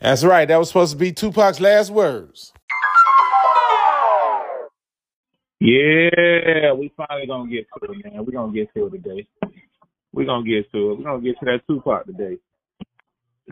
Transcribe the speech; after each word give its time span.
Fuck 0.00 0.06
you. 0.06 0.08
That's 0.08 0.24
right. 0.24 0.46
That 0.48 0.58
was 0.58 0.68
supposed 0.68 0.92
to 0.92 0.98
be 0.98 1.12
Tupac's 1.12 1.60
last 1.60 1.90
words. 1.90 2.52
Yeah, 5.60 6.72
we 6.72 6.92
finally 6.96 7.26
gonna 7.26 7.50
get 7.50 7.66
to 7.78 7.92
it, 7.92 8.04
man. 8.04 8.24
we 8.24 8.32
gonna 8.32 8.52
get 8.52 8.72
to 8.74 8.86
it 8.86 8.90
today. 8.90 9.28
we 10.12 10.24
gonna 10.24 10.44
get 10.44 10.70
to 10.72 10.92
it. 10.92 10.98
we 10.98 11.04
gonna 11.04 11.20
get 11.20 11.38
to 11.40 11.44
that 11.46 11.60
Tupac 11.68 12.06
today. 12.06 12.38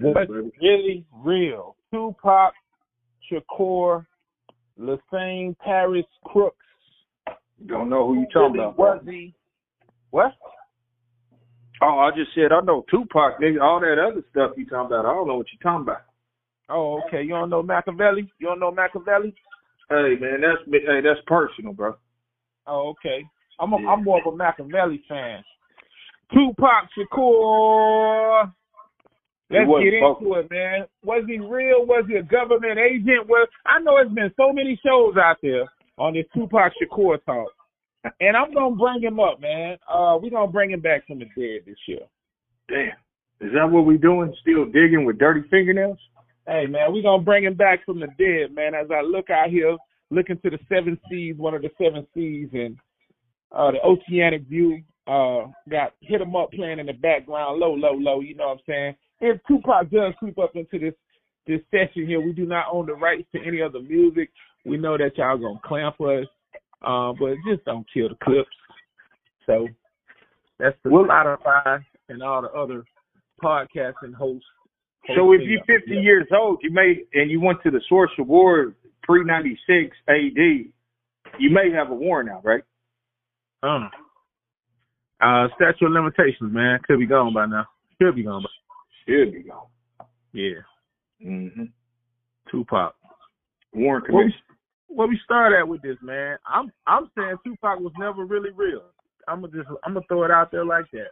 What's 0.01 0.31
really 0.61 1.05
real? 1.13 1.77
Tupac, 1.93 2.55
Shakur, 3.31 4.07
Lesane 4.81 5.59
Parish 5.59 6.07
Crooks. 6.25 6.57
Don't 7.67 7.91
know 7.91 8.07
who 8.07 8.21
you 8.21 8.27
talking 8.33 8.61
about. 8.61 8.79
Was 8.79 9.03
he? 9.05 9.35
What? 10.11 10.33
Oh, 11.83 11.99
I 11.99 12.11
just 12.17 12.35
said 12.35 12.53
I 12.53 12.61
know 12.63 12.87
Tupac, 12.91 13.41
nigga. 13.41 13.61
All 13.61 13.81
that 13.81 13.99
other 13.99 14.25
stuff 14.31 14.53
you 14.57 14.67
talking 14.67 14.87
about, 14.87 15.05
I 15.05 15.15
don't 15.15 15.29
know 15.29 15.37
what 15.37 15.47
you 15.53 15.59
talking 15.63 15.83
about. 15.83 16.08
Oh, 16.69 17.01
okay. 17.07 17.23
You 17.23 17.31
don't 17.31 17.51
know 17.51 17.63
Machiavelli? 17.63 18.31
You 18.39 18.49
don't 18.49 18.61
know 18.61 18.71
Machiavelli? 18.71 19.35
Hey 19.91 20.17
man, 20.21 20.43
that's 20.43 20.63
hey, 20.71 21.01
that's 21.03 21.21
personal, 21.27 21.73
bro. 21.73 21.95
Oh, 22.67 22.91
okay. 22.91 23.25
I'm 23.59 23.73
a, 23.73 23.77
I'm 23.77 24.05
more 24.05 24.21
of 24.21 24.33
a 24.33 24.37
Machiavelli 24.37 25.03
fan. 25.09 25.43
Tupac 26.33 26.89
Shakur. 26.97 28.53
Let's 29.51 29.65
get 29.83 29.95
into 29.95 30.35
it, 30.35 30.51
man. 30.51 30.87
Was 31.03 31.25
he 31.27 31.39
real? 31.39 31.87
Was 31.87 32.05
he 32.07 32.17
a 32.17 32.23
government 32.23 32.79
agent? 32.79 33.27
Well, 33.29 33.47
I 33.65 33.81
know 33.81 33.97
it's 33.97 34.13
been 34.13 34.31
so 34.37 34.53
many 34.53 34.79
shows 34.85 35.17
out 35.17 35.39
there 35.43 35.65
on 35.97 36.13
this 36.13 36.27
Tupac 36.35 36.73
Shakur 36.77 37.17
talk, 37.25 37.49
and 38.21 38.37
I'm 38.37 38.53
gonna 38.53 38.77
bring 38.77 39.01
him 39.01 39.19
up, 39.19 39.41
man. 39.41 39.79
Uh, 39.91 40.19
we're 40.21 40.31
gonna 40.31 40.53
bring 40.53 40.71
him 40.71 40.81
back 40.81 41.07
from 41.07 41.21
the 41.21 41.25
dead 41.25 41.63
this 41.65 41.79
year. 41.87 42.01
Damn, 42.69 42.93
is 43.41 43.55
that 43.55 43.71
what 43.71 43.87
we're 43.87 43.97
doing? 43.97 44.35
Still 44.43 44.67
digging 44.67 45.07
with 45.07 45.19
dirty 45.19 45.49
fingernails? 45.49 45.99
Hey, 46.49 46.67
man, 46.67 46.93
we're 46.93 47.03
gonna 47.03 47.23
bring 47.23 47.45
him 47.45 47.55
back 47.55 47.85
from 47.85 48.01
the 48.01 48.07
dead, 48.19 48.55
man. 48.55 48.75
As 48.75 48.87
I 48.91 49.03
look 49.03 49.29
out 49.29 49.51
here, 49.51 49.77
looking 50.11 50.39
to 50.39 50.51
the 50.51 50.59
seven 50.69 50.99
seas, 51.11 51.37
one 51.37 51.55
of 51.55 51.63
the 51.63 51.71
seven 51.77 52.07
seas, 52.15 52.49
and 52.53 52.77
uh, 53.53 53.71
the 53.71 53.81
oceanic 53.83 54.43
view. 54.49 54.83
Uh, 55.07 55.47
got 55.71 55.95
hit 56.03 56.21
him 56.21 56.37
up 56.37 56.53
playing 56.53 56.79
in 56.79 56.85
the 56.85 56.93
background, 56.93 57.59
low, 57.59 57.73
low, 57.73 57.95
low. 57.95 58.21
You 58.21 58.35
know 58.35 58.49
what 58.49 58.59
I'm 58.59 58.61
saying? 58.67 58.95
if 59.21 59.41
Tupac 59.47 59.91
does 59.91 60.15
creep 60.19 60.39
up 60.39 60.55
into 60.55 60.79
this 60.79 60.95
this 61.47 61.61
session 61.71 62.07
here, 62.07 62.21
we 62.21 62.33
do 62.33 62.45
not 62.45 62.67
own 62.71 62.87
the 62.87 62.93
rights 62.93 63.27
to 63.35 63.41
any 63.43 63.63
other 63.63 63.81
music. 63.81 64.31
We 64.67 64.77
know 64.77 64.99
that 64.99 65.17
y'all 65.17 65.39
gonna 65.39 65.61
clamp 65.65 66.01
us, 66.01 66.27
uh, 66.83 67.13
but 67.19 67.37
just 67.49 67.65
don't 67.65 67.87
kill 67.93 68.11
the 68.11 68.17
clips. 68.23 68.51
So 69.47 69.67
that's 70.59 70.77
the 70.85 70.91
well, 70.91 71.05
Spotify 71.05 71.83
and 72.11 72.23
all 72.23 72.43
the 72.43 72.51
other 72.51 72.85
podcasting 73.43 74.15
hosts. 74.15 74.45
So 75.17 75.33
if 75.33 75.41
you're 75.45 75.65
50 75.65 75.95
yeah. 75.95 76.01
years 76.01 76.27
old, 76.39 76.59
you 76.63 76.71
may 76.71 77.03
and 77.15 77.31
you 77.31 77.41
went 77.41 77.63
to 77.63 77.71
the 77.71 77.81
Source 77.89 78.11
Award 78.19 78.75
pre 79.03 79.25
96 79.25 79.97
AD, 80.09 80.17
you 81.39 81.51
may 81.51 81.71
have 81.71 81.91
a 81.91 81.95
warrant 81.95 82.31
out, 82.31 82.45
right? 82.45 82.63
Uh, 83.63 83.89
uh, 85.21 85.49
statute 85.57 85.87
of 85.87 85.93
limitations, 85.93 86.53
man, 86.53 86.79
could 86.87 86.99
be 86.99 87.07
gone 87.07 87.33
by 87.33 87.47
now. 87.47 87.67
Could 88.01 88.15
be 88.15 88.23
gone 88.23 88.43
by 88.43 88.49
should 89.09 89.33
be 89.33 89.43
gone. 89.43 89.67
Yeah. 90.33 90.61
Mm-hmm. 91.25 91.65
Tupac. 92.51 92.95
Warren 93.73 94.03
Where 94.09 94.27
we, 94.89 95.07
we 95.09 95.21
start 95.25 95.53
at 95.59 95.67
with 95.67 95.83
this, 95.83 95.97
man? 96.03 96.39
I'm 96.47 96.71
I'm 96.87 97.11
saying 97.17 97.37
Tupac 97.45 97.81
was 97.81 97.93
never 97.99 98.25
really 98.25 98.51
real. 98.55 98.83
I'm 99.27 99.43
gonna 99.43 99.53
just 99.53 99.69
I'm 99.85 99.95
gonna 99.95 100.07
throw 100.09 100.25
it 100.25 100.31
out 100.31 100.51
there 100.51 100.65
like 100.65 100.87
that. 100.93 101.11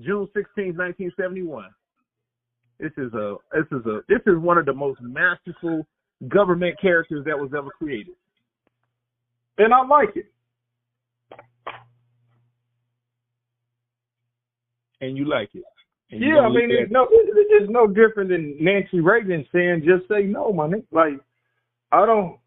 June 0.00 0.28
16, 0.34 0.76
1971. 0.76 1.66
This 2.80 2.92
is 2.96 3.12
a 3.12 3.36
this 3.52 3.66
is 3.72 3.84
a 3.86 4.00
this 4.08 4.20
is 4.26 4.38
one 4.38 4.56
of 4.58 4.66
the 4.66 4.72
most 4.72 5.00
masterful 5.02 5.86
government 6.28 6.80
characters 6.80 7.24
that 7.26 7.38
was 7.38 7.50
ever 7.56 7.70
created. 7.70 8.14
And 9.58 9.74
I 9.74 9.84
like 9.86 10.16
it. 10.16 10.32
And 15.02 15.16
you 15.16 15.26
like 15.26 15.50
it. 15.54 15.64
Yeah, 16.12 16.40
I 16.40 16.48
mean, 16.48 16.70
it's 16.70 16.90
no, 16.90 17.06
it's 17.08 17.50
just 17.60 17.70
no 17.70 17.86
different 17.86 18.30
than 18.30 18.56
Nancy 18.60 19.00
Reagan 19.00 19.46
saying, 19.52 19.82
"Just 19.86 20.08
say 20.08 20.24
no, 20.24 20.52
money." 20.52 20.82
Like, 20.90 21.20
I 21.92 22.04
don't 22.04 22.38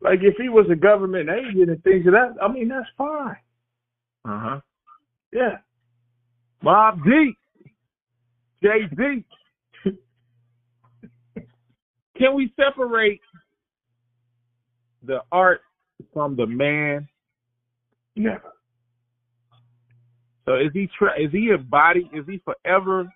like 0.00 0.20
if 0.22 0.34
he 0.36 0.48
was 0.48 0.66
a 0.70 0.76
government 0.76 1.28
agent 1.28 1.68
and 1.68 1.82
things 1.84 2.06
of 2.06 2.12
that. 2.12 2.36
I 2.42 2.48
mean, 2.48 2.68
that's 2.68 2.88
fine. 2.96 3.36
Uh 4.24 4.40
huh. 4.40 4.60
Yeah. 5.32 5.58
Mobb 6.64 7.04
Deep, 7.04 7.36
Jay 8.62 8.88
Z. 8.96 9.24
Can 12.18 12.34
we 12.34 12.52
separate 12.56 13.20
the 15.02 15.20
art 15.30 15.60
from 16.12 16.36
the 16.36 16.46
man? 16.46 17.08
Never. 18.14 18.52
So 20.46 20.54
is 20.54 20.70
he 20.72 20.88
tra- 20.96 21.20
is 21.20 21.32
he 21.32 21.50
a 21.50 21.58
body? 21.58 22.10
Is 22.14 22.24
he 22.26 22.40
forever 22.44 23.12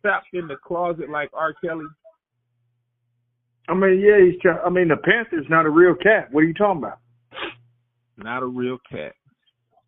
trapped 0.00 0.28
in 0.34 0.46
the 0.46 0.56
closet 0.56 1.10
like 1.10 1.30
R. 1.32 1.54
Kelly? 1.64 1.86
I 3.68 3.74
mean, 3.74 4.00
yeah, 4.00 4.24
he's. 4.24 4.40
Tra- 4.40 4.64
I 4.64 4.70
mean, 4.70 4.88
the 4.88 4.96
Panther's 4.96 5.46
not 5.48 5.66
a 5.66 5.70
real 5.70 5.94
cat. 5.94 6.28
What 6.30 6.40
are 6.40 6.46
you 6.46 6.54
talking 6.54 6.82
about? 6.82 6.98
Not 8.16 8.42
a 8.42 8.46
real 8.46 8.78
cat. 8.90 9.12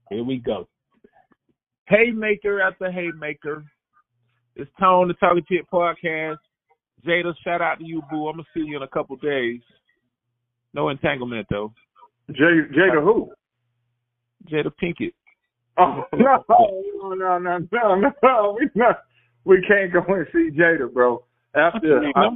Here 0.08 0.24
we 0.24 0.38
go. 0.38 0.68
Haymaker 1.88 2.60
after 2.60 2.90
haymaker. 2.90 3.64
It's 4.56 4.70
Tone 4.78 5.08
the 5.08 5.14
Talking 5.14 5.44
Shit 5.48 5.70
podcast. 5.72 6.38
Jada, 7.06 7.34
shout 7.44 7.60
out 7.60 7.78
to 7.78 7.84
you, 7.84 8.02
boo. 8.10 8.28
I'm 8.28 8.34
gonna 8.34 8.44
see 8.54 8.60
you 8.60 8.76
in 8.76 8.82
a 8.82 8.88
couple 8.88 9.16
days. 9.16 9.60
No 10.74 10.88
entanglement 10.88 11.46
though. 11.50 11.72
Jada, 12.30 12.72
Jada 12.72 13.02
who? 13.02 13.30
Jada 14.50 14.70
Pinkett. 14.82 15.12
Oh 15.78 16.04
no, 16.12 16.44
no, 16.48 17.38
no, 17.38 17.38
no, 17.38 17.94
no, 17.94 18.12
no. 18.22 18.56
We 18.58 18.68
not. 18.74 19.00
We 19.44 19.64
can't 19.66 19.92
go 19.92 20.02
and 20.12 20.26
see 20.32 20.50
Jada, 20.56 20.92
bro. 20.92 21.24
After 21.54 22.02
I, 22.14 22.26
uh, 22.26 22.30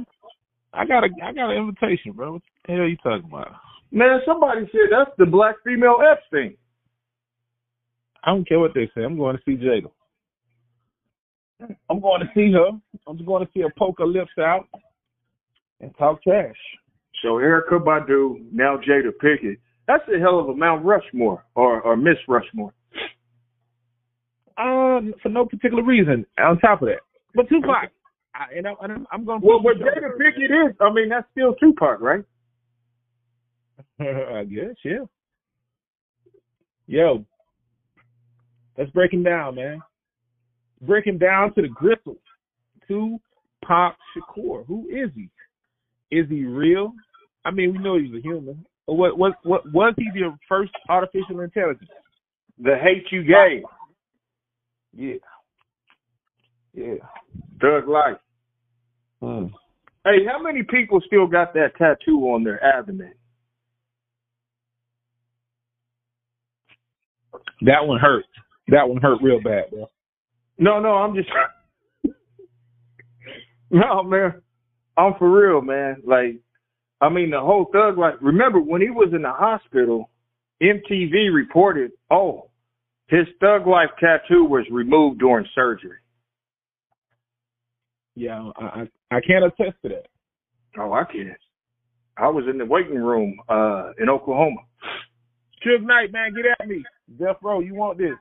I 0.73 0.85
got 0.85 1.03
a, 1.03 1.09
I 1.23 1.31
got 1.31 1.51
an 1.51 1.57
invitation, 1.57 2.11
bro. 2.13 2.33
What 2.33 2.41
the 2.65 2.73
hell 2.73 2.81
are 2.81 2.87
you 2.87 2.97
talking 2.97 3.27
about? 3.27 3.53
Man, 3.91 4.19
somebody 4.25 4.61
said 4.71 4.91
that's 4.91 5.11
the 5.17 5.25
black 5.25 5.55
female 5.63 5.99
Epstein. 6.11 6.57
I 8.23 8.31
don't 8.31 8.47
care 8.47 8.59
what 8.59 8.73
they 8.73 8.89
say. 8.95 9.03
I'm 9.03 9.17
going 9.17 9.37
to 9.37 9.41
see 9.45 9.55
Jada. 9.55 9.89
I'm 11.61 11.99
going 11.99 12.21
to 12.21 12.27
see 12.35 12.51
her. 12.51 12.69
I'm 13.07 13.17
just 13.17 13.27
going 13.27 13.45
to 13.45 13.51
see 13.53 13.61
her 13.61 13.73
poke 13.77 13.99
her 13.99 14.07
lips 14.07 14.31
out 14.39 14.67
and 15.79 15.95
talk 15.97 16.21
trash. 16.23 16.55
So 17.21 17.35
Erykah 17.35 17.83
Badu, 17.83 18.45
now 18.51 18.77
Jada 18.77 19.11
Pinkett. 19.23 19.57
That's 19.87 20.03
a 20.13 20.19
hell 20.19 20.39
of 20.39 20.49
a 20.49 20.55
Mount 20.55 20.83
Rushmore 20.83 21.43
or 21.55 21.81
or 21.81 21.95
Miss 21.95 22.17
Rushmore. 22.27 22.73
Um, 24.57 25.13
for 25.21 25.29
no 25.29 25.45
particular 25.45 25.83
reason. 25.83 26.25
On 26.39 26.57
top 26.59 26.81
of 26.81 26.87
that, 26.87 27.01
but 27.33 27.47
Tupac, 27.49 27.91
I, 28.33 28.57
and, 28.57 28.67
I, 28.67 28.73
and 28.81 29.05
I'm, 29.11 29.25
going. 29.25 29.41
to 29.41 29.47
Well, 29.47 29.61
what 29.61 29.77
Jada 29.77 30.17
Pinkett 30.19 30.69
is, 30.69 30.75
I 30.79 30.91
mean, 30.91 31.09
that's 31.09 31.27
still 31.31 31.55
Tupac, 31.55 31.99
right? 32.01 32.23
I 33.99 34.43
guess, 34.43 34.75
yeah. 34.83 35.05
Yo, 36.87 37.25
that's 38.77 38.89
breaking 38.91 39.23
down, 39.23 39.55
man. 39.55 39.81
Break 40.81 41.07
him 41.07 41.17
down 41.17 41.53
to 41.55 41.61
the 41.61 41.67
gristle. 41.67 42.17
To 42.87 43.19
Pop 43.65 43.97
Shakur. 44.15 44.65
Who 44.67 44.87
is 44.89 45.09
he? 45.15 45.29
Is 46.15 46.29
he 46.29 46.45
real? 46.45 46.93
I 47.43 47.51
mean, 47.51 47.73
we 47.73 47.79
know 47.79 47.97
he's 47.97 48.13
a 48.13 48.21
human. 48.21 48.65
What 48.85 49.17
what 49.17 49.33
what 49.43 49.71
was 49.73 49.93
he 49.97 50.09
the 50.13 50.37
first 50.47 50.71
artificial 50.89 51.39
intelligence? 51.39 51.89
The 52.59 52.75
hate 52.81 53.05
you 53.11 53.23
gave. 53.23 53.63
Yeah. 54.95 55.15
Yeah. 56.73 56.95
Thug 57.59 57.87
life. 57.87 58.17
Hmm. 59.21 59.47
Hey, 60.03 60.23
how 60.27 60.41
many 60.41 60.61
people 60.61 61.01
still 61.05 61.25
got 61.25 61.53
that 61.55 61.75
tattoo 61.77 62.19
on 62.29 62.43
their 62.43 62.63
abdomen? 62.63 63.13
That 67.61 67.85
one 67.85 67.99
hurt. 67.99 68.25
That 68.67 68.87
one 68.87 69.01
hurt 69.01 69.19
real 69.21 69.41
bad, 69.41 69.71
bro. 69.71 69.89
No, 70.57 70.79
no, 70.79 70.95
I'm 70.95 71.15
just 71.15 71.29
No, 73.71 74.03
man. 74.03 74.41
I'm 74.97 75.13
for 75.19 75.29
real, 75.29 75.61
man. 75.61 75.97
Like 76.05 76.39
I 77.01 77.09
mean 77.09 77.31
the 77.31 77.39
whole 77.39 77.69
thug 77.71 77.97
Like, 77.97 78.15
remember 78.21 78.59
when 78.59 78.81
he 78.81 78.89
was 78.89 79.11
in 79.13 79.21
the 79.21 79.31
hospital, 79.31 80.09
MTV 80.61 81.33
reported, 81.33 81.91
oh, 82.09 82.49
his 83.07 83.27
thug 83.39 83.67
life 83.67 83.89
tattoo 83.99 84.45
was 84.45 84.65
removed 84.71 85.19
during 85.19 85.45
surgery. 85.53 85.97
Yeah, 88.15 88.49
I 88.57 88.87
I, 89.11 89.19
can't 89.21 89.43
attest 89.43 89.77
to 89.83 89.89
that. 89.89 90.07
Oh, 90.79 90.93
I 90.93 91.03
can. 91.03 91.35
I 92.17 92.29
was 92.29 92.45
in 92.49 92.57
the 92.57 92.65
waiting 92.65 92.95
room 92.95 93.37
uh 93.49 93.91
in 93.99 94.09
Oklahoma. 94.09 94.61
Suge 95.65 95.83
Knight, 95.83 96.11
man, 96.13 96.33
get 96.33 96.45
at 96.59 96.67
me. 96.67 96.83
Death 97.19 97.37
Row, 97.43 97.59
you 97.59 97.75
want 97.75 97.97
this? 97.97 98.15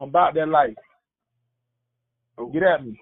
I'm 0.00 0.08
about 0.08 0.34
that 0.34 0.48
life. 0.48 0.74
Oh. 2.38 2.46
Get 2.46 2.62
at 2.62 2.84
me. 2.84 2.98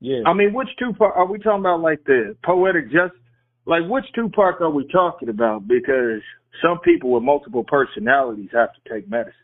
Yeah. 0.00 0.22
I 0.26 0.32
mean, 0.32 0.52
which 0.52 0.68
Tupac 0.78 1.16
are 1.16 1.26
we 1.26 1.38
talking 1.38 1.60
about? 1.60 1.80
Like 1.80 2.04
the 2.04 2.36
poetic 2.44 2.86
justice? 2.86 3.18
Like 3.66 3.82
which 3.88 4.04
Tupac 4.14 4.60
are 4.60 4.70
we 4.70 4.86
talking 4.88 5.28
about? 5.28 5.66
Because 5.66 6.22
some 6.62 6.78
people 6.84 7.10
with 7.10 7.22
multiple 7.22 7.64
personalities 7.64 8.50
have 8.52 8.70
to 8.72 8.80
take 8.92 9.08
medicine. 9.08 9.34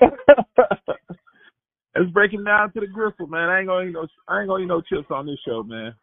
Let's 1.96 2.10
break 2.12 2.32
it 2.32 2.44
down 2.44 2.72
to 2.72 2.80
the 2.80 2.88
gristle, 2.88 3.28
man. 3.28 3.48
I 3.48 3.60
ain't 3.60 3.68
gonna 3.68 3.86
eat 3.88 3.92
no 3.92 4.06
I 4.26 4.40
ain't 4.40 4.48
gonna 4.48 4.64
eat 4.64 4.66
no 4.66 4.80
chips 4.80 5.06
on 5.10 5.26
this 5.26 5.38
show, 5.46 5.62
man. 5.62 5.94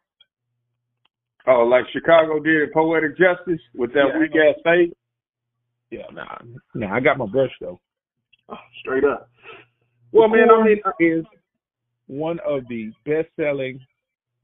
Oh, 1.48 1.64
like 1.64 1.84
Chicago 1.92 2.40
did 2.40 2.72
poetic 2.72 3.18
justice 3.18 3.62
with 3.76 3.94
that 3.94 4.12
Yeah, 4.14 4.20
weak 4.20 4.32
ass 4.32 4.62
fade. 4.64 4.94
Yeah, 5.90 6.06
nah. 6.14 6.38
Nah, 6.74 6.96
I 6.96 7.00
got 7.02 7.18
my 7.18 7.26
brush 7.26 7.52
though. 7.60 7.80
Oh, 8.48 8.56
straight 8.80 9.04
up. 9.04 9.30
Well, 10.12 10.28
man, 10.28 10.50
I 10.52 10.64
mean, 10.64 10.82
is 11.00 11.26
one 12.08 12.40
of 12.46 12.68
the 12.68 12.92
best 13.06 13.30
selling 13.40 13.80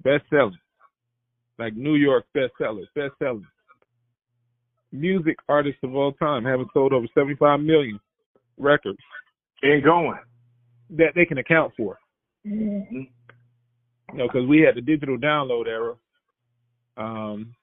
best 0.03 0.23
selling 0.29 0.57
like 1.59 1.75
New 1.75 1.95
York 1.95 2.25
best 2.33 2.53
sellers, 2.57 2.87
best 2.95 3.13
selling 3.19 3.47
music 4.91 5.37
artists 5.49 5.79
of 5.83 5.95
all 5.95 6.13
time 6.13 6.45
having 6.45 6.67
sold 6.73 6.93
over 6.93 7.07
seventy 7.13 7.35
five 7.35 7.59
million 7.59 7.99
records 8.57 8.99
and 9.61 9.83
going. 9.83 10.17
that 10.89 11.13
they 11.15 11.25
can 11.25 11.37
account 11.37 11.73
for. 11.75 11.99
Mm-hmm. 12.45 12.95
You 14.13 14.17
know, 14.17 14.27
because 14.27 14.47
we 14.47 14.61
had 14.61 14.75
the 14.75 14.81
digital 14.81 15.17
download 15.17 15.67
era. 15.67 15.95
Um, 16.95 17.53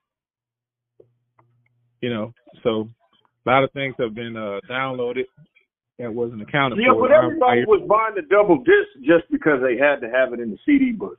you 2.01 2.13
know, 2.13 2.33
so 2.63 2.87
a 3.45 3.49
lot 3.49 3.63
of 3.63 3.71
things 3.71 3.95
have 3.99 4.13
been 4.13 4.37
uh, 4.37 4.59
downloaded 4.69 5.25
that 5.99 6.13
wasn't 6.13 6.41
accounted 6.41 6.79
Yeah, 6.79 6.93
for. 6.93 7.07
but 7.07 7.11
everybody 7.11 7.65
was 7.65 7.81
buying 7.87 8.15
the 8.15 8.21
double 8.23 8.57
disc 8.57 8.89
just 9.03 9.29
because 9.31 9.61
they 9.61 9.77
had 9.77 10.01
to 10.01 10.09
have 10.09 10.33
it 10.33 10.39
in 10.39 10.51
the 10.51 10.57
CD 10.65 10.91
book. 10.91 11.17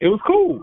it 0.00 0.08
was 0.08 0.20
cool. 0.26 0.60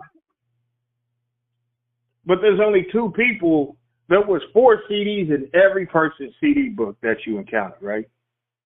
But 2.26 2.40
there's 2.42 2.60
only 2.64 2.86
two 2.92 3.12
people. 3.16 3.76
There 4.08 4.22
was 4.22 4.42
four 4.54 4.82
CDs 4.90 5.30
in 5.30 5.50
every 5.54 5.86
person's 5.86 6.34
CD 6.40 6.70
book 6.70 6.98
that 7.02 7.16
you 7.26 7.38
encountered, 7.40 7.82
right? 7.82 8.06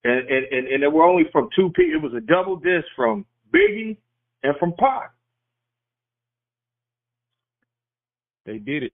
And 0.04 0.28
and 0.28 0.46
and, 0.52 0.68
and 0.68 0.84
they 0.84 0.88
were 0.88 1.04
only 1.04 1.24
from 1.32 1.48
two 1.56 1.70
people. 1.70 1.96
It 1.96 2.02
was 2.02 2.14
a 2.14 2.20
double 2.20 2.58
disc 2.58 2.86
from 2.96 3.26
Biggie 3.54 3.96
and 4.42 4.56
from 4.58 4.74
Pac. 4.78 5.12
They 8.46 8.58
did 8.58 8.84
it. 8.84 8.94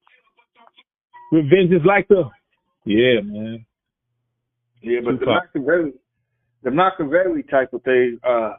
Revenge 1.31 1.71
is 1.71 1.81
like 1.85 2.07
the 2.09 2.29
yeah, 2.85 3.21
man. 3.23 3.65
Yeah, 4.81 4.99
but 5.03 5.19
the 5.19 5.25
Tupac. 5.25 5.43
Machiavelli, 5.55 5.93
the 6.63 6.71
Machiavelli 6.71 7.43
type 7.43 7.73
of 7.73 7.83
thing. 7.83 8.19
Uh, 8.23 8.53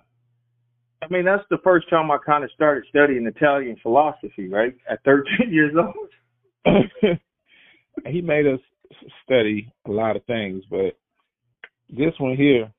I 1.03 1.09
mean, 1.09 1.25
that's 1.25 1.45
the 1.51 1.59
first 1.65 1.89
time 1.89 2.11
I 2.11 2.19
kind 2.25 2.45
of 2.45 2.51
started 2.55 2.85
studying 2.89 3.27
Italian 3.27 3.77
philosophy, 3.83 4.49
right? 4.49 4.75
At 4.91 5.03
13 5.05 5.25
years 5.51 5.75
old. 5.77 6.77
he 8.07 8.21
made 8.21 8.47
us 8.47 8.61
study 9.25 9.73
a 9.87 9.91
lot 9.91 10.17
of 10.17 10.25
things, 10.27 10.63
but 10.71 10.99
this 11.89 12.13
one 12.19 12.37
here 12.37 12.71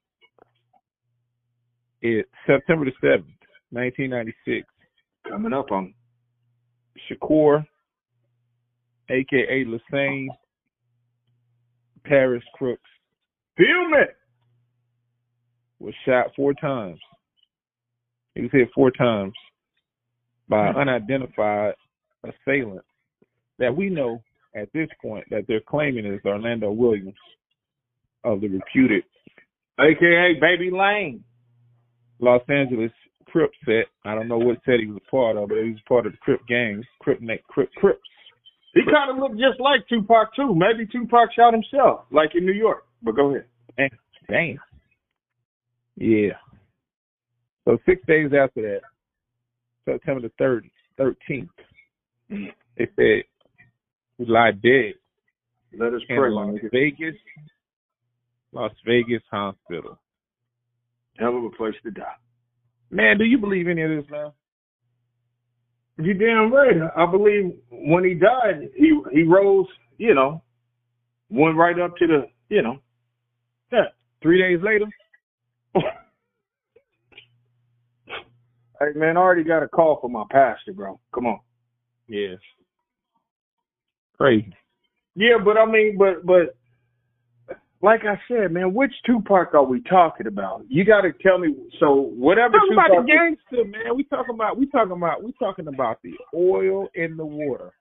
is 2.01 2.25
September 2.47 2.85
the 2.85 2.91
seventh, 3.01 3.35
nineteen 3.71 4.09
ninety 4.09 4.33
six. 4.45 4.67
Coming 5.27 5.53
up 5.53 5.71
on. 5.71 5.93
Shakur, 7.09 7.65
aka 9.09 9.65
Lesane, 9.65 10.27
Parish 12.05 12.43
Crooks, 12.55 12.89
It. 13.63 14.15
was 15.79 15.93
shot 16.05 16.27
four 16.35 16.53
times. 16.53 16.99
He 18.35 18.41
was 18.41 18.51
hit 18.51 18.69
four 18.73 18.91
times 18.91 19.33
by 20.47 20.69
an 20.69 20.75
unidentified 20.77 21.73
assailant 22.23 22.85
that 23.59 23.75
we 23.75 23.89
know 23.89 24.21
at 24.55 24.71
this 24.73 24.87
point 25.01 25.25
that 25.29 25.45
they're 25.47 25.61
claiming 25.61 26.05
is 26.05 26.19
Orlando 26.25 26.71
Williams 26.71 27.15
of 28.23 28.41
the 28.41 28.47
reputed 28.47 29.03
AKA 29.79 30.39
Baby 30.39 30.71
Lane. 30.71 31.23
Los 32.19 32.41
Angeles 32.49 32.91
Crip 33.27 33.51
set. 33.65 33.85
I 34.05 34.13
don't 34.13 34.27
know 34.27 34.37
what 34.37 34.57
set 34.65 34.79
he 34.79 34.87
was 34.87 35.01
a 35.05 35.11
part 35.11 35.37
of, 35.37 35.49
but 35.49 35.57
he 35.63 35.71
was 35.71 35.79
part 35.87 36.05
of 36.05 36.11
the 36.11 36.17
Crip 36.19 36.41
gang, 36.47 36.83
Crip 36.99 37.21
Neck 37.21 37.43
Crip 37.47 37.71
Crips. 37.73 37.99
He 38.73 38.81
kind 38.85 39.11
of 39.11 39.17
looked 39.17 39.39
just 39.39 39.59
like 39.59 39.87
Tupac 39.89 40.35
too. 40.35 40.55
Maybe 40.55 40.87
Tupac 40.89 41.29
shot 41.35 41.53
himself, 41.53 42.05
like 42.11 42.31
in 42.35 42.45
New 42.45 42.53
York. 42.53 42.85
But 43.01 43.15
go 43.15 43.31
ahead. 43.31 43.45
Damn. 43.77 44.59
Yeah. 45.97 46.33
So 47.65 47.77
six 47.85 48.01
days 48.07 48.31
after 48.37 48.61
that, 48.61 48.81
September 49.85 50.21
the 50.21 50.43
30th, 50.43 50.71
13th, 50.99 51.49
they 52.29 52.87
said 52.95 53.23
he 54.17 54.25
lied 54.25 54.61
dead 54.61 54.93
Let 55.77 55.93
us 55.93 56.01
in 56.07 56.17
pray, 56.17 56.31
Las. 56.31 56.55
Vegas, 56.71 57.15
Las 58.51 58.71
Vegas 58.85 59.23
hospital. 59.29 59.99
Hell 61.17 61.37
of 61.37 61.43
a 61.43 61.49
place 61.51 61.75
to 61.83 61.91
die. 61.91 62.03
Man, 62.89 63.17
do 63.17 63.25
you 63.25 63.37
believe 63.37 63.67
any 63.67 63.81
of 63.81 63.89
this, 63.89 64.09
man? 64.09 64.31
You 65.97 66.13
damn 66.13 66.51
right. 66.51 66.75
I 66.95 67.05
believe 67.05 67.53
when 67.69 68.03
he 68.03 68.15
died, 68.15 68.69
he 68.75 68.99
he 69.11 69.23
rose. 69.23 69.67
You 69.97 70.15
know, 70.15 70.41
went 71.29 71.57
right 71.57 71.79
up 71.79 71.95
to 71.97 72.07
the. 72.07 72.27
You 72.49 72.61
know, 72.63 72.79
yeah. 73.71 73.85
Three 74.21 74.41
days 74.41 74.59
later? 74.63 74.85
Hey 78.81 78.97
man, 78.97 79.15
I 79.15 79.19
already 79.19 79.43
got 79.43 79.61
a 79.61 79.67
call 79.67 79.99
from 80.01 80.13
my 80.13 80.23
pastor, 80.31 80.73
bro. 80.73 80.99
Come 81.13 81.27
on. 81.27 81.39
Yes. 82.07 82.39
Crazy. 84.17 84.51
Yeah, 85.13 85.37
but 85.43 85.55
I 85.55 85.65
mean, 85.65 85.99
but 85.99 86.25
but 86.25 86.55
like 87.83 88.01
I 88.05 88.19
said, 88.27 88.51
man, 88.51 88.73
which 88.73 88.91
Tupac 89.05 89.53
are 89.53 89.63
we 89.63 89.81
talking 89.81 90.25
about? 90.25 90.63
You 90.67 90.83
got 90.83 91.01
to 91.01 91.11
tell 91.21 91.37
me. 91.37 91.55
So 91.79 91.93
whatever 91.93 92.53
talking 92.53 92.69
Tupac. 92.71 92.85
about 92.87 93.05
the 93.05 93.11
gangster, 93.11 93.69
man. 93.69 93.95
We 93.95 94.03
talking 94.05 94.33
about 94.33 94.57
we 94.57 94.65
talking 94.67 94.93
about 94.93 95.23
we 95.23 95.31
talking 95.33 95.67
about 95.67 95.99
the 96.03 96.13
oil 96.35 96.87
in 96.95 97.17
the 97.17 97.25
water. 97.25 97.73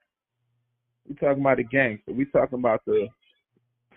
We 1.09 1.15
talking 1.15 1.41
about 1.41 1.57
the 1.57 1.65
gangster. 1.65 2.13
We 2.13 2.27
talking 2.27 2.59
about 2.59 2.85
the 2.85 3.09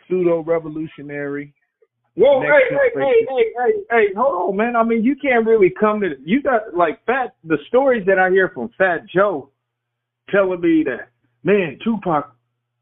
pseudo 0.08 0.42
revolutionary. 0.42 1.54
Whoa, 2.15 2.41
hey, 2.41 2.48
hey, 2.70 2.77
hey, 2.93 3.25
hey, 3.27 3.43
hey, 3.58 3.74
hey, 3.89 4.05
hold 4.15 4.51
on, 4.51 4.58
man. 4.58 4.75
I 4.75 4.84
mean, 4.84 5.03
you 5.03 5.15
can't 5.15 5.48
really 5.48 5.74
come 5.79 6.00
to 6.01 6.10
you 6.24 6.43
got 6.43 6.75
like 6.77 7.03
Fat. 7.05 7.36
The 7.43 7.58
stories 7.67 8.05
that 8.05 8.20
I 8.20 8.29
hear 8.29 8.51
from 8.53 8.70
Fat 8.77 9.08
Joe 9.13 9.50
telling 10.29 10.62
me 10.62 10.84
that 10.86 11.10
man, 11.43 11.79
Tupac. 11.84 12.36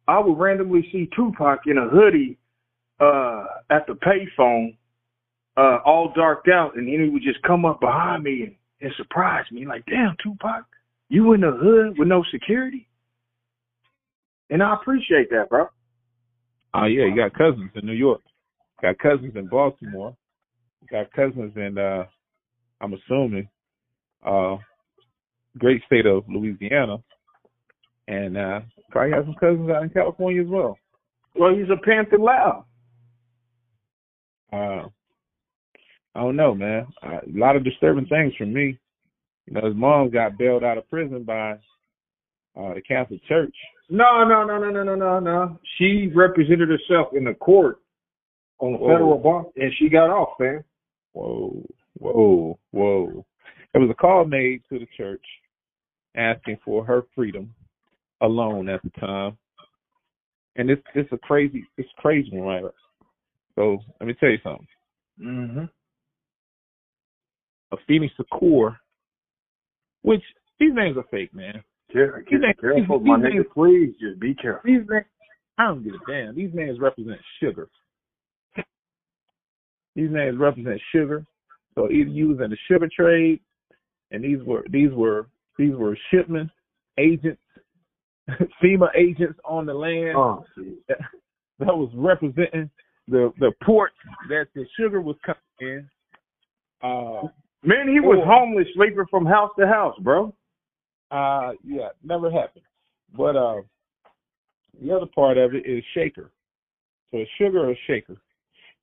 I 0.08 0.20
would 0.20 0.38
randomly 0.38 0.86
see 0.92 1.10
Tupac 1.16 1.62
in 1.68 1.78
a 1.78 1.88
hoodie 1.88 2.38
uh 3.00 3.46
at 3.70 3.88
the 3.88 3.94
payphone, 3.94 4.76
uh, 5.56 5.78
all 5.86 6.12
darked 6.14 6.50
out, 6.50 6.76
and 6.76 6.88
then 6.88 7.02
he 7.02 7.10
would 7.10 7.24
just 7.24 7.42
come 7.44 7.64
up 7.64 7.80
behind 7.80 8.24
me 8.24 8.44
and, 8.44 8.56
and 8.82 8.92
surprise 8.98 9.46
me, 9.50 9.66
like, 9.66 9.86
"Damn, 9.86 10.18
Tupac, 10.22 10.66
you 11.08 11.32
in 11.32 11.42
the 11.42 11.52
hood 11.52 11.98
with 11.98 12.10
no 12.10 12.22
security?" 12.32 12.90
And 14.50 14.62
I 14.62 14.74
appreciate 14.74 15.30
that, 15.30 15.48
bro. 15.48 15.68
Oh 16.74 16.86
yeah, 16.86 17.06
you 17.06 17.16
got 17.16 17.34
cousins 17.34 17.72
in 17.76 17.86
New 17.86 17.94
York. 17.94 18.22
Got 18.82 18.98
cousins 18.98 19.34
in 19.36 19.48
Baltimore. 19.48 20.16
Got 20.90 21.12
cousins 21.14 21.54
in 21.56 21.78
uh 21.78 22.06
I'm 22.82 22.94
assuming 22.94 23.48
uh 24.26 24.58
great 25.58 25.84
state 25.86 26.06
of 26.06 26.24
Louisiana. 26.28 26.98
And 28.08 28.38
uh 28.38 28.62
probably 28.90 29.12
have 29.12 29.26
some 29.26 29.36
cousins 29.40 29.70
out 29.70 29.84
in 29.84 29.90
California 29.90 30.42
as 30.42 30.48
well. 30.50 30.78
Well, 31.36 31.56
he's 31.56 31.70
a 31.70 31.78
Panther 31.86 32.18
Loud. 32.18 32.66
Uh 34.52 34.88
I 36.14 36.20
don't 36.20 36.36
know, 36.36 36.54
man. 36.54 36.88
Uh, 37.02 37.20
a 37.26 37.40
lot 37.40 37.56
of 37.56 37.64
disturbing 37.64 38.08
things 38.08 38.34
from 38.38 38.52
me. 38.52 38.78
You 39.46 39.54
know, 39.54 39.66
his 39.66 39.76
mom 39.76 40.10
got 40.10 40.38
bailed 40.38 40.64
out 40.64 40.78
of 40.78 40.90
prison 40.90 41.24
by 41.24 41.52
uh 42.60 42.74
the 42.74 42.82
Catholic 42.86 43.24
Church. 43.26 43.56
No, 43.90 44.24
no, 44.28 44.44
no, 44.44 44.58
no, 44.58 44.72
no, 44.72 44.84
no, 44.84 44.96
no, 44.96 45.20
no. 45.20 45.60
She 45.78 46.12
represented 46.16 46.70
herself 46.70 47.10
in 47.14 47.26
the 47.26 47.34
court 47.36 47.78
on 48.62 48.74
the 48.74 48.78
Whoa. 48.78 48.88
federal 48.88 49.18
bar, 49.18 49.46
and 49.56 49.72
she 49.78 49.90
got 49.90 50.10
off, 50.10 50.40
man. 50.40 50.64
Whoa, 51.14 51.66
whoa, 51.98 52.58
whoa. 52.72 53.26
There 53.74 53.82
was 53.82 53.90
a 53.90 53.96
call 53.96 54.26
made 54.26 54.62
to 54.70 54.80
the 54.80 54.88
church 54.96 55.24
asking 56.16 56.58
for 56.64 56.86
her 56.86 57.04
freedom 57.16 57.54
alone 58.22 58.70
at 58.70 58.82
the 58.84 58.90
time. 58.92 59.38
And 60.58 60.70
it's 60.70 60.82
it's 60.96 61.12
a 61.14 61.18
crazy 61.18 61.66
it's 61.78 61.90
crazy 61.98 62.30
one, 62.34 62.64
right? 62.64 62.74
So 63.56 63.80
let 64.00 64.08
me 64.08 64.14
tell 64.20 64.30
you 64.30 64.38
something. 64.44 64.68
Mm-hmm. 65.22 65.64
A 67.72 67.78
Phoenix 67.88 68.14
Shakur, 68.20 68.76
which 70.02 70.22
these 70.60 70.74
names 70.74 70.98
are 70.98 71.06
fake, 71.10 71.34
man. 71.34 71.64
Care, 71.92 72.24
These 72.30 72.40
names- 72.42 72.56
careful, 72.60 73.00
these 73.00 73.08
my 73.08 73.18
nigga. 73.18 73.44
Please, 73.54 73.94
just 74.00 74.20
be 74.20 74.36
careful. 74.36 74.62
These 74.66 74.82
names 74.90 75.06
I 75.58 75.66
don't 75.68 75.84
give 75.84 75.94
a 75.94 76.12
damn. 76.12 76.36
These 76.36 76.52
names 76.54 76.80
represent 76.80 77.20
sugar. 77.42 77.70
These 79.96 80.10
names 80.12 80.38
represent 80.38 80.80
sugar. 80.94 81.26
So 81.76 81.90
either 81.90 82.10
in 82.10 82.50
the 82.50 82.58
sugar 82.70 82.90
trade 82.94 83.40
and 84.12 84.24
these 84.24 84.40
were 84.46 84.66
these 84.70 84.92
were 84.92 85.28
these 85.58 85.74
were 85.74 85.98
shipment 86.12 86.50
agents, 86.98 87.42
FEMA 88.64 88.88
agents 88.96 89.40
on 89.46 89.66
the 89.66 89.74
land 89.74 90.16
Oh, 90.16 90.46
that, 90.88 90.98
that 91.60 91.68
was 91.68 91.90
representing 91.96 92.70
the 93.08 93.32
the 93.40 93.52
port 93.64 93.92
that 94.30 94.48
the 94.56 94.66
sugar 94.80 95.02
was 95.02 95.16
coming 95.26 95.40
in. 95.60 95.90
Uh, 96.84 97.28
man, 97.64 97.88
he 97.88 98.00
was 98.00 98.24
homeless, 98.26 98.68
sleeping 98.76 99.06
from 99.10 99.26
house 99.26 99.52
to 99.60 99.68
house, 99.68 99.96
bro. 100.02 100.34
uh, 101.12 101.52
yeah, 101.64 101.90
never 102.04 102.32
happened. 102.32 102.66
But 103.16 103.36
uh, 103.36 103.62
the 104.82 104.96
other 104.96 105.06
part 105.14 105.38
of 105.38 105.54
it 105.54 105.66
is 105.66 105.84
shaker. 105.94 106.32
So 107.12 107.20
a 107.20 107.30
sugar 107.38 107.70
or 107.70 107.76
shaker. 107.88 108.18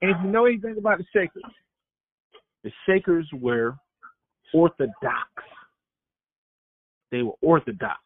And 0.00 0.10
if 0.10 0.16
you 0.24 0.30
know 0.30 0.46
anything 0.46 0.76
about 0.78 0.98
the 0.98 1.04
shakers, 1.12 1.42
the 2.62 2.70
shakers 2.86 3.28
were 3.32 3.74
orthodox. 4.54 5.28
They 7.10 7.22
were 7.22 7.34
orthodox. 7.40 8.00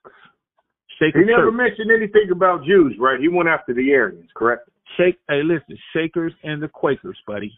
Shaker 0.99 1.21
He 1.21 1.27
never 1.27 1.51
church. 1.51 1.55
mentioned 1.55 1.91
anything 1.91 2.31
about 2.31 2.65
Jews, 2.65 2.97
right? 2.99 3.19
He 3.21 3.29
went 3.29 3.49
after 3.49 3.75
the 3.75 3.93
Aryans, 3.93 4.31
correct? 4.35 4.69
Shake. 4.97 5.19
Hey, 5.29 5.43
listen, 5.43 5.77
Shakers 5.95 6.33
and 6.45 6.63
the 6.63 6.69
Quakers, 6.69 7.19
buddy. 7.27 7.53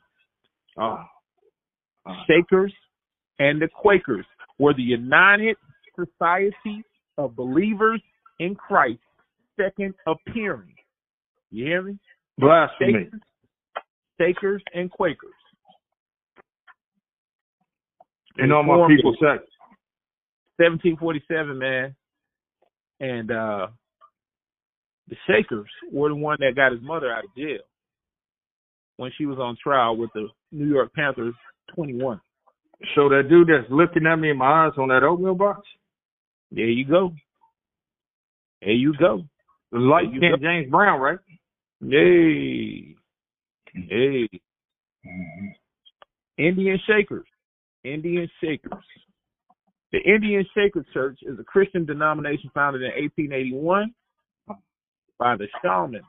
Oh, 0.79 1.05
Shakers 2.27 2.73
and 3.39 3.61
the 3.61 3.69
Quakers 3.69 4.27
were 4.59 4.75
the 4.75 4.83
United 4.83 5.57
Society 5.97 6.85
of 7.19 7.37
Believers 7.37 8.01
in 8.41 8.55
Christ 8.55 9.01
second 9.61 9.95
appearing. 10.07 10.75
You 11.51 11.67
hear 11.67 11.83
me? 11.83 11.99
blasphemy. 12.39 13.05
Shakers, 13.05 13.21
Shakers 14.21 14.63
and 14.75 14.91
Quakers. 14.91 15.31
And 18.37 18.53
all 18.53 18.63
my 18.63 18.87
people 18.89 19.15
say, 19.21 19.39
1747, 20.59 21.59
man. 21.59 21.95
And 23.01 23.31
uh 23.31 23.67
the 25.09 25.17
Shakers 25.27 25.69
were 25.93 26.09
the 26.09 26.15
one 26.15 26.39
that 26.41 26.57
got 26.57 26.73
his 26.73 26.81
mother 26.83 27.13
out 27.13 27.25
of 27.25 27.35
jail 27.37 27.59
when 28.97 29.11
she 29.19 29.27
was 29.27 29.39
on 29.39 29.57
trial 29.63 29.97
with 29.97 30.11
the 30.15 30.29
New 30.53 30.67
York 30.67 30.93
Panthers 30.95 31.35
21. 31.75 32.21
so 32.95 33.09
that 33.09 33.29
dude 33.29 33.49
that's 33.49 33.71
looking 33.71 34.07
at 34.07 34.17
me 34.17 34.31
in 34.31 34.39
my 34.39 34.67
eyes 34.67 34.73
on 34.79 34.89
that 34.89 35.03
oatmeal 35.03 35.35
box, 35.35 35.61
There 36.53 36.65
you 36.65 36.87
go. 36.87 37.13
There 38.63 38.73
you 38.73 38.95
go. 38.99 39.25
the 39.73 39.79
light 39.79 40.13
You 40.13 40.21
skinned 40.21 40.41
James 40.41 40.71
Brown, 40.71 41.01
right? 41.01 41.19
Hey. 43.75 44.29
Hey. 44.31 44.41
Indian 46.39 46.79
Shakers. 46.87 47.27
Indian 47.85 48.29
Shakers. 48.41 48.85
The 49.93 50.01
Indian 50.01 50.45
Shaker 50.55 50.85
Church 50.93 51.21
is 51.23 51.39
a 51.39 51.45
Christian 51.45 51.85
denomination 51.85 52.51
founded 52.53 52.83
in 52.83 52.89
1881 52.89 53.95
by 55.19 55.37
the 55.37 55.47
shaman 55.63 56.03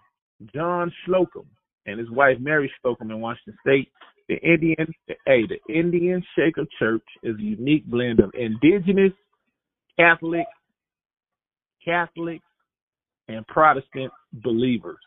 John 0.54 0.92
Slocum 1.06 1.46
and 1.86 2.00
his 2.00 2.10
wife 2.10 2.38
Mary 2.40 2.72
Slocum 2.82 3.12
in 3.12 3.22
Washington 3.22 3.56
State. 3.62 3.90
The 4.28 4.38
Indian, 4.38 4.88
hey, 5.28 5.44
the 5.48 5.60
Indian 5.72 6.24
Shaker 6.36 6.66
Church 6.80 7.04
is 7.22 7.36
a 7.38 7.44
unique 7.44 7.86
blend 7.86 8.20
of 8.20 8.32
indigenous, 8.34 9.12
Catholic, 10.00 10.48
Catholic, 11.84 12.42
and 13.28 13.46
Protestant 13.46 14.12
believers. 14.34 14.98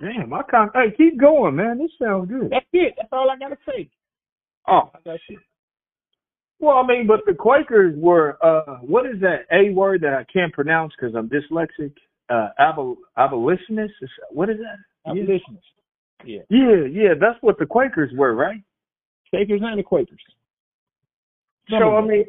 Damn, 0.00 0.32
I 0.32 0.42
can't. 0.50 0.70
Hey, 0.74 0.92
keep 0.96 1.18
going, 1.20 1.56
man. 1.56 1.78
This 1.78 1.90
sounds 2.02 2.28
good. 2.28 2.50
That's 2.50 2.66
it. 2.72 2.94
That's 2.96 3.08
all 3.12 3.30
I 3.30 3.38
gotta 3.38 3.56
say. 3.66 3.88
Oh, 4.66 4.90
I 4.94 4.98
got 5.04 5.18
shit. 5.28 5.38
well, 6.58 6.78
I 6.78 6.86
mean, 6.86 7.06
but 7.06 7.20
the 7.26 7.34
Quakers 7.34 7.94
were. 7.96 8.38
uh 8.44 8.78
What 8.78 9.06
is 9.06 9.20
that 9.20 9.46
A 9.52 9.70
word 9.72 10.00
that 10.02 10.14
I 10.14 10.24
can't 10.32 10.52
pronounce 10.52 10.92
because 10.98 11.14
I'm 11.14 11.28
dyslexic? 11.28 11.92
Uh 12.28 12.48
abol- 12.58 12.96
Abolitionists? 13.16 13.96
What 14.30 14.50
is 14.50 14.56
that? 14.58 15.10
Abolitionists. 15.10 15.68
Yeah. 16.24 16.40
Yeah, 16.48 16.86
yeah, 16.90 17.14
that's 17.20 17.38
what 17.42 17.58
the 17.58 17.66
Quakers 17.66 18.10
were, 18.16 18.34
right? 18.34 18.62
Quakers 19.30 19.60
and 19.62 19.78
the 19.78 19.82
Quakers. 19.82 20.20
So 21.70 21.96
I 21.96 22.00
mean, 22.00 22.24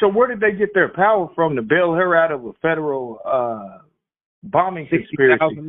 so 0.00 0.08
where 0.08 0.28
did 0.28 0.40
they 0.40 0.52
get 0.56 0.70
their 0.74 0.88
power 0.88 1.28
from 1.34 1.56
to 1.56 1.62
bail 1.62 1.92
her 1.94 2.14
out 2.16 2.30
of 2.32 2.44
a 2.44 2.52
federal 2.62 3.18
uh 3.24 3.78
bombing 4.44 4.86
sixty 4.90 5.16
conspiracy? 5.16 5.60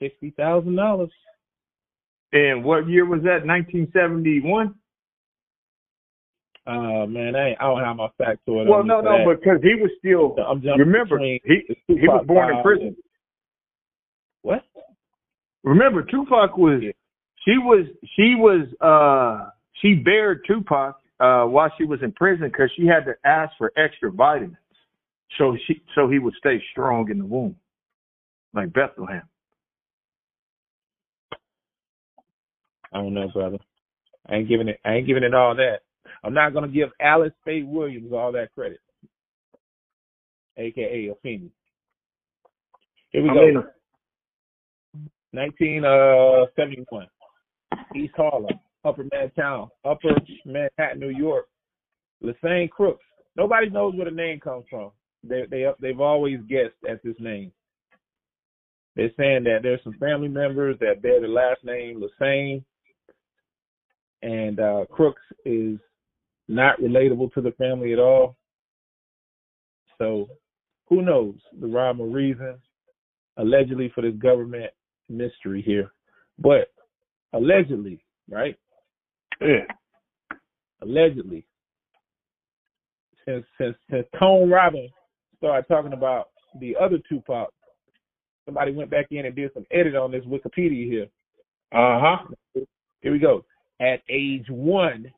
Sixty 0.00 0.30
thousand 0.30 0.76
dollars. 0.76 1.10
And 2.32 2.62
what 2.64 2.88
year 2.88 3.06
was 3.06 3.22
that? 3.22 3.46
1971. 3.46 4.74
Uh 6.66 7.06
man, 7.06 7.34
I 7.34 7.56
I 7.58 7.64
don't 7.64 7.82
have 7.82 7.96
my 7.96 8.08
facts 8.18 8.40
or 8.46 8.66
Well, 8.66 8.84
no, 8.84 9.00
no, 9.00 9.24
because 9.34 9.60
he 9.62 9.74
was 9.74 9.90
still. 9.98 10.36
I'm 10.44 10.60
jumping 10.60 10.86
Remember, 10.86 11.18
he 11.18 11.40
he 11.86 12.06
was 12.06 12.24
born 12.26 12.54
in 12.54 12.62
prison. 12.62 12.96
What? 14.42 14.64
Remember, 15.64 16.02
Tupac 16.02 16.56
was 16.58 16.82
Yeah. 16.82 16.92
she 17.44 17.56
was 17.58 17.86
she 18.16 18.34
was 18.34 18.68
uh 18.82 19.50
she 19.80 19.94
bared 19.94 20.44
Tupac 20.46 20.96
uh 21.20 21.44
while 21.44 21.72
she 21.78 21.84
was 21.84 22.00
in 22.02 22.12
prison 22.12 22.48
because 22.48 22.70
she 22.76 22.86
had 22.86 23.04
to 23.06 23.14
ask 23.24 23.56
for 23.56 23.72
extra 23.76 24.12
vitamins, 24.12 24.56
so 25.38 25.56
she 25.66 25.82
so 25.94 26.08
he 26.08 26.18
would 26.18 26.34
stay 26.34 26.62
strong 26.72 27.10
in 27.10 27.18
the 27.18 27.24
womb, 27.24 27.56
like 28.52 28.72
Bethlehem. 28.74 29.22
I 32.92 32.98
don't 32.98 33.14
know, 33.14 33.28
brother. 33.28 33.58
I 34.28 34.36
ain't 34.36 34.48
giving 34.48 34.68
it. 34.68 34.80
I 34.84 34.94
ain't 34.94 35.06
giving 35.06 35.22
it 35.24 35.34
all 35.34 35.54
that. 35.56 35.80
I'm 36.24 36.34
not 36.34 36.52
gonna 36.54 36.68
give 36.68 36.90
Alice 37.00 37.32
Faye 37.44 37.62
Williams 37.62 38.12
all 38.12 38.32
that 38.32 38.52
credit, 38.54 38.80
aka 40.56 41.08
Afeni. 41.08 41.50
Here 43.10 43.22
we 43.22 43.30
I 43.30 43.34
go. 43.34 43.46
mean, 43.46 43.62
1971, 45.32 47.06
uh, 47.72 47.76
East 47.94 48.14
Harlem, 48.16 48.58
Upper 48.84 49.04
Manhattan, 49.12 49.68
Upper 49.84 50.16
Manhattan, 50.44 51.00
New 51.00 51.10
York. 51.10 51.46
Lesane 52.22 52.70
Crooks. 52.70 53.04
Nobody 53.36 53.70
knows 53.70 53.94
where 53.94 54.06
the 54.06 54.10
name 54.10 54.40
comes 54.40 54.64
from. 54.68 54.90
They 55.22 55.44
they 55.50 55.66
they've 55.80 56.00
always 56.00 56.40
guessed 56.48 56.74
at 56.88 57.02
this 57.02 57.16
name. 57.18 57.52
They're 58.96 59.10
saying 59.16 59.44
that 59.44 59.60
there's 59.62 59.82
some 59.84 59.94
family 60.00 60.28
members 60.28 60.76
that 60.80 61.02
bear 61.02 61.20
the 61.20 61.28
last 61.28 61.62
name 61.64 62.02
Lesane, 62.02 62.64
and 64.22 64.60
uh, 64.60 64.84
Crooks 64.90 65.22
is 65.44 65.78
not 66.48 66.80
relatable 66.80 67.32
to 67.34 67.40
the 67.40 67.52
family 67.52 67.92
at 67.92 67.98
all. 67.98 68.36
So, 69.98 70.28
who 70.88 71.02
knows 71.02 71.34
the 71.60 71.66
rhyme 71.66 72.00
or 72.00 72.08
reason? 72.08 72.58
Allegedly 73.36 73.92
for 73.94 74.02
this 74.02 74.14
government 74.16 74.72
mystery 75.08 75.62
here, 75.62 75.92
but 76.38 76.72
allegedly, 77.32 78.04
right? 78.28 78.56
yeah. 79.40 79.64
Allegedly, 80.82 81.44
since 83.24 83.44
since 83.60 83.76
since 83.90 84.06
Tone 84.18 84.48
Robin 84.48 84.88
started 85.38 85.66
talking 85.68 85.92
about 85.92 86.28
the 86.60 86.74
other 86.80 86.98
Tupac, 87.08 87.48
somebody 88.44 88.72
went 88.72 88.90
back 88.90 89.06
in 89.10 89.26
and 89.26 89.34
did 89.34 89.50
some 89.54 89.66
edit 89.72 89.96
on 89.96 90.10
this 90.10 90.24
Wikipedia 90.24 90.86
here. 90.86 91.06
Uh 91.72 92.00
huh. 92.00 92.16
Here 93.00 93.12
we 93.12 93.18
go. 93.18 93.44
At 93.80 94.00
age 94.08 94.46
one, 94.48 95.12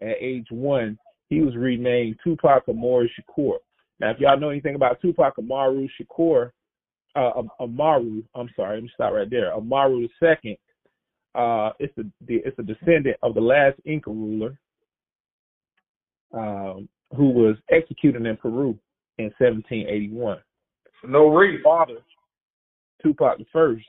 at 0.00 0.16
age 0.20 0.46
one, 0.50 0.98
he 1.30 1.40
was 1.40 1.56
renamed 1.56 2.16
Tupac 2.22 2.64
Amaru 2.68 3.08
Shakur. 3.08 3.56
Now, 4.00 4.10
if 4.10 4.18
y'all 4.18 4.38
know 4.38 4.50
anything 4.50 4.74
about 4.74 5.00
Tupac 5.00 5.34
Amaru 5.38 5.88
Shakur, 5.98 6.50
uh, 7.16 7.42
Amaru, 7.60 8.22
I'm 8.34 8.50
sorry, 8.56 8.76
let 8.76 8.82
me 8.82 8.90
stop 8.94 9.12
right 9.12 9.30
there. 9.30 9.54
Amaru 9.54 10.06
the 10.06 10.08
second, 10.20 10.56
uh, 11.34 11.70
it's 11.78 11.96
a 11.98 12.02
the, 12.26 12.36
it's 12.44 12.58
a 12.58 12.62
descendant 12.62 13.16
of 13.22 13.34
the 13.34 13.40
last 13.40 13.78
Inca 13.84 14.10
ruler, 14.10 14.58
um, 16.32 16.88
who 17.16 17.30
was 17.30 17.56
executed 17.70 18.26
in 18.26 18.36
Peru 18.36 18.78
in 19.18 19.26
1781 19.38 20.38
No 21.04 21.28
reason. 21.28 21.62
father, 21.62 21.98
Tupac 23.02 23.38
the 23.38 23.44
first, 23.52 23.86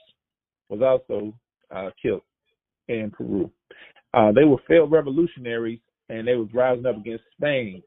was 0.70 0.82
also 0.82 1.34
uh, 1.76 1.90
killed 2.02 2.22
in 2.88 3.12
Peru. 3.12 3.52
Uh, 4.14 4.32
they 4.32 4.44
were 4.44 4.58
failed 4.68 4.92
revolutionaries, 4.92 5.80
and 6.10 6.28
they 6.28 6.36
was 6.36 6.48
rising 6.54 6.86
up 6.86 6.98
against 6.98 7.24
Spain 7.38 7.82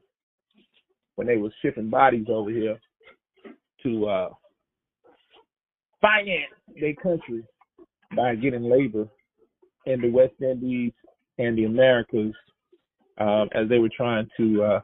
when 1.15 1.27
they 1.27 1.37
was 1.37 1.51
shipping 1.61 1.89
bodies 1.89 2.27
over 2.29 2.49
here 2.49 2.79
to 3.83 4.07
uh, 4.07 4.29
finance 6.01 6.51
their 6.79 6.95
country 6.95 7.43
by 8.15 8.35
getting 8.35 8.63
labor 8.63 9.07
in 9.85 10.01
the 10.01 10.09
West 10.09 10.33
Indies 10.41 10.93
and 11.37 11.57
the 11.57 11.65
Americas 11.65 12.33
um, 13.17 13.49
as 13.53 13.67
they 13.69 13.79
were 13.79 13.89
trying 13.95 14.27
to 14.37 14.63
uh, 14.63 14.81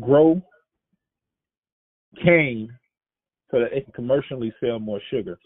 grow 0.00 0.40
cane 2.22 2.68
so 3.50 3.60
that 3.60 3.70
they 3.72 3.80
can 3.80 3.92
commercially 3.92 4.52
sell 4.60 4.78
more 4.78 5.00
sugar. 5.10 5.38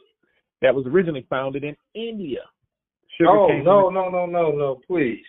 That 0.60 0.74
was 0.74 0.86
originally 0.86 1.26
founded 1.30 1.64
in 1.64 1.76
India. 1.94 2.40
Sugar 3.18 3.30
Oh 3.30 3.48
cane- 3.48 3.64
no 3.64 3.90
no 3.90 4.08
no 4.08 4.26
no 4.26 4.50
no! 4.52 4.80
Please. 4.86 5.24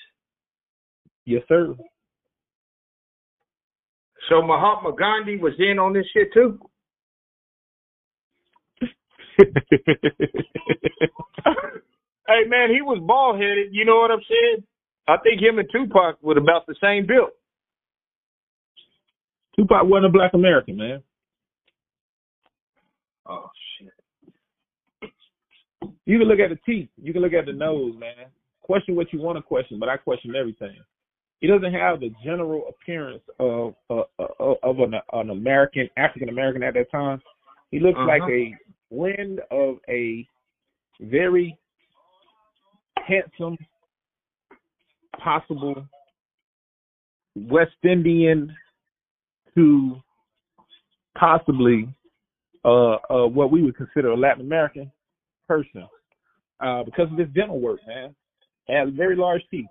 Yes, 1.26 1.42
sir. 1.48 1.76
So 4.30 4.42
Mahatma 4.44 4.94
Gandhi 4.98 5.38
was 5.38 5.54
in 5.58 5.80
on 5.80 5.94
this 5.94 6.06
shit 6.14 6.32
too. 6.34 6.60
hey 12.28 12.44
man, 12.48 12.70
he 12.70 12.82
was 12.82 13.02
bald 13.06 13.38
headed. 13.38 13.70
You 13.72 13.86
know 13.86 13.98
what 13.98 14.12
I'm 14.12 14.20
saying? 14.30 14.64
I 15.08 15.18
think 15.24 15.42
him 15.42 15.58
and 15.58 15.70
Tupac 15.72 16.22
were 16.22 16.38
about 16.38 16.68
the 16.68 16.76
same 16.82 17.08
build. 17.08 17.30
Tupac 19.56 19.86
wasn't 19.86 20.06
a 20.08 20.10
black 20.10 20.34
American, 20.34 20.78
man. 20.78 21.02
Oh 23.28 23.50
shit. 23.54 23.59
You 26.10 26.18
can 26.18 26.28
look 26.28 26.40
at 26.40 26.50
the 26.50 26.58
teeth. 26.66 26.90
You 27.00 27.14
can 27.14 27.22
look 27.22 27.34
at 27.34 27.46
the 27.46 27.54
nose, 27.54 27.94
man. 27.96 28.16
Question 28.64 28.96
what 28.96 29.14
you 29.14 29.22
want 29.22 29.38
to 29.38 29.44
question, 29.44 29.78
but 29.78 29.90
I 29.90 29.98
question 29.98 30.34
everything. 30.36 30.76
He 31.40 31.46
doesn't 31.46 31.72
have 31.72 32.00
the 32.00 32.12
general 32.24 32.64
appearance 32.68 33.22
of 33.40 33.76
uh, 33.92 34.02
uh, 34.18 34.56
of 34.64 34.80
an, 34.80 34.96
an 35.14 35.30
American, 35.30 35.88
African 35.98 36.30
American 36.30 36.64
at 36.64 36.74
that 36.74 36.90
time. 36.92 37.22
He 37.70 37.80
looks 37.80 38.00
Uh-huh. 38.00 38.08
like 38.08 38.24
a 38.24 38.56
blend 38.90 39.40
of 39.52 39.78
a 39.88 40.28
very 41.00 41.56
handsome, 42.98 43.56
possible 45.20 45.86
West 47.36 47.78
Indian 47.84 48.52
to 49.54 50.02
possibly 51.16 51.88
uh, 52.66 52.96
uh, 52.96 53.28
what 53.28 53.52
we 53.52 53.62
would 53.62 53.78
consider 53.78 54.10
a 54.10 54.18
Latin 54.18 54.42
American 54.42 54.92
person 55.48 55.88
uh, 56.60 56.84
because 56.84 57.12
of 57.12 57.18
his 57.18 57.30
dental 57.30 57.60
work, 57.60 57.80
man. 57.88 58.16
He 58.68 58.74
has 58.74 58.90
very 58.96 59.16
large 59.16 59.42
teeth. 59.50 59.66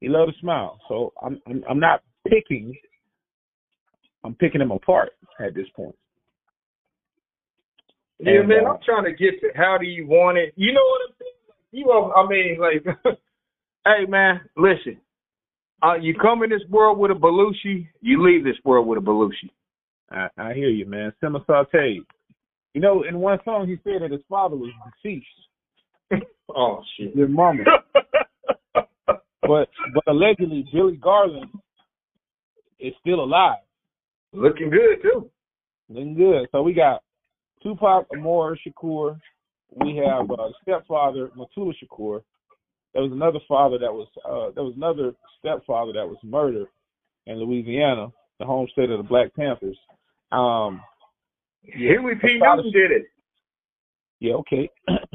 He 0.00 0.08
loved 0.08 0.32
to 0.32 0.38
smile. 0.40 0.78
So 0.88 1.12
I'm, 1.22 1.40
I'm 1.46 1.62
I'm 1.68 1.80
not 1.80 2.02
picking. 2.28 2.74
I'm 4.24 4.34
picking 4.34 4.60
him 4.60 4.70
apart 4.70 5.10
at 5.38 5.54
this 5.54 5.66
point. 5.74 5.94
Yeah, 8.18 8.40
And, 8.40 8.48
man, 8.48 8.66
uh, 8.66 8.70
I'm 8.70 8.78
trying 8.84 9.04
to 9.04 9.12
get 9.12 9.40
to 9.40 9.48
how 9.54 9.76
do 9.78 9.86
you 9.86 10.06
want 10.06 10.38
it? 10.38 10.52
You 10.56 10.72
know 10.72 10.80
what 10.80 11.00
I'm 11.08 11.14
saying? 11.20 11.32
You, 11.72 11.86
know, 11.86 12.12
I 12.12 12.28
mean, 12.28 12.58
like, 12.60 13.18
hey, 13.84 14.06
man, 14.08 14.40
listen. 14.56 14.98
Uh, 15.82 15.94
you 15.94 16.14
come 16.14 16.44
in 16.44 16.50
this 16.50 16.62
world 16.70 16.98
with 16.98 17.10
a 17.10 17.14
Belushi, 17.14 17.88
you 18.00 18.22
leave 18.22 18.44
this 18.44 18.56
world 18.64 18.86
with 18.86 18.98
a 18.98 19.00
Belushi. 19.00 19.50
I, 20.10 20.28
I 20.38 20.54
hear 20.54 20.68
you, 20.68 20.86
man. 20.86 21.12
Simmer 21.20 21.40
Saute. 21.46 22.00
You 22.74 22.80
know, 22.80 23.02
in 23.02 23.18
one 23.18 23.38
song 23.44 23.66
he 23.66 23.76
said 23.82 24.02
that 24.02 24.12
his 24.12 24.22
father 24.28 24.56
was 24.56 24.70
deceased, 25.02 25.26
Oh 26.54 26.82
shit. 26.96 27.16
Your 27.16 27.28
mama. 27.28 27.62
but 28.74 29.68
but 29.94 30.04
allegedly 30.06 30.66
Billy 30.72 30.96
Garland 30.96 31.50
is 32.78 32.92
still 33.00 33.24
alive. 33.24 33.60
Looking 34.32 34.70
good 34.70 35.02
too. 35.02 35.30
Looking 35.88 36.14
good. 36.14 36.48
So 36.52 36.62
we 36.62 36.74
got 36.74 37.02
Tupac 37.62 38.06
Amor 38.14 38.58
Shakur. 38.58 39.18
We 39.76 39.96
have 39.96 40.30
uh, 40.30 40.48
stepfather 40.62 41.30
Mutulu 41.36 41.72
Shakur. 41.82 42.22
There 42.92 43.02
was 43.02 43.12
another 43.12 43.38
father 43.48 43.78
that 43.78 43.92
was 43.92 44.08
uh, 44.24 44.52
there 44.54 44.64
was 44.64 44.74
another 44.76 45.12
stepfather 45.38 45.92
that 45.92 46.06
was 46.06 46.18
murdered 46.22 46.68
in 47.26 47.36
Louisiana, 47.36 48.08
the 48.38 48.44
home 48.44 48.68
state 48.72 48.90
of 48.90 48.98
the 48.98 49.08
Black 49.08 49.34
Panthers. 49.34 49.78
Um, 50.32 50.82
Huey 51.62 52.14
P. 52.20 52.38
Newton 52.38 52.72
did 52.72 52.90
it. 52.90 53.06
yeah, 54.20 54.34
okay. 54.34 54.68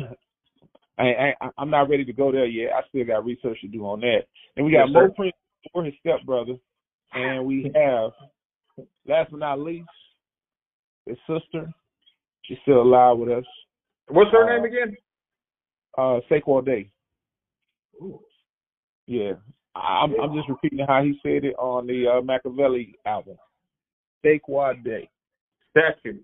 I, 0.99 1.33
I 1.41 1.49
I'm 1.57 1.69
not 1.69 1.89
ready 1.89 2.03
to 2.05 2.13
go 2.13 2.31
there 2.31 2.45
yet. 2.45 2.73
I 2.73 2.81
still 2.89 3.05
got 3.05 3.25
research 3.25 3.59
to 3.61 3.67
do 3.67 3.85
on 3.85 3.99
that. 4.01 4.21
And 4.55 4.65
we 4.65 4.71
got 4.71 4.87
Yes, 4.89 4.93
Mo. 4.93 5.09
Prince 5.15 5.35
for 5.71 5.83
his 5.83 5.93
stepbrother, 5.99 6.55
and 7.13 7.45
we 7.45 7.71
have 7.75 8.11
last 9.07 9.31
but 9.31 9.39
not 9.39 9.59
least 9.59 9.87
his 11.05 11.17
sister. 11.27 11.71
She's 12.43 12.57
still 12.63 12.81
alive 12.81 13.17
with 13.17 13.29
us. 13.29 13.45
What's 14.09 14.31
her 14.31 14.43
Uh, 14.49 14.55
name 14.55 14.65
again? 14.65 14.97
Uh, 15.97 16.19
Saquon 16.29 16.65
Day. 16.65 16.89
Ooh. 18.01 18.19
Yeah, 19.07 19.33
I'm 19.75 20.19
I'm 20.19 20.35
just 20.35 20.49
repeating 20.49 20.85
how 20.87 21.03
he 21.03 21.19
said 21.23 21.43
it 21.43 21.55
on 21.57 21.87
the 21.87 22.07
uh, 22.07 22.21
Makaveli 22.21 22.93
album. 23.05 23.37
Saquon 24.25 24.83
Day. 24.83 25.09
Statue. 25.71 26.19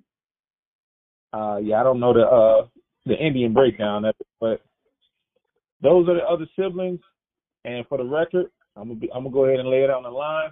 Uh, 1.31 1.57
yeah, 1.61 1.79
I 1.79 1.83
don't 1.83 1.99
know 1.99 2.13
the 2.13 2.25
uh 2.25 2.67
the 3.05 3.15
Indian 3.17 3.53
breakdown 3.53 4.05
of 4.05 4.15
it, 4.19 4.27
but 4.43 4.61
those 5.81 6.09
are 6.09 6.15
the 6.15 6.23
other 6.23 6.45
siblings. 6.59 6.99
And 7.63 7.87
for 7.87 7.97
the 7.97 8.03
record, 8.03 8.47
I'm 8.75 8.89
gonna 8.89 8.99
be, 8.99 9.09
I'm 9.13 9.23
gonna 9.23 9.33
go 9.33 9.45
ahead 9.45 9.61
and 9.61 9.69
lay 9.69 9.83
it 9.83 9.89
on 9.89 10.03
the 10.03 10.09
line. 10.09 10.51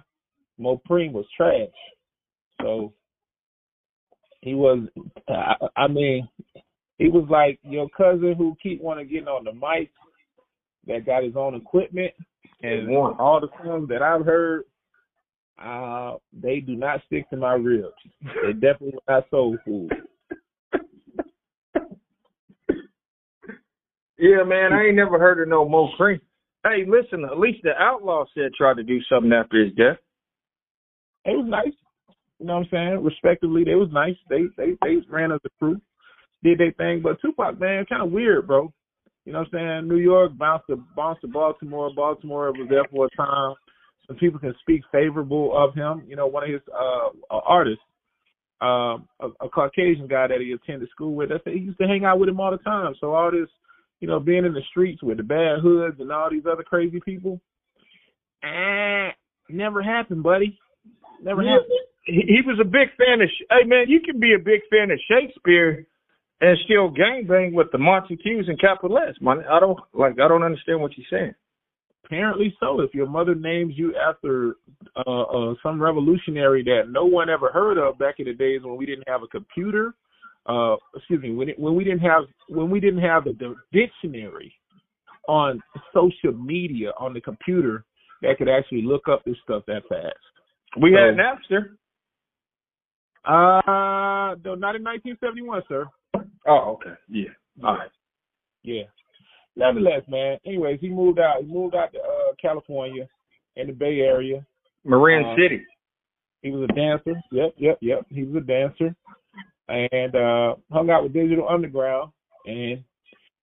Mopreme 0.58 1.12
was 1.12 1.26
trash, 1.36 1.68
so 2.62 2.94
he 4.40 4.54
was. 4.54 4.88
I, 5.28 5.54
I 5.76 5.88
mean, 5.88 6.26
he 6.96 7.08
was 7.08 7.26
like 7.28 7.58
your 7.62 7.86
cousin 7.90 8.34
who 8.38 8.56
keep 8.62 8.80
wanting 8.80 9.08
getting 9.08 9.28
on 9.28 9.44
the 9.44 9.52
mic, 9.52 9.90
that 10.86 11.04
got 11.04 11.22
his 11.22 11.36
own 11.36 11.54
equipment, 11.54 12.12
and 12.62 12.88
One. 12.88 13.14
all 13.18 13.40
the 13.40 13.48
songs 13.62 13.90
that 13.90 14.00
I've 14.00 14.24
heard, 14.24 14.64
uh, 15.62 16.14
they 16.32 16.60
do 16.60 16.76
not 16.76 17.02
stick 17.06 17.28
to 17.28 17.36
my 17.36 17.54
ribs. 17.54 17.92
They 18.42 18.54
definitely 18.54 18.94
not 19.06 19.24
soul 19.30 19.58
food. 19.66 19.90
Yeah, 24.22 24.44
man, 24.46 24.72
I 24.72 24.86
ain't 24.86 24.94
never 24.94 25.18
heard 25.18 25.42
of 25.42 25.48
no 25.48 25.68
Mo 25.68 25.88
Cream. 25.96 26.20
Hey, 26.62 26.84
listen, 26.86 27.24
at 27.24 27.40
least 27.40 27.58
the 27.64 27.72
outlaw 27.76 28.24
said 28.32 28.52
tried 28.56 28.76
to 28.76 28.84
do 28.84 29.00
something 29.10 29.32
after 29.32 29.64
his 29.64 29.74
death. 29.74 29.98
It 31.24 31.36
was 31.36 31.46
nice. 31.48 31.74
You 32.38 32.46
know 32.46 32.58
what 32.58 32.66
I'm 32.66 32.68
saying? 32.70 33.04
Respectively, 33.04 33.64
they 33.64 33.74
was 33.74 33.88
nice. 33.92 34.14
They 34.30 34.42
they 34.56 34.76
they 34.80 34.98
ran 35.10 35.32
as 35.32 35.40
a 35.44 35.48
crew, 35.58 35.80
did 36.44 36.58
their 36.58 36.70
thing. 36.74 37.02
But 37.02 37.20
Tupac, 37.20 37.58
man, 37.58 37.84
kind 37.88 38.02
of 38.02 38.12
weird, 38.12 38.46
bro. 38.46 38.72
You 39.24 39.32
know 39.32 39.40
what 39.40 39.58
I'm 39.58 39.82
saying? 39.82 39.88
New 39.88 39.98
York 39.98 40.38
bounced 40.38 40.66
to 40.70 40.76
bounced 40.94 41.22
to 41.22 41.28
Baltimore. 41.28 41.90
Baltimore 41.92 42.52
was 42.52 42.68
there 42.70 42.84
for 42.92 43.06
a 43.06 43.16
time. 43.16 43.54
Some 44.06 44.16
people 44.18 44.38
can 44.38 44.54
speak 44.60 44.82
favorable 44.92 45.50
of 45.56 45.74
him. 45.74 46.04
You 46.06 46.14
know, 46.14 46.28
one 46.28 46.44
of 46.44 46.50
his 46.50 46.62
uh 46.72 47.10
artists, 47.28 47.82
um, 48.60 49.08
a, 49.18 49.30
a 49.40 49.48
Caucasian 49.48 50.06
guy 50.06 50.28
that 50.28 50.40
he 50.40 50.52
attended 50.52 50.88
school 50.90 51.16
with, 51.16 51.30
said 51.30 51.54
he 51.54 51.58
used 51.58 51.78
to 51.78 51.88
hang 51.88 52.04
out 52.04 52.20
with 52.20 52.28
him 52.28 52.38
all 52.38 52.52
the 52.52 52.58
time. 52.58 52.94
So 53.00 53.14
all 53.14 53.32
this, 53.32 53.48
you 54.02 54.08
know, 54.08 54.18
being 54.18 54.44
in 54.44 54.52
the 54.52 54.60
streets 54.68 55.00
with 55.00 55.18
the 55.18 55.22
bad 55.22 55.60
hoods 55.62 56.00
and 56.00 56.10
all 56.10 56.28
these 56.28 56.42
other 56.44 56.64
crazy 56.64 57.00
people, 57.04 57.40
eh, 58.42 59.10
never 59.48 59.80
happened, 59.80 60.24
buddy. 60.24 60.58
Never 61.22 61.44
happened. 61.44 61.70
He, 62.04 62.22
he 62.26 62.40
was 62.44 62.58
a 62.60 62.64
big 62.64 62.88
fan 62.98 63.22
of. 63.22 63.28
Sh- 63.28 63.46
Hey, 63.48 63.64
man, 63.64 63.84
you 63.86 64.00
can 64.00 64.18
be 64.18 64.34
a 64.34 64.42
big 64.42 64.60
fan 64.70 64.90
of 64.90 64.98
Shakespeare 65.08 65.86
and 66.40 66.58
still 66.64 66.90
gangbang 66.90 67.52
with 67.52 67.68
the 67.70 67.78
Montagues 67.78 68.48
and 68.48 68.60
Capulets. 68.60 69.18
Man, 69.20 69.44
I 69.48 69.60
don't 69.60 69.78
like. 69.94 70.14
I 70.14 70.26
don't 70.26 70.42
understand 70.42 70.80
what 70.80 70.90
you're 70.98 71.06
saying. 71.08 71.34
Apparently 72.04 72.52
so. 72.58 72.80
If 72.80 72.92
your 72.94 73.06
mother 73.06 73.36
names 73.36 73.74
you 73.76 73.94
after 73.94 74.56
uh, 74.96 75.22
uh, 75.22 75.54
some 75.62 75.80
revolutionary 75.80 76.64
that 76.64 76.90
no 76.90 77.04
one 77.04 77.30
ever 77.30 77.52
heard 77.52 77.78
of 77.78 78.00
back 78.00 78.16
in 78.18 78.26
the 78.26 78.34
days 78.34 78.62
when 78.64 78.76
we 78.76 78.84
didn't 78.84 79.06
have 79.06 79.22
a 79.22 79.28
computer, 79.28 79.94
uh, 80.46 80.76
excuse 80.96 81.22
me, 81.22 81.30
when 81.32 81.48
it, 81.48 81.58
when 81.58 81.74
we 81.74 81.84
didn't 81.84 82.00
have 82.00 82.24
when 82.48 82.70
we 82.70 82.80
didn't 82.80 83.00
have 83.00 83.24
the, 83.24 83.32
the 83.38 83.54
dictionary 83.72 84.52
on 85.28 85.60
social 85.94 86.32
media 86.36 86.90
on 86.98 87.14
the 87.14 87.20
computer 87.20 87.84
that 88.22 88.38
could 88.38 88.48
actually 88.48 88.82
look 88.82 89.08
up 89.08 89.24
this 89.24 89.36
stuff 89.44 89.62
that 89.66 89.82
fast. 89.88 90.14
We 90.80 90.92
had 90.92 91.16
Napster. 91.16 91.76
Uh, 93.24 94.34
no, 94.44 94.54
not 94.54 94.74
in 94.74 94.82
1971, 94.82 95.62
sir. 95.68 95.86
Oh, 96.46 96.76
okay. 96.76 96.94
Yeah. 97.08 97.28
All 97.62 97.76
right. 97.76 97.90
Yeah. 98.64 98.84
Nevertheless, 99.54 100.02
man. 100.08 100.38
Anyways, 100.46 100.80
he 100.80 100.88
moved 100.88 101.18
out. 101.18 101.42
He 101.42 101.46
moved 101.46 101.74
out 101.74 101.92
to 101.92 101.98
uh, 101.98 102.34
California 102.40 103.06
in 103.56 103.66
the 103.68 103.72
Bay 103.72 104.00
Area. 104.00 104.44
Marin 104.84 105.24
Uh, 105.24 105.36
City. 105.36 105.64
He 106.42 106.50
was 106.50 106.68
a 106.68 106.74
dancer. 106.74 107.20
Yep, 107.30 107.54
yep, 107.56 107.78
yep. 107.80 108.06
He 108.08 108.24
was 108.24 108.42
a 108.42 108.46
dancer, 108.46 108.96
and 109.68 110.14
uh 110.14 110.54
hung 110.70 110.90
out 110.90 111.02
with 111.04 111.12
Digital 111.12 111.48
Underground, 111.48 112.12
and 112.46 112.82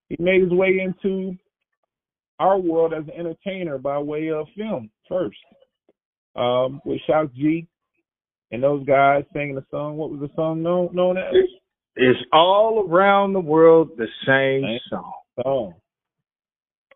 he 0.09 0.15
made 0.19 0.41
his 0.41 0.51
way 0.51 0.79
into 0.79 1.35
our 2.39 2.57
world 2.57 2.93
as 2.93 3.03
an 3.03 3.13
entertainer 3.19 3.77
by 3.77 3.97
way 3.99 4.29
of 4.29 4.47
film 4.57 4.89
first, 5.07 5.37
um, 6.35 6.81
with 6.85 6.99
Shock 7.07 7.33
G 7.35 7.67
and 8.51 8.63
those 8.63 8.85
guys 8.85 9.23
singing 9.33 9.55
the 9.55 9.65
song. 9.69 9.97
What 9.97 10.09
was 10.09 10.19
the 10.21 10.29
song 10.35 10.63
known 10.63 10.89
known 10.93 11.17
as? 11.17 11.33
It's 11.95 12.19
all 12.31 12.87
around 12.89 13.33
the 13.33 13.39
world 13.41 13.89
the 13.97 14.07
same 14.25 14.63
Right. 14.63 14.81
song. 14.89 15.13
Song. 15.43 15.73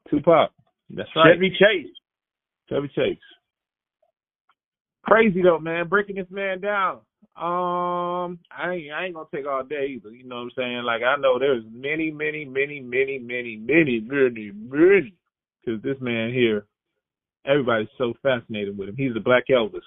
Tupac. 0.09 0.51
That's 0.89 1.09
right. 1.15 1.33
Chevy 1.33 1.49
Chase. 1.51 1.93
Chevy 2.69 2.87
Chase. 2.89 3.17
Crazy 5.03 5.41
though, 5.41 5.59
man. 5.59 5.87
Breaking 5.89 6.15
this 6.15 6.29
man 6.29 6.61
down. 6.61 6.99
Um, 7.35 8.39
I 8.51 8.73
ain't, 8.73 8.91
I 8.93 9.05
ain't 9.05 9.15
gonna 9.15 9.27
take 9.33 9.47
all 9.47 9.63
day 9.63 9.87
either. 9.95 10.11
You 10.11 10.23
know 10.23 10.35
what 10.35 10.41
I'm 10.43 10.51
saying? 10.55 10.83
Like 10.85 11.01
I 11.01 11.15
know 11.19 11.39
there's 11.39 11.63
many, 11.71 12.11
many, 12.11 12.45
many, 12.45 12.79
many, 12.79 13.17
many, 13.19 13.57
many, 13.57 14.01
many, 14.01 14.51
many. 14.53 15.13
Because 15.65 15.81
this 15.81 15.97
man 15.99 16.31
here, 16.31 16.65
everybody's 17.45 17.87
so 17.97 18.13
fascinated 18.21 18.77
with 18.77 18.89
him. 18.89 18.95
He's 18.97 19.13
the 19.13 19.19
Black 19.19 19.45
Elvis. 19.49 19.81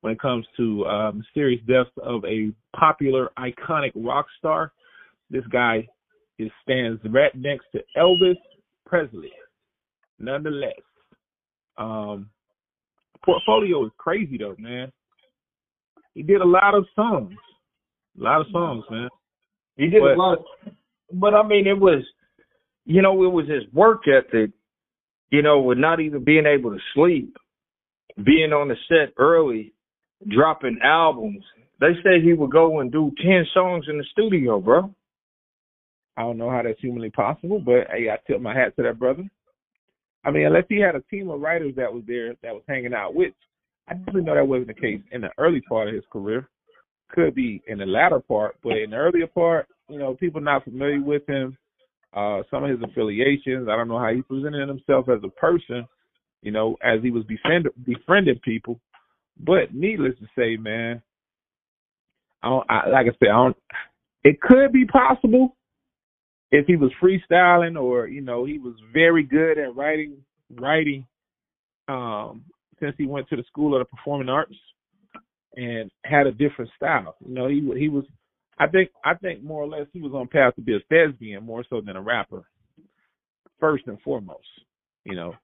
when 0.00 0.12
it 0.14 0.20
comes 0.20 0.46
to 0.56 0.84
uh, 0.84 1.12
mysterious 1.12 1.60
deaths 1.66 1.90
of 2.02 2.24
a 2.24 2.52
popular, 2.76 3.30
iconic 3.38 3.92
rock 3.94 4.26
star. 4.38 4.72
This 5.30 5.44
guy 5.52 5.86
is 6.38 6.50
stands 6.62 7.00
right 7.04 7.34
next 7.34 7.66
to 7.72 7.80
Elvis 7.96 8.36
Presley. 8.86 9.32
Nonetheless, 10.18 10.72
um, 11.78 12.30
portfolio 13.24 13.86
is 13.86 13.92
crazy 13.98 14.38
though, 14.38 14.56
man. 14.58 14.90
He 16.14 16.22
did 16.22 16.40
a 16.40 16.46
lot 16.46 16.74
of 16.74 16.86
songs, 16.94 17.32
a 18.18 18.22
lot 18.22 18.40
of 18.40 18.46
songs, 18.52 18.84
man. 18.90 19.08
He 19.76 19.88
did 19.88 20.00
But- 20.00 20.14
a 20.14 20.16
lot, 20.16 20.44
but 21.12 21.34
I 21.34 21.42
mean, 21.46 21.66
it 21.66 21.78
was, 21.78 22.02
you 22.84 23.02
know, 23.02 23.22
it 23.24 23.28
was 23.32 23.48
his 23.48 23.70
work 23.72 24.06
ethic. 24.08 24.50
You 25.30 25.42
know, 25.42 25.60
with 25.60 25.78
not 25.78 26.00
even 26.00 26.24
being 26.24 26.44
able 26.44 26.72
to 26.72 26.80
sleep, 26.92 27.36
being 28.24 28.52
on 28.52 28.66
the 28.66 28.76
set 28.88 29.12
early, 29.16 29.72
dropping 30.28 30.80
albums. 30.82 31.44
They 31.78 31.94
say 32.02 32.20
he 32.20 32.32
would 32.32 32.50
go 32.50 32.80
and 32.80 32.90
do 32.90 33.12
ten 33.22 33.46
songs 33.54 33.86
in 33.88 33.96
the 33.96 34.04
studio, 34.10 34.60
bro. 34.60 34.92
I 36.16 36.22
don't 36.22 36.36
know 36.36 36.50
how 36.50 36.62
that's 36.62 36.80
humanly 36.80 37.10
possible, 37.10 37.60
but 37.60 37.86
hey, 37.90 38.10
I 38.10 38.18
tip 38.26 38.40
my 38.40 38.52
hat 38.54 38.74
to 38.76 38.82
that 38.82 38.98
brother. 38.98 39.24
I 40.24 40.30
mean, 40.30 40.46
unless 40.46 40.66
he 40.68 40.80
had 40.80 40.96
a 40.96 41.02
team 41.02 41.30
of 41.30 41.40
writers 41.40 41.74
that 41.76 41.92
was 41.92 42.02
there 42.06 42.34
that 42.42 42.52
was 42.52 42.64
hanging 42.68 42.92
out 42.92 43.14
with, 43.14 43.32
I 43.90 43.94
definitely 43.94 44.22
know 44.22 44.36
that 44.36 44.46
wasn't 44.46 44.68
the 44.68 44.74
case 44.74 45.00
in 45.10 45.20
the 45.20 45.30
early 45.36 45.60
part 45.62 45.88
of 45.88 45.94
his 45.94 46.04
career. 46.12 46.48
Could 47.10 47.34
be 47.34 47.60
in 47.66 47.78
the 47.78 47.86
latter 47.86 48.20
part, 48.20 48.56
but 48.62 48.76
in 48.76 48.90
the 48.90 48.96
earlier 48.96 49.26
part, 49.26 49.66
you 49.88 49.98
know, 49.98 50.14
people 50.14 50.40
not 50.40 50.62
familiar 50.62 51.02
with 51.02 51.26
him, 51.28 51.58
uh, 52.14 52.42
some 52.50 52.62
of 52.62 52.70
his 52.70 52.78
affiliations. 52.88 53.68
I 53.68 53.74
don't 53.74 53.88
know 53.88 53.98
how 53.98 54.12
he 54.14 54.22
presented 54.22 54.68
himself 54.68 55.08
as 55.08 55.18
a 55.24 55.28
person, 55.28 55.88
you 56.42 56.52
know, 56.52 56.76
as 56.84 57.02
he 57.02 57.10
was 57.10 57.24
befriend, 57.24 57.66
befriending 57.84 58.38
people. 58.44 58.80
But 59.40 59.74
needless 59.74 60.14
to 60.20 60.26
say, 60.38 60.56
man, 60.56 61.02
I 62.42 62.48
don't. 62.48 62.70
I, 62.70 62.88
like 62.90 63.06
I 63.06 63.16
said, 63.18 63.30
I 63.30 63.44
don't. 63.44 63.56
It 64.22 64.40
could 64.40 64.72
be 64.72 64.84
possible 64.84 65.56
if 66.52 66.66
he 66.66 66.76
was 66.76 66.92
freestyling 67.02 67.80
or 67.80 68.06
you 68.06 68.20
know 68.20 68.44
he 68.44 68.58
was 68.58 68.74
very 68.92 69.22
good 69.22 69.58
at 69.58 69.74
writing 69.74 70.16
writing 70.58 71.06
um 71.88 72.42
since 72.80 72.94
he 72.98 73.06
went 73.06 73.28
to 73.28 73.36
the 73.36 73.44
school 73.44 73.74
of 73.74 73.80
the 73.80 73.96
performing 73.96 74.28
arts 74.28 74.56
and 75.56 75.90
had 76.04 76.26
a 76.26 76.32
different 76.32 76.70
style. 76.76 77.16
You 77.26 77.34
know 77.34 77.48
he 77.48 77.60
he 77.78 77.88
was 77.88 78.04
i 78.58 78.66
think 78.66 78.90
i 79.04 79.14
think 79.14 79.42
more 79.42 79.62
or 79.62 79.68
less 79.68 79.86
he 79.92 80.00
was 80.00 80.12
on 80.12 80.28
path 80.28 80.54
to 80.56 80.62
be 80.62 80.76
a 80.76 80.80
thespian 80.88 81.44
more 81.44 81.64
so 81.68 81.80
than 81.80 81.96
a 81.96 82.02
rapper 82.02 82.44
first 83.58 83.86
and 83.86 84.00
foremost 84.02 84.46
you 85.04 85.14
know. 85.14 85.34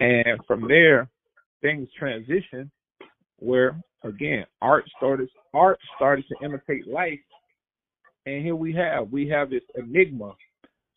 And 0.00 0.38
from 0.46 0.66
there 0.68 1.08
things 1.60 1.88
transitioned 2.00 2.70
where 3.38 3.80
again 4.04 4.44
art 4.60 4.84
started 4.96 5.28
art 5.54 5.78
started 5.96 6.24
to 6.28 6.44
imitate 6.44 6.86
life. 6.86 7.18
And 8.26 8.44
here 8.44 8.56
we 8.56 8.72
have 8.74 9.10
we 9.10 9.28
have 9.28 9.50
this 9.50 9.62
enigma 9.74 10.32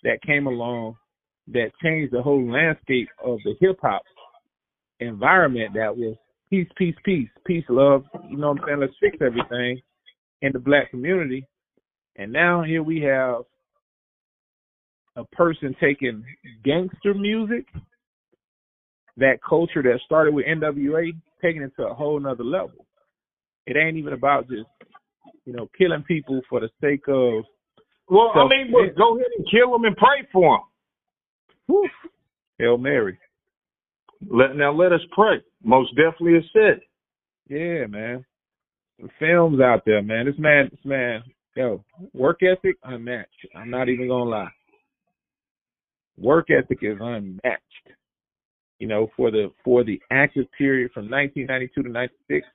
that 0.04 0.22
came 0.22 0.48
along 0.48 0.98
that 1.48 1.72
changed 1.84 2.14
the 2.14 2.22
whole 2.22 2.52
landscape 2.52 3.10
of 3.24 3.40
the 3.44 3.56
hip 3.60 3.78
hop 3.82 4.02
environment 5.00 5.74
that 5.76 5.96
was 5.96 6.16
peace, 6.50 6.68
peace, 6.78 6.96
peace, 7.04 7.30
peace, 7.46 7.66
love, 7.70 8.06
you 8.30 8.38
know 8.38 8.50
what 8.50 8.62
I'm 8.62 8.68
saying? 8.68 8.80
Let's 8.80 8.94
fix 9.00 9.18
everything 9.22 9.82
in 10.42 10.52
the 10.54 10.60
black 10.60 10.92
community. 10.92 11.48
And 12.18 12.32
now 12.32 12.64
here 12.64 12.84
we 12.84 13.02
have 13.02 13.44
a 15.16 15.24
person 15.36 15.76
taking 15.80 16.24
gangster 16.64 17.14
music, 17.14 17.66
that 19.18 19.40
culture 19.48 19.82
that 19.82 20.00
started 20.06 20.34
with 20.34 20.46
NWA, 20.46 21.12
taking 21.42 21.62
it 21.62 21.72
to 21.78 21.88
a 21.88 21.94
whole 21.94 22.20
nother 22.20 22.44
level. 22.44 22.86
It 23.66 23.78
ain't 23.78 23.98
even 23.98 24.14
about 24.14 24.50
just, 24.50 24.68
you 25.46 25.54
know, 25.54 25.70
killing 25.78 26.04
people 26.04 26.42
for 26.50 26.60
the 26.60 26.70
sake 26.82 27.08
of 27.08 27.44
Well, 28.10 28.32
I 28.36 28.48
mean, 28.48 28.72
well, 28.72 28.86
go 28.98 29.16
ahead 29.16 29.28
and 29.38 29.48
kill 29.50 29.72
them 29.72 29.86
and 29.86 29.96
pray 29.96 30.28
for 30.32 30.58
them. 30.58 30.68
whew, 31.68 31.90
Hail 32.60 32.78
Mary. 32.78 33.18
Let 34.30 34.56
now 34.56 34.72
let 34.72 34.92
us 34.92 35.02
pray. 35.12 35.42
Most 35.64 35.96
definitely 35.96 36.36
is 36.40 36.46
said. 36.54 36.82
Yeah, 37.48 37.86
man. 37.88 38.26
Some 39.00 39.10
films 39.20 39.60
out 39.60 39.84
there, 39.86 40.02
man. 40.02 40.26
This 40.26 40.36
man, 40.38 40.70
this 40.72 40.86
man, 40.86 41.24
yo, 41.56 41.84
work 42.14 42.40
ethic 42.42 42.78
unmatched. 42.84 43.48
I'm 43.56 43.70
not 43.70 43.90
even 43.90 44.08
gonna 44.08 44.30
lie. 44.30 44.52
Work 46.18 46.50
ethic 46.50 46.80
is 46.82 46.98
unmatched. 47.00 47.62
You 48.80 48.88
know, 48.88 49.10
for 49.16 49.32
the 49.32 49.52
for 49.64 49.84
the 49.84 50.02
active 50.12 50.46
period 50.58 50.92
from 50.94 51.10
1992 51.10 51.84
to 51.84 51.90
96, 51.90 52.48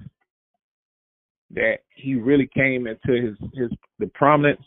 that 1.53 1.79
he 1.95 2.15
really 2.15 2.49
came 2.53 2.87
into 2.87 3.13
his 3.13 3.37
his 3.55 3.71
the 3.99 4.07
prominence. 4.15 4.63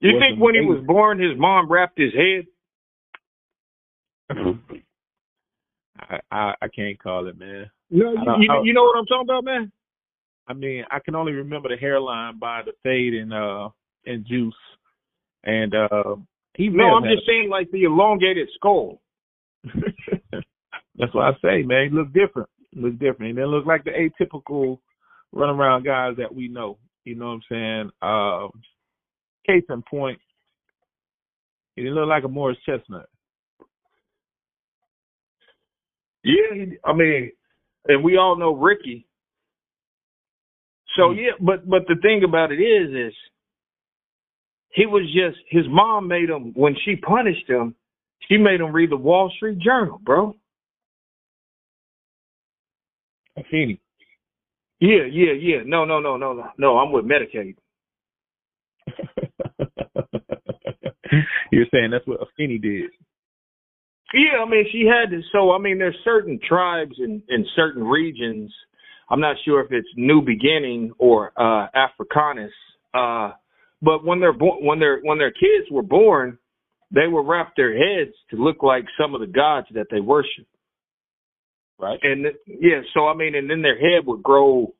You 0.00 0.14
Was 0.14 0.22
think 0.22 0.40
when 0.40 0.54
he 0.54 0.62
was 0.62 0.82
born, 0.86 1.18
his 1.18 1.36
mom 1.36 1.70
wrapped 1.70 1.98
his 1.98 2.12
head? 2.14 2.46
I, 6.00 6.20
I 6.30 6.54
I 6.62 6.68
can't 6.68 6.98
call 6.98 7.26
it, 7.26 7.38
man. 7.38 7.70
No, 7.90 8.14
don't- 8.24 8.40
you, 8.42 8.48
you 8.64 8.72
know 8.72 8.84
what 8.84 8.96
I'm 8.98 9.06
talking 9.06 9.26
about, 9.28 9.44
man. 9.44 9.70
I 10.46 10.52
mean, 10.52 10.84
I 10.90 10.98
can 10.98 11.14
only 11.14 11.32
remember 11.32 11.68
the 11.68 11.76
hairline 11.76 12.38
by 12.38 12.62
the 12.64 12.72
fade 12.82 13.14
and 13.14 13.32
uh 13.32 13.68
and 14.06 14.26
juice, 14.26 14.54
and 15.44 15.74
uh 15.74 16.16
he 16.54 16.68
No, 16.68 16.94
I'm 16.94 17.04
just 17.04 17.26
saying 17.26 17.48
like 17.50 17.70
the 17.70 17.84
elongated 17.84 18.48
skull. 18.54 19.00
That's 20.96 21.14
what 21.14 21.24
I 21.24 21.32
say, 21.42 21.62
man. 21.62 21.88
He 21.90 21.96
look 21.96 22.12
different. 22.12 22.48
Look 22.74 22.98
different. 22.98 23.28
He 23.28 23.32
didn't 23.32 23.50
look 23.50 23.66
like 23.66 23.84
the 23.84 23.90
atypical 23.90 24.78
run 25.32 25.50
around 25.50 25.84
guys 25.84 26.16
that 26.18 26.34
we 26.34 26.48
know. 26.48 26.78
You 27.04 27.14
know 27.14 27.26
what 27.26 27.32
I'm 27.32 27.42
saying? 27.50 27.90
Um 28.02 28.62
case 29.46 29.64
in 29.68 29.82
point, 29.82 30.18
he 31.76 31.82
didn't 31.82 31.94
look 31.96 32.08
like 32.08 32.24
a 32.24 32.28
Morris 32.28 32.58
Chestnut. 32.66 33.08
Yeah, 36.22 36.54
he, 36.54 36.72
I 36.84 36.92
mean, 36.92 37.32
and 37.86 38.04
we 38.04 38.16
all 38.16 38.36
know 38.36 38.54
Ricky. 38.54 39.06
So 40.96 41.10
Mm. 41.10 41.16
yeah, 41.16 41.32
but 41.40 41.68
but 41.68 41.86
the 41.86 41.96
thing 42.02 42.24
about 42.24 42.52
it 42.52 42.60
is, 42.60 42.90
is 42.90 43.14
he 44.72 44.86
was 44.86 45.04
just 45.12 45.38
his 45.48 45.66
mom 45.68 46.08
made 46.08 46.28
him 46.28 46.52
when 46.54 46.76
she 46.84 46.96
punished 46.96 47.48
him, 47.48 47.74
she 48.28 48.36
made 48.36 48.60
him 48.60 48.72
read 48.72 48.90
the 48.90 48.96
Wall 48.96 49.30
Street 49.36 49.58
Journal, 49.58 49.98
bro. 50.02 50.36
Afeni. 53.38 53.78
Yeah, 54.80 55.04
yeah, 55.10 55.32
yeah. 55.32 55.62
No, 55.64 55.84
no, 55.84 56.00
no, 56.00 56.16
no, 56.16 56.32
no. 56.32 56.50
No, 56.58 56.78
I'm 56.78 56.92
with 56.92 57.04
Medicaid. 57.04 57.56
You're 61.52 61.66
saying 61.72 61.90
that's 61.90 62.06
what 62.06 62.20
Afeni 62.20 62.60
did. 62.60 62.90
Yeah, 64.14 64.42
I 64.44 64.48
mean, 64.48 64.64
she 64.72 64.86
had 64.86 65.10
to. 65.10 65.20
So, 65.32 65.52
I 65.52 65.58
mean, 65.58 65.78
there's 65.78 65.96
certain 66.04 66.40
tribes 66.46 66.94
in 66.98 67.22
in 67.28 67.46
certain 67.54 67.84
regions. 67.84 68.52
I'm 69.08 69.20
not 69.20 69.36
sure 69.44 69.60
if 69.60 69.72
it's 69.72 69.88
New 69.96 70.22
Beginning 70.22 70.92
or 70.98 71.32
uh 71.36 71.68
Africanus. 71.74 72.52
Uh, 72.94 73.32
but 73.82 74.04
when 74.04 74.20
they're 74.20 74.32
born, 74.32 74.64
when 74.64 74.78
their 74.80 75.00
when 75.02 75.18
their 75.18 75.30
kids 75.30 75.70
were 75.70 75.82
born, 75.82 76.38
they 76.92 77.06
would 77.06 77.26
wrap 77.26 77.54
their 77.56 77.72
heads 77.76 78.14
to 78.30 78.36
look 78.36 78.62
like 78.62 78.84
some 79.00 79.14
of 79.14 79.20
the 79.20 79.26
gods 79.26 79.68
that 79.74 79.86
they 79.90 80.00
worship. 80.00 80.46
Right. 81.78 81.98
And 82.02 82.24
th- 82.24 82.36
yeah, 82.60 82.82
so 82.94 83.06
I 83.06 83.14
mean, 83.14 83.34
and 83.34 83.48
then 83.48 83.62
their 83.62 83.78
head 83.78 84.06
would 84.06 84.22
grow 84.22 84.74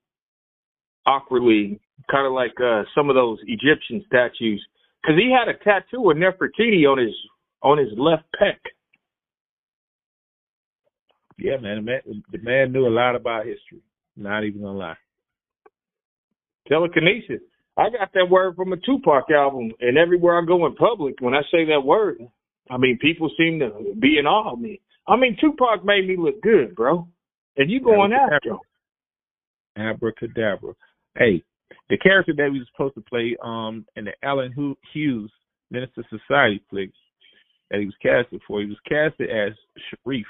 awkwardly, 1.06 1.80
kind 2.10 2.26
of 2.26 2.32
like 2.32 2.54
uh 2.62 2.82
some 2.94 3.08
of 3.10 3.14
those 3.14 3.38
Egyptian 3.46 4.04
statues. 4.06 4.64
Because 5.02 5.16
he 5.18 5.32
had 5.32 5.48
a 5.48 5.56
tattoo 5.64 6.10
of 6.10 6.16
Nefertiti 6.16 6.84
on 6.84 6.98
his 6.98 7.14
on 7.62 7.78
his 7.78 7.88
left 7.96 8.24
pec. 8.40 8.58
Yeah, 11.40 11.56
man. 11.56 11.76
The 11.76 11.82
man, 11.82 12.22
the 12.32 12.38
man 12.38 12.72
knew 12.72 12.86
a 12.86 12.88
lot 12.88 13.16
about 13.16 13.46
history. 13.46 13.82
Not 14.16 14.44
even 14.44 14.62
gonna 14.62 14.78
lie. 14.78 14.96
Telekinesis. 16.68 17.40
I 17.76 17.88
got 17.88 18.12
that 18.12 18.28
word 18.28 18.56
from 18.56 18.72
a 18.72 18.76
Tupac 18.76 19.30
album, 19.30 19.72
and 19.80 19.96
everywhere 19.96 20.38
I 20.38 20.44
go 20.44 20.66
in 20.66 20.74
public, 20.74 21.14
when 21.20 21.34
I 21.34 21.40
say 21.50 21.64
that 21.66 21.80
word, 21.82 22.18
I 22.70 22.76
mean 22.76 22.98
people 23.00 23.30
seem 23.38 23.58
to 23.60 23.94
be 23.98 24.18
in 24.18 24.26
awe 24.26 24.52
of 24.52 24.60
me. 24.60 24.80
I 25.08 25.16
mean 25.16 25.36
Tupac 25.40 25.84
made 25.84 26.06
me 26.06 26.16
look 26.18 26.42
good, 26.42 26.74
bro. 26.74 27.08
And 27.56 27.70
you 27.70 27.80
going 27.80 28.12
after 28.12 28.50
him? 28.50 28.58
Abracadabra. 29.76 30.74
Hey, 31.16 31.42
the 31.88 31.96
character 31.96 32.32
that 32.36 32.50
we 32.52 32.58
was 32.58 32.68
supposed 32.72 32.94
to 32.96 33.00
play 33.00 33.36
um 33.42 33.86
in 33.96 34.04
the 34.04 34.12
Allen 34.22 34.76
Hughes 34.92 35.32
Menace 35.70 35.90
II 35.96 36.04
Society 36.10 36.62
flick 36.68 36.90
that 37.70 37.80
he 37.80 37.86
was 37.86 37.94
casted 38.02 38.42
for, 38.46 38.60
he 38.60 38.66
was 38.66 38.78
casted 38.86 39.30
as 39.30 39.52
Sharif. 39.88 40.26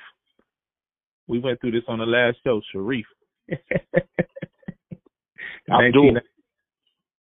We 1.31 1.38
went 1.38 1.61
through 1.61 1.71
this 1.71 1.85
on 1.87 2.01
the 2.01 2.07
last 2.07 2.38
show, 2.43 2.61
Sharif. 2.73 3.07
Abdul. 5.71 6.14
19 6.14 6.21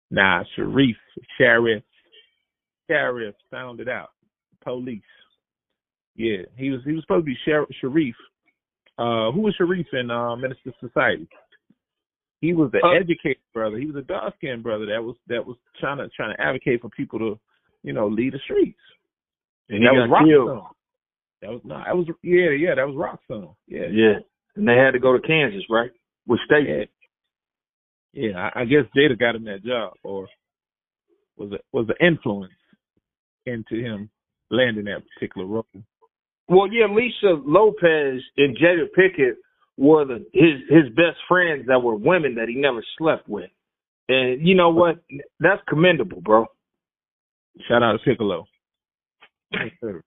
Nah, 0.10 0.44
Sharif, 0.56 0.98
Sheriff, 1.38 1.84
Sheriff, 2.90 3.36
it 3.54 3.88
out. 3.88 4.10
Police. 4.64 5.02
Yeah, 6.16 6.38
he 6.58 6.72
was 6.72 6.82
he 6.84 6.94
was 6.94 7.04
supposed 7.04 7.26
to 7.26 7.32
be 7.32 7.38
Sher- 7.46 7.68
Sharif. 7.80 8.16
Uh, 8.98 9.32
who 9.32 9.42
was 9.42 9.54
Sharif 9.56 9.86
in 9.94 10.10
uh, 10.12 10.36
Menace 10.36 10.58
II 10.66 10.74
Society? 10.82 11.30
he 12.42 12.54
was 12.54 12.72
the 12.72 12.84
Uh, 12.84 12.92
educated 13.00 13.38
brother. 13.54 13.78
He 13.78 13.86
was 13.86 13.96
a 13.98 14.02
dark 14.02 14.36
skinned 14.38 14.64
brother 14.64 14.88
that 14.88 15.02
was 15.02 15.16
that 15.28 15.46
was 15.46 15.58
trying 15.80 16.00
to 16.00 16.10
trying 16.10 16.36
to 16.36 16.42
advocate 16.42 16.82
for 16.82 16.90
people 16.90 17.20
to, 17.20 17.40
you 17.84 17.94
know, 17.94 18.08
lead 18.08 18.34
the 18.34 18.40
streets. 18.40 18.80
And 19.70 19.80
he 19.80 19.86
that 19.86 19.94
was 19.94 20.10
got 20.10 20.26
killed. 20.26 20.66
That 21.42 21.50
was 21.50 21.62
no, 21.64 21.82
that 21.86 21.96
was 21.96 22.08
yeah, 22.24 22.52
yeah, 22.52 22.76
that 22.76 22.88
was 22.88 22.96
Rock 22.96 23.20
Song. 23.28 23.56
Yeah, 23.68 23.88
Yeah. 23.92 24.20
And 24.56 24.68
they 24.68 24.76
had 24.76 24.92
to 24.92 25.00
go 25.00 25.14
to 25.14 25.28
Kansas, 25.28 25.64
right? 25.70 25.92
With 26.28 26.40
State. 26.46 26.68
yeah. 26.68 26.84
Yeah, 28.14 28.50
I, 28.54 28.62
I 28.62 28.66
guess 28.66 28.84
Jada 28.96 29.18
got 29.18 29.36
him 29.36 29.46
that 29.46 29.64
job, 29.64 29.94
or 30.04 30.28
was 31.38 31.52
it 31.54 31.64
was 31.72 31.88
the 31.88 32.06
influence 32.06 32.52
into 33.46 33.76
him 33.76 34.10
landing 34.50 34.86
that 34.86 35.04
particular 35.16 35.48
role. 35.48 35.66
Well, 36.48 36.68
yeah, 36.72 36.88
Lisa 36.94 37.42
Lopes 37.46 37.82
and 37.82 38.58
Jada 38.58 38.88
Pinkett 38.98 39.36
were 39.78 40.06
the 40.06 40.26
his 40.34 40.60
his 40.70 40.90
best 40.90 41.18
friends 41.28 41.66
that 41.68 41.82
were 41.82 41.96
women 41.96 42.36
that 42.36 42.50
he 42.50 42.56
never 42.56 42.84
slept 42.98 43.28
with. 43.30 43.50
And 44.10 44.46
you 44.46 44.56
know 44.56 44.70
what? 44.70 44.98
That's 45.40 45.62
commendable, 45.70 46.22
bro. 46.22 46.46
Shout 47.68 47.84
out 47.84 47.94
to 47.94 48.00
Piccolo. 48.00 48.46
Yes, 49.52 49.70
sir. 49.80 50.02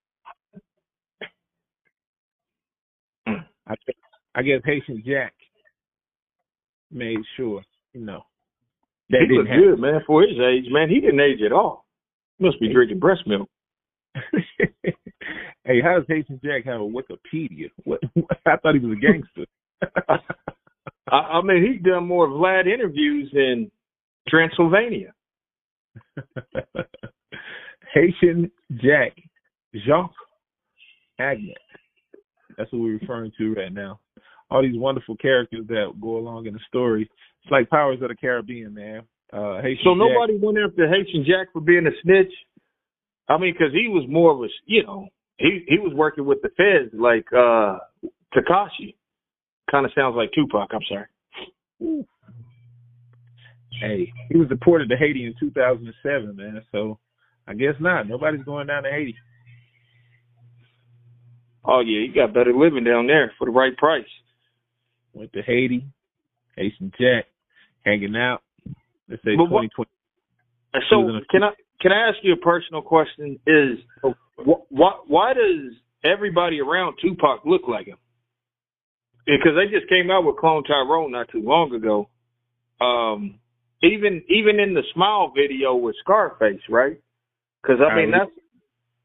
I, 3.67 3.75
guess- 3.87 3.97
I 4.35 4.43
guess 4.43 4.61
Haitian 4.65 5.03
Jack 5.07 5.35
made 6.91 7.19
sure, 7.37 7.63
you 7.93 8.01
know, 8.01 8.23
that 9.11 9.27
he 9.29 9.37
looked 9.37 9.51
good, 9.51 9.81
man, 9.81 10.01
for 10.07 10.23
his 10.23 10.39
age, 10.41 10.65
man. 10.71 10.89
He 10.89 11.01
didn't 11.01 11.21
age 11.21 11.41
at 11.45 11.53
all. 11.53 11.85
Must 12.41 12.59
be 12.61 12.73
drinking 12.73 12.99
breast 12.99 13.23
milk. 13.27 13.49
hey, 15.65 15.81
how 15.83 15.97
does 15.97 16.05
Haitian 16.09 16.41
Jack 16.45 16.65
have 16.67 16.81
a 16.81 16.85
Wikipedia? 16.85 17.71
What, 17.85 18.01
I 18.47 18.57
thought 18.57 18.75
he 18.75 18.81
was 18.81 18.97
a 18.97 19.01
gangster. 19.01 19.47
I, 21.11 21.17
I 21.17 21.43
mean, 21.43 21.65
he's 21.73 21.83
done 21.83 22.07
more 22.07 22.29
Vlad 22.29 22.67
interviews 22.73 23.31
in 23.35 23.71
Transylvania. 24.29 25.13
Haitian 27.95 28.51
Jack, 28.73 29.13
Jacques 29.87 30.11
Agnant. 31.21 31.57
That's 32.57 32.73
what 32.73 32.83
we're 32.83 32.99
referring 32.99 33.33
to 33.39 33.55
right 33.55 33.73
now. 33.73 34.01
All 34.51 34.63
these 34.63 34.79
wonderful 34.79 35.17
characters 35.17 35.67
that 35.69 35.93
go 36.01 36.19
along 36.19 36.47
in 36.47 36.55
the 36.55 36.61
story. 36.69 37.03
It's 37.43 37.51
like 37.51 37.71
Powers 37.71 38.01
of 38.03 38.09
the 38.09 38.15
Caribbean, 38.15 38.75
man. 38.75 39.03
Uh, 39.33 39.61
Haitian 39.61 39.85
So 39.85 39.95
Jack, 39.95 40.15
nobody 40.15 40.39
went 40.39 40.59
after 40.59 40.89
Haitian 40.89 41.25
Jack 41.27 41.53
for 41.53 41.61
being 41.61 41.87
a 41.87 41.91
snitch. 42.03 42.33
I 43.29 43.39
mean, 43.39 43.55
because 43.55 43.73
he 43.73 43.89
was 43.89 44.05
more 44.09 44.33
of 44.33 44.41
a, 44.41 44.49
you 44.67 44.85
know, 44.85 45.09
he 45.39 45.65
he 45.67 45.79
was 45.79 45.93
working 45.95 46.25
with 46.25 46.39
the 46.43 46.51
feds 46.51 46.95
like 46.95 47.27
uh 47.33 47.79
Tekashi. 48.35 48.95
Kind 49.71 49.87
of 49.87 49.93
sounds 49.95 50.15
like 50.15 50.31
Tupac. 50.35 50.71
I'm 50.73 50.81
sorry. 50.89 52.05
Hey, 53.81 54.13
he 54.31 54.37
was 54.37 54.49
deported 54.49 54.89
to 54.91 54.97
Haiti 54.97 55.27
in 55.27 55.35
2007, 55.41 56.37
man. 56.37 56.63
So 56.71 56.99
I 57.49 57.55
guess 57.55 57.75
not. 57.81 58.09
Nobody's 58.09 58.45
going 58.45 58.69
down 58.69 58.85
to 58.85 58.91
Haiti. 58.91 59.17
Oh 61.65 61.81
yeah, 61.81 62.01
you 62.01 62.15
got 62.15 62.35
better 62.35 62.53
living 62.53 62.85
down 62.85 63.07
there 63.07 63.33
for 63.39 63.47
the 63.47 63.51
right 63.51 63.77
price. 63.77 64.05
Went 65.13 65.33
to 65.33 65.43
Haiti, 65.43 65.87
Haitian 66.57 66.93
Jack, 66.99 67.27
hanging 67.85 68.17
out. 68.17 68.43
Let's 69.09 69.23
say 69.23 69.37
2020. 69.37 69.89
And 70.75 70.83
So 70.91 71.21
can 71.31 71.43
I 71.43 71.51
can 71.81 71.93
I 71.93 72.09
ask 72.09 72.19
you 72.23 72.33
a 72.33 72.37
personal 72.37 72.83
question? 72.83 73.39
Is 73.47 73.79
wh- 74.39 74.71
why 74.71 74.93
why 75.07 75.33
does 75.35 75.73
everybody 76.05 76.61
around 76.61 76.97
Tupac 77.01 77.45
look 77.45 77.63
like 77.69 77.87
him? 77.87 77.99
Because 79.27 79.53
they 79.57 79.71
just 79.73 79.89
came 79.89 80.11
out 80.11 80.25
with 80.25 80.37
Clone 80.37 80.65
Tyrone 80.65 81.13
not 81.13 81.29
too 81.31 81.43
long 81.43 81.75
ago. 81.75 82.09
Um, 82.81 83.39
even 83.83 84.23
even 84.29 84.61
in 84.61 84.75
the 84.75 84.83
Smile 84.93 85.33
video 85.35 85.75
with 85.77 85.95
Scarface, 86.03 86.61
right? 86.69 86.99
Because 87.63 87.79
I 87.81 87.95
mean 87.95 88.11
that's 88.11 88.31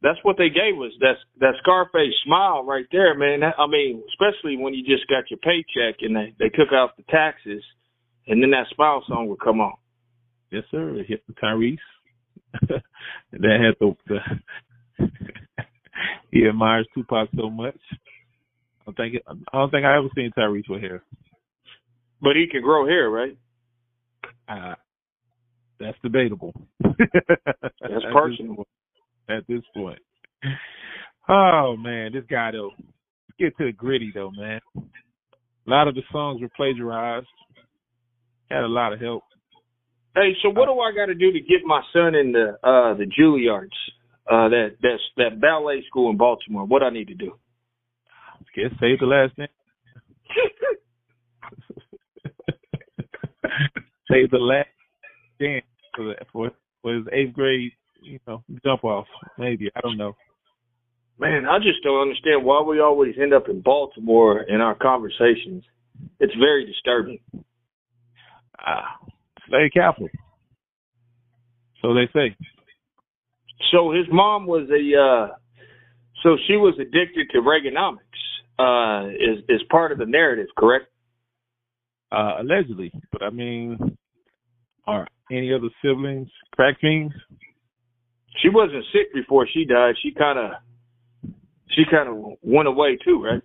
that's 0.02 0.20
what 0.24 0.38
they 0.38 0.50
gave 0.50 0.80
us. 0.80 0.92
That's 1.02 1.20
that 1.40 1.56
Scarface 1.62 2.14
smile 2.26 2.64
right 2.64 2.86
there, 2.92 3.16
man. 3.16 3.42
That, 3.42 3.56
I 3.60 3.68
mean, 3.68 4.02
especially 4.10 4.58
when 4.58 4.74
you 4.74 4.84
just 4.84 5.08
got 5.08 5.30
your 5.30 5.40
paycheck 5.40 6.02
and 6.02 6.16
they 6.16 6.34
they 6.40 6.50
took 6.50 6.72
out 6.74 6.96
the 6.98 7.04
taxes, 7.10 7.64
and 8.28 8.42
then 8.42 8.52
that 8.52 8.68
Smile 8.74 9.04
song 9.08 9.28
would 9.28 9.40
come 9.40 9.60
on. 9.60 9.74
Yes, 10.52 10.64
sir. 10.72 10.96
It 10.96 11.08
hit 11.08 11.24
Tyrese. 11.42 11.78
that 12.62 12.82
had 13.32 13.76
the, 13.80 13.96
the 14.08 15.06
he 16.32 16.48
admires 16.48 16.88
Tupac 16.96 17.30
so 17.36 17.50
much. 17.50 17.78
I 17.94 18.86
don't 18.86 18.98
think 18.98 19.24
I 19.28 19.58
don't 19.58 19.70
think 19.70 19.86
I 19.86 19.98
ever 19.98 20.08
seen 20.16 20.32
Tyrese 20.38 20.70
with 20.70 20.82
hair. 20.82 21.04
But 22.22 22.36
he 22.36 22.48
can 22.50 22.62
grow 22.62 22.88
hair, 22.88 23.10
right? 23.10 23.38
Uh, 24.48 24.76
that's 25.80 25.98
debatable. 26.04 26.54
That's 26.82 28.04
personal. 28.12 28.66
at 29.38 29.48
this 29.48 29.62
point. 29.76 30.00
Oh 31.28 31.76
man, 31.78 32.12
this 32.14 32.24
guy 32.30 32.52
though. 32.52 32.72
Get 33.40 33.56
to 33.58 33.66
the 33.66 33.72
gritty 33.72 34.12
though, 34.14 34.32
man. 34.32 34.60
A 34.76 35.70
lot 35.70 35.88
of 35.88 35.96
the 35.96 36.02
songs 36.12 36.42
were 36.42 36.50
plagiarized. 36.56 37.28
Had 38.50 38.64
a 38.64 38.68
lot 38.68 38.94
of 38.94 39.00
help. 39.00 39.24
Hey, 40.16 40.34
so 40.42 40.50
what 40.50 40.66
do 40.66 40.80
I 40.80 40.92
got 40.96 41.06
to 41.06 41.16
do 41.16 41.32
to 41.32 41.40
get 41.40 41.60
my 41.66 41.82
son 41.94 42.16
in 42.16 42.32
the 42.32 42.58
uh 42.64 42.96
the 42.96 43.06
Juilliards, 43.06 43.78
uh 44.30 44.50
that 44.50 44.78
that's 44.82 45.04
that 45.18 45.40
ballet 45.40 45.84
school 45.88 46.10
in 46.10 46.18
Baltimore? 46.18 46.66
What 46.66 46.84
I 46.84 46.90
need 46.90 47.08
to 47.10 47.16
do? 47.16 47.34
Guess 48.56 48.72
save 48.80 49.00
the 49.00 49.06
last 49.06 49.38
name. 49.38 49.48
save 54.12 54.32
the 54.32 54.38
last 54.38 54.68
dance 55.40 55.66
for 55.96 56.06
the, 56.06 56.16
for 56.34 56.52
for 56.82 56.96
his 56.96 57.06
eighth 57.14 57.34
grade, 57.34 57.72
you 58.02 58.20
know, 58.28 58.44
jump 58.64 58.84
off. 58.84 59.08
Maybe 59.38 59.70
I 59.76 59.82
don't 59.82 59.98
know. 59.98 60.16
Man, 61.20 61.46
I 61.46 61.58
just 61.58 61.84
don't 61.84 62.02
understand 62.02 62.46
why 62.46 62.62
we 62.62 62.80
always 62.80 63.16
end 63.22 63.34
up 63.34 63.50
in 63.50 63.62
Baltimore 63.62 64.42
in 64.42 64.62
our 64.62 64.76
conversations. 64.76 65.64
It's 66.20 66.34
very 66.40 66.66
disturbing. 66.66 67.20
Ah, 68.58 68.98
slave 69.50 69.72
capital. 69.74 70.10
So 71.82 71.94
they 71.94 72.08
say. 72.14 72.36
So 73.72 73.92
his 73.92 74.06
mom 74.12 74.46
was 74.46 74.70
a 74.70 74.98
uh 74.98 75.36
so 76.24 76.38
she 76.48 76.54
was 76.54 76.76
addicted 76.80 77.30
to 77.32 77.40
Reaganomics. 77.40 78.00
Uh 78.58 79.10
is 79.10 79.44
is 79.50 79.62
part 79.70 79.92
of 79.92 79.98
the 79.98 80.06
narrative, 80.06 80.48
correct? 80.58 80.86
Uh, 82.12 82.38
allegedly, 82.40 82.92
but 83.12 83.22
I 83.22 83.30
mean, 83.30 83.78
are 84.88 85.06
any 85.32 85.54
other 85.54 85.70
siblings 85.84 86.30
crack 86.54 86.80
fiends? 86.82 87.14
She 88.42 88.50
wasn't 88.50 88.86
sick 88.94 89.14
before 89.14 89.48
she 89.52 89.66
died. 89.66 89.96
She 90.02 90.12
kind 90.12 90.40
of 90.40 90.52
she 91.72 91.84
kind 91.90 92.10
of 92.10 92.38
went 92.42 92.68
away 92.68 92.98
too, 93.04 93.24
right? 93.24 93.42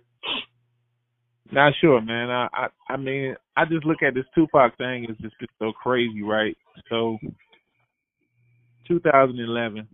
Not 1.51 1.73
sure, 1.79 2.01
man. 2.01 2.29
I, 2.29 2.47
I 2.53 2.67
I 2.93 2.97
mean, 2.97 3.35
I 3.55 3.65
just 3.65 3.85
look 3.85 4.01
at 4.01 4.13
this 4.13 4.25
Tupac 4.33 4.77
thing. 4.77 5.05
It's 5.07 5.19
just 5.21 5.35
so 5.59 5.71
crazy, 5.71 6.23
right? 6.23 6.57
So, 6.89 7.17
2011, 8.87 9.87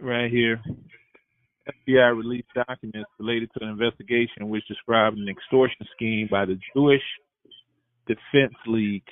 right 0.00 0.30
here, 0.30 0.60
FBI 1.68 2.16
released 2.16 2.48
documents 2.54 3.10
related 3.18 3.50
to 3.56 3.64
an 3.64 3.70
investigation 3.70 4.48
which 4.48 4.66
described 4.66 5.16
an 5.16 5.28
extortion 5.28 5.86
scheme 5.94 6.28
by 6.30 6.44
the 6.44 6.58
Jewish 6.74 7.02
Defense 8.06 8.54
League 8.66 9.04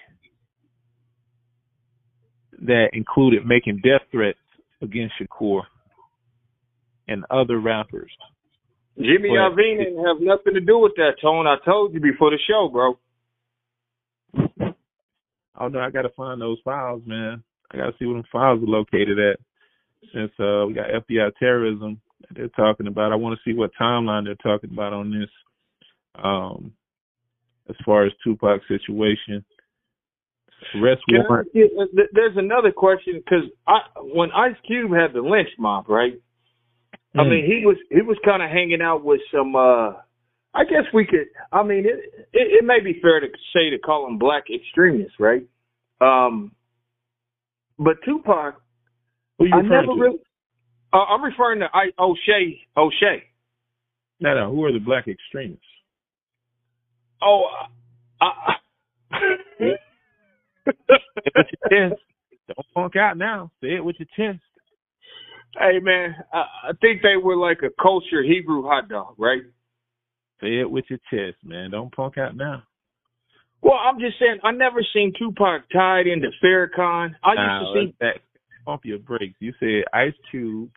that 2.62 2.88
included 2.92 3.47
making 3.47 3.81
death 3.83 4.03
threats 4.11 4.38
against 4.83 5.14
Shakur 5.21 5.62
and 7.07 7.25
other 7.31 7.59
rappers. 7.59 8.11
Jimmy 8.97 9.31
Iovine 9.31 9.79
didn't 9.79 10.05
have 10.05 10.16
nothing 10.21 10.55
to 10.55 10.61
do 10.61 10.79
with 10.79 10.92
that, 10.97 11.12
Tone. 11.23 11.47
I 11.47 11.57
told 11.64 11.94
you 11.94 12.01
before 12.01 12.31
the 12.31 12.38
show, 12.49 12.68
bro. 12.68 12.99
Oh 15.61 15.68
no, 15.68 15.81
I 15.81 15.90
gotta 15.90 16.11
find 16.16 16.40
those 16.40 16.59
files, 16.64 17.03
man. 17.07 17.42
I 17.73 17.77
gotta 17.77 17.92
see 17.99 18.07
where 18.07 18.16
them 18.16 18.25
files 18.31 18.62
are 18.62 18.66
located 18.66 19.18
at. 19.18 19.38
Since 20.12 20.33
uh 20.38 20.66
we 20.66 20.75
got 20.75 20.90
FBI 21.09 21.31
terrorism 21.38 22.01
that 22.21 22.37
they're 22.37 22.49
talking 22.49 22.87
about. 22.87 23.12
I 23.12 23.16
wanna 23.16 23.37
see 23.44 23.53
what 23.53 23.71
timeline 23.81 24.25
they're 24.25 24.35
talking 24.37 24.71
about 24.73 24.92
on 24.92 25.11
this. 25.11 25.31
Um 26.23 26.73
as 27.68 27.77
far 27.85 28.07
as 28.07 28.12
Tupac's 28.25 28.66
situation. 28.66 29.44
Arrest 30.75 31.03
Can 31.09 31.21
I, 31.21 31.25
warrant. 31.29 31.49
yeah, 31.55 31.66
there's 32.12 32.37
another 32.37 32.73
question 32.73 33.14
because 33.25 33.44
I, 33.66 33.79
when 34.03 34.31
Ice 34.33 34.57
Cube 34.66 34.90
had 34.92 35.12
the 35.14 35.21
lynch 35.21 35.49
mob, 35.59 35.88
right? 35.88 36.14
I 37.16 37.23
Mm. 37.23 37.31
mean, 37.31 37.44
he 37.47 37.64
was 37.66 37.77
he 37.90 38.03
was 38.03 38.18
kind 38.25 38.42
of 38.42 38.51
hanging 38.51 38.83
out 38.83 39.03
with 39.05 39.21
some. 39.33 39.55
uh 39.57 39.92
I 40.55 40.64
guess 40.64 40.85
we 40.92 41.07
could. 41.07 41.27
I 41.53 41.62
mean, 41.62 41.85
it, 41.87 42.01
it 42.33 42.62
it 42.62 42.64
may 42.64 42.81
be 42.81 43.01
fair 43.01 43.21
to 43.21 43.27
say 43.55 43.71
to 43.71 43.79
call 43.79 44.05
them 44.07 44.18
black 44.18 44.44
extremists, 44.53 45.14
right? 45.18 45.42
Um, 46.01 46.53
but 47.79 47.97
Tupac, 48.05 48.61
who 49.38 49.47
you 49.47 49.53
I 49.55 49.59
referring 49.59 49.71
never 49.87 49.94
to? 49.94 50.01
really. 50.01 50.18
Uh, 50.92 51.05
I'm 51.05 51.23
referring 51.23 51.61
to 51.61 51.66
I, 51.73 51.90
O'Shea. 51.99 52.61
O'Shea. 52.77 53.23
No, 54.21 54.35
no, 54.35 54.51
who 54.55 54.64
are 54.64 54.73
the 54.73 54.79
black 54.81 55.07
extremists? 55.07 55.62
Oh, 57.23 57.44
I, 58.21 58.25
I, 58.25 58.55
with 60.68 61.46
your 61.70 61.90
chest. 61.90 62.00
Don't 62.48 62.66
punk 62.74 62.96
out 62.96 63.16
now. 63.16 63.50
Say 63.62 63.74
it 63.74 63.85
with 63.85 63.96
your 63.98 64.09
chest. 64.16 64.42
Hey 65.59 65.78
man, 65.81 66.14
I, 66.33 66.38
I 66.38 66.72
think 66.81 67.02
they 67.02 67.16
were 67.22 67.37
like 67.37 67.59
a 67.62 67.70
kosher 67.83 68.22
Hebrew 68.22 68.62
hot 68.62 68.88
dog, 68.88 69.14
right? 69.18 69.42
Say 70.40 70.61
it 70.61 70.70
with 70.70 70.85
your 70.88 71.00
chest, 71.11 71.38
man. 71.44 71.70
Don't 71.70 71.94
punk 71.94 72.16
out 72.18 72.37
now. 72.37 72.62
Well, 73.61 73.74
I'm 73.74 73.98
just 73.98 74.18
saying, 74.20 74.38
I 74.44 74.52
never 74.52 74.87
seen 74.94 75.12
Tupac 75.18 75.62
tied 75.72 76.07
into 76.07 76.28
Farrakhan. 76.42 77.11
I 77.24 77.31
used 77.31 77.74
to 77.74 77.74
see. 77.74 77.96
let's 78.00 78.18
pump 78.64 78.83
your 78.85 78.98
brakes. 78.98 79.35
You 79.40 79.52
said 79.59 79.83
Ice 79.92 80.12
Cube 80.31 80.70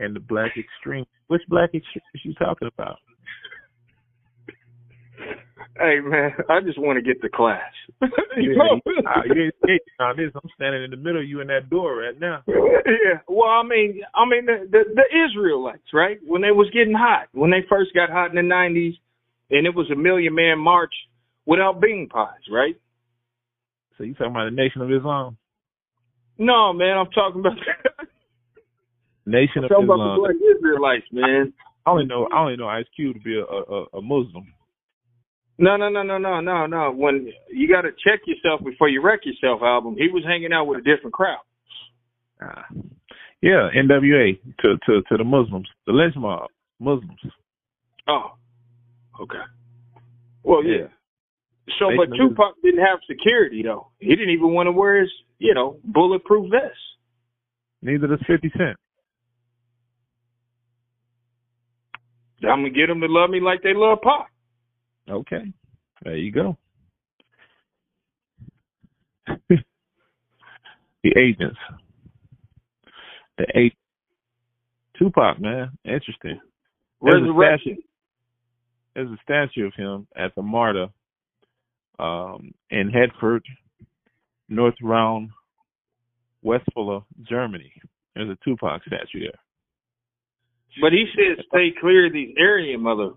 and 0.00 0.16
the 0.16 0.20
Black 0.20 0.52
Extreme. 0.58 1.06
Which 1.28 1.42
Black 1.48 1.70
Extreme 1.72 2.02
is 2.14 2.20
you 2.24 2.34
talking 2.34 2.68
about? 2.76 2.96
Hey 5.78 6.00
man, 6.02 6.32
I 6.48 6.60
just 6.60 6.78
want 6.78 6.96
to 6.98 7.02
get 7.02 7.22
the 7.22 7.28
class. 7.28 7.72
you 8.36 8.56
know? 8.56 8.80
you, 8.84 9.02
nah, 9.02 9.22
you 9.24 9.44
ain't 9.44 9.54
skating 9.62 10.00
on 10.00 10.16
this. 10.16 10.32
I'm 10.34 10.50
standing 10.54 10.84
in 10.84 10.90
the 10.90 10.96
middle 10.96 11.20
of 11.20 11.28
you 11.28 11.40
in 11.40 11.46
that 11.48 11.70
door 11.70 11.96
right 11.96 12.18
now. 12.18 12.42
yeah. 12.48 13.20
Well, 13.28 13.48
I 13.48 13.62
mean, 13.62 14.00
I 14.14 14.28
mean 14.28 14.46
the, 14.46 14.68
the 14.70 14.84
the 14.94 15.06
Israelites, 15.26 15.88
right? 15.94 16.18
When 16.26 16.42
they 16.42 16.50
was 16.50 16.68
getting 16.72 16.94
hot, 16.94 17.28
when 17.32 17.50
they 17.50 17.64
first 17.68 17.94
got 17.94 18.10
hot 18.10 18.30
in 18.30 18.36
the 18.36 18.42
'90s, 18.42 18.98
and 19.50 19.66
it 19.66 19.74
was 19.74 19.90
a 19.90 19.96
million 19.96 20.34
man 20.34 20.58
march 20.58 20.92
without 21.46 21.80
bean 21.80 22.08
pies, 22.10 22.44
right? 22.50 22.76
So 23.96 24.04
you 24.04 24.14
talking 24.14 24.32
about 24.32 24.50
the 24.50 24.56
Nation 24.56 24.82
of 24.82 24.90
Islam? 24.90 25.36
No, 26.38 26.72
man, 26.72 26.96
I'm 26.96 27.10
talking 27.10 27.40
about 27.40 27.52
Nation 29.26 29.64
of 29.64 29.70
talking 29.70 29.84
about 29.84 30.00
Islam. 30.00 30.16
the 30.16 30.20
black 30.20 30.56
Israelites, 30.56 31.06
man. 31.12 31.52
I 31.86 31.90
only 31.90 32.06
know 32.06 32.28
I 32.32 32.40
only 32.40 32.56
know 32.56 32.68
Ice 32.68 32.86
Cube 32.96 33.16
to 33.16 33.20
be 33.20 33.36
a 33.36 33.44
a, 33.44 33.98
a 33.98 34.02
Muslim. 34.02 34.52
No, 35.60 35.76
no, 35.76 35.90
no, 35.90 36.02
no, 36.02 36.16
no, 36.16 36.40
no, 36.40 36.64
no. 36.64 36.90
When 36.90 37.30
you 37.52 37.68
got 37.68 37.82
to 37.82 37.90
check 37.90 38.20
yourself 38.26 38.64
before 38.64 38.88
you 38.88 39.02
wreck 39.02 39.20
yourself, 39.24 39.60
album. 39.62 39.94
He 39.98 40.08
was 40.08 40.24
hanging 40.26 40.54
out 40.54 40.64
with 40.64 40.78
a 40.78 40.82
different 40.82 41.12
crowd. 41.12 41.42
Ah. 42.42 42.64
Yeah, 43.42 43.68
NWA 43.76 44.38
to 44.60 44.76
to 44.86 45.02
to 45.02 45.16
the 45.18 45.24
Muslims, 45.24 45.68
the 45.86 45.92
lynch 45.92 46.14
mob, 46.16 46.48
Muslims. 46.78 47.20
Oh, 48.08 48.32
okay. 49.20 49.44
Well, 50.42 50.64
yeah. 50.64 50.88
So, 51.78 51.90
Nation 51.90 52.06
but 52.08 52.16
Tupac 52.16 52.54
didn't 52.62 52.84
have 52.84 52.98
security 53.06 53.62
though. 53.62 53.88
He 53.98 54.08
didn't 54.08 54.30
even 54.30 54.54
want 54.54 54.66
to 54.66 54.72
wear 54.72 55.02
his, 55.02 55.10
you 55.38 55.52
know, 55.52 55.78
bulletproof 55.84 56.50
vest. 56.50 56.72
Neither 57.82 58.06
does 58.06 58.20
Fifty 58.26 58.50
Cent. 58.56 58.78
I'm 62.44 62.60
gonna 62.60 62.70
get 62.70 62.86
them 62.86 63.00
to 63.00 63.06
love 63.08 63.28
me 63.28 63.40
like 63.40 63.62
they 63.62 63.74
love 63.74 63.98
Pac. 64.02 64.29
Okay, 65.10 65.52
there 66.04 66.16
you 66.16 66.30
go. 66.30 66.56
the 69.48 69.58
agents, 71.16 71.58
the 73.38 73.46
eight. 73.54 73.74
Tupac, 74.98 75.40
man, 75.40 75.70
interesting. 75.84 76.38
There's 77.02 77.26
a 77.26 77.32
Resurrection. 77.32 77.78
There's 78.94 79.08
a 79.08 79.18
statue 79.22 79.66
of 79.66 79.72
him 79.74 80.06
at 80.14 80.34
the 80.34 80.42
Marta 80.42 80.90
um, 81.98 82.52
in 82.70 82.90
Herford, 82.90 83.44
North 84.48 84.74
Rhine, 84.82 85.30
Westphalia, 86.42 87.00
Germany. 87.28 87.72
There's 88.14 88.28
a 88.28 88.38
Tupac 88.44 88.82
statue 88.86 89.20
there. 89.20 89.40
But 90.80 90.92
he 90.92 91.06
said, 91.14 91.44
"Stay 91.48 91.72
clear 91.80 92.06
of 92.06 92.12
these 92.12 92.34
area 92.38 92.78
mother." 92.78 93.12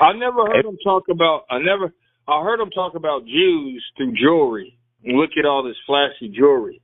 I 0.00 0.12
never 0.12 0.46
heard 0.46 0.64
him 0.64 0.76
talk 0.84 1.04
about. 1.10 1.44
I 1.50 1.58
never. 1.58 1.92
I 2.28 2.42
heard 2.42 2.60
him 2.60 2.70
talk 2.70 2.94
about 2.94 3.24
Jews 3.24 3.84
through 3.96 4.14
jewelry. 4.14 4.78
Look 5.04 5.30
at 5.38 5.46
all 5.46 5.62
this 5.62 5.76
flashy 5.86 6.28
jewelry. 6.28 6.80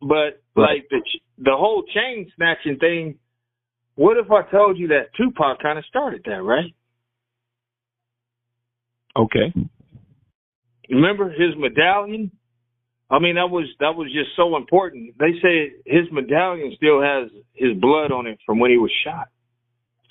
But 0.00 0.40
Right. 0.56 0.82
like 0.82 0.88
the 0.90 1.00
the 1.38 1.56
whole 1.56 1.82
chain 1.94 2.30
snatching 2.36 2.78
thing. 2.78 3.18
What 3.96 4.16
if 4.16 4.30
I 4.30 4.42
told 4.50 4.76
you 4.76 4.88
that 4.88 5.14
Tupac 5.16 5.60
kind 5.60 5.78
of 5.78 5.84
started 5.86 6.22
that, 6.24 6.42
right? 6.42 6.74
okay. 9.16 9.52
Remember 10.90 11.30
his 11.30 11.56
medallion? 11.56 12.30
I 13.10 13.18
mean, 13.18 13.36
that 13.36 13.50
was 13.50 13.66
that 13.80 13.94
was 13.94 14.12
just 14.12 14.30
so 14.36 14.56
important. 14.56 15.14
They 15.18 15.32
say 15.42 15.72
his 15.86 16.10
medallion 16.10 16.72
still 16.76 17.00
has 17.00 17.30
his 17.54 17.74
blood 17.78 18.10
on 18.12 18.26
it 18.26 18.38
from 18.44 18.58
when 18.58 18.70
he 18.70 18.78
was 18.78 18.90
shot. 19.04 19.28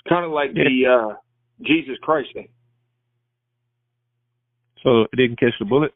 Kind 0.08 0.24
of 0.24 0.32
like 0.32 0.54
the 0.54 0.86
uh 0.86 1.14
Jesus 1.62 1.96
Christ 2.02 2.28
thing. 2.34 2.48
So 4.82 5.02
it 5.02 5.16
didn't 5.16 5.38
catch 5.38 5.54
the 5.58 5.64
bullet. 5.64 5.92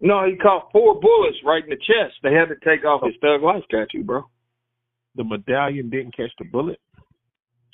No, 0.00 0.26
he 0.26 0.36
caught 0.36 0.72
four 0.72 1.00
bullets 1.00 1.38
right 1.44 1.62
in 1.62 1.70
the 1.70 1.76
chest. 1.76 2.16
They 2.22 2.32
had 2.32 2.48
to 2.48 2.56
take 2.64 2.84
off 2.84 3.02
his 3.04 3.14
thug 3.20 3.42
life 3.42 3.62
tattoo, 3.70 4.04
bro. 4.04 4.24
The 5.14 5.24
medallion 5.24 5.88
didn't 5.88 6.16
catch 6.16 6.32
the 6.38 6.44
bullet. 6.44 6.78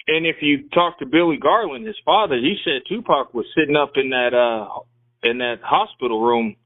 And 0.06 0.26
if 0.26 0.36
you 0.40 0.68
talk 0.74 0.98
to 0.98 1.06
Billy 1.06 1.36
Garland, 1.36 1.86
his 1.86 1.96
father, 2.04 2.36
he 2.36 2.56
said 2.64 2.82
Tupac 2.88 3.34
was 3.34 3.46
sitting 3.56 3.76
up 3.76 3.92
in 3.96 4.10
that 4.10 4.34
uh 4.34 4.80
in 5.28 5.38
that 5.38 5.56
hospital 5.62 6.22
room. 6.22 6.56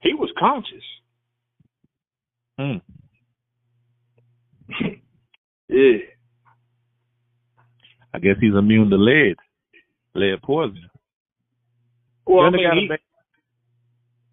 He 0.00 0.14
was 0.14 0.30
conscious. 0.38 0.84
Hmm. 2.58 2.78
Yeah. 5.72 5.98
I 8.12 8.18
guess 8.18 8.36
he's 8.40 8.54
immune 8.54 8.90
to 8.90 8.96
lead, 8.96 9.36
lead 10.14 10.42
poison. 10.42 10.90
Well, 12.26 12.40
I 12.46 12.50
Brenda 12.50 12.58
mean, 12.58 12.66
got 12.66 12.76
a 12.76 12.88
baby. 12.88 13.02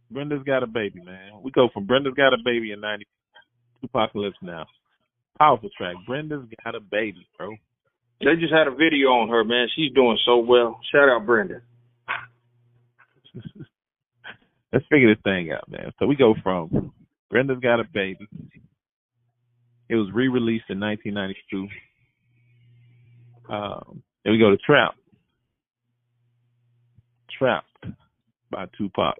Brenda's 0.09 0.43
got 0.45 0.63
a 0.63 0.67
baby, 0.67 1.01
man. 1.03 1.41
We 1.43 1.51
go 1.51 1.69
from 1.73 1.85
Brenda's 1.85 2.13
got 2.15 2.33
a 2.33 2.37
baby 2.43 2.71
in 2.71 2.79
'90 2.81 3.05
Apocalypse 3.83 4.37
now. 4.41 4.65
Powerful 5.37 5.69
track. 5.77 5.95
Brenda's 6.05 6.45
got 6.63 6.75
a 6.75 6.79
baby, 6.79 7.27
bro. 7.37 7.51
They 8.19 8.35
just 8.39 8.53
had 8.53 8.67
a 8.67 8.71
video 8.71 9.09
on 9.09 9.29
her, 9.29 9.43
man. 9.43 9.67
She's 9.75 9.93
doing 9.93 10.17
so 10.25 10.37
well. 10.37 10.79
Shout 10.91 11.09
out 11.09 11.25
Brenda. 11.25 11.61
Let's 14.73 14.85
figure 14.89 15.13
this 15.13 15.21
thing 15.23 15.51
out, 15.51 15.69
man. 15.69 15.91
So 15.99 16.07
we 16.07 16.15
go 16.15 16.33
from 16.41 16.91
Brenda's 17.29 17.59
got 17.59 17.79
a 17.79 17.83
baby. 17.83 18.27
It 19.89 19.95
was 19.95 20.09
re-released 20.13 20.65
in 20.69 20.79
1992. 20.79 21.67
Um, 23.49 24.03
then 24.23 24.33
we 24.33 24.39
go 24.39 24.49
to 24.49 24.57
Trap. 24.57 24.95
Trapped 27.37 27.85
by 28.49 28.65
Tupac. 28.77 29.15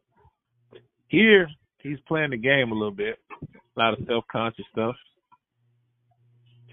Here, 1.07 1.47
he's 1.81 1.99
playing 2.07 2.31
the 2.31 2.37
game 2.37 2.71
a 2.71 2.75
little 2.75 2.91
bit. 2.91 3.17
A 3.41 3.79
lot 3.79 3.93
of 3.93 3.99
self-conscious 4.07 4.65
stuff. 4.71 4.95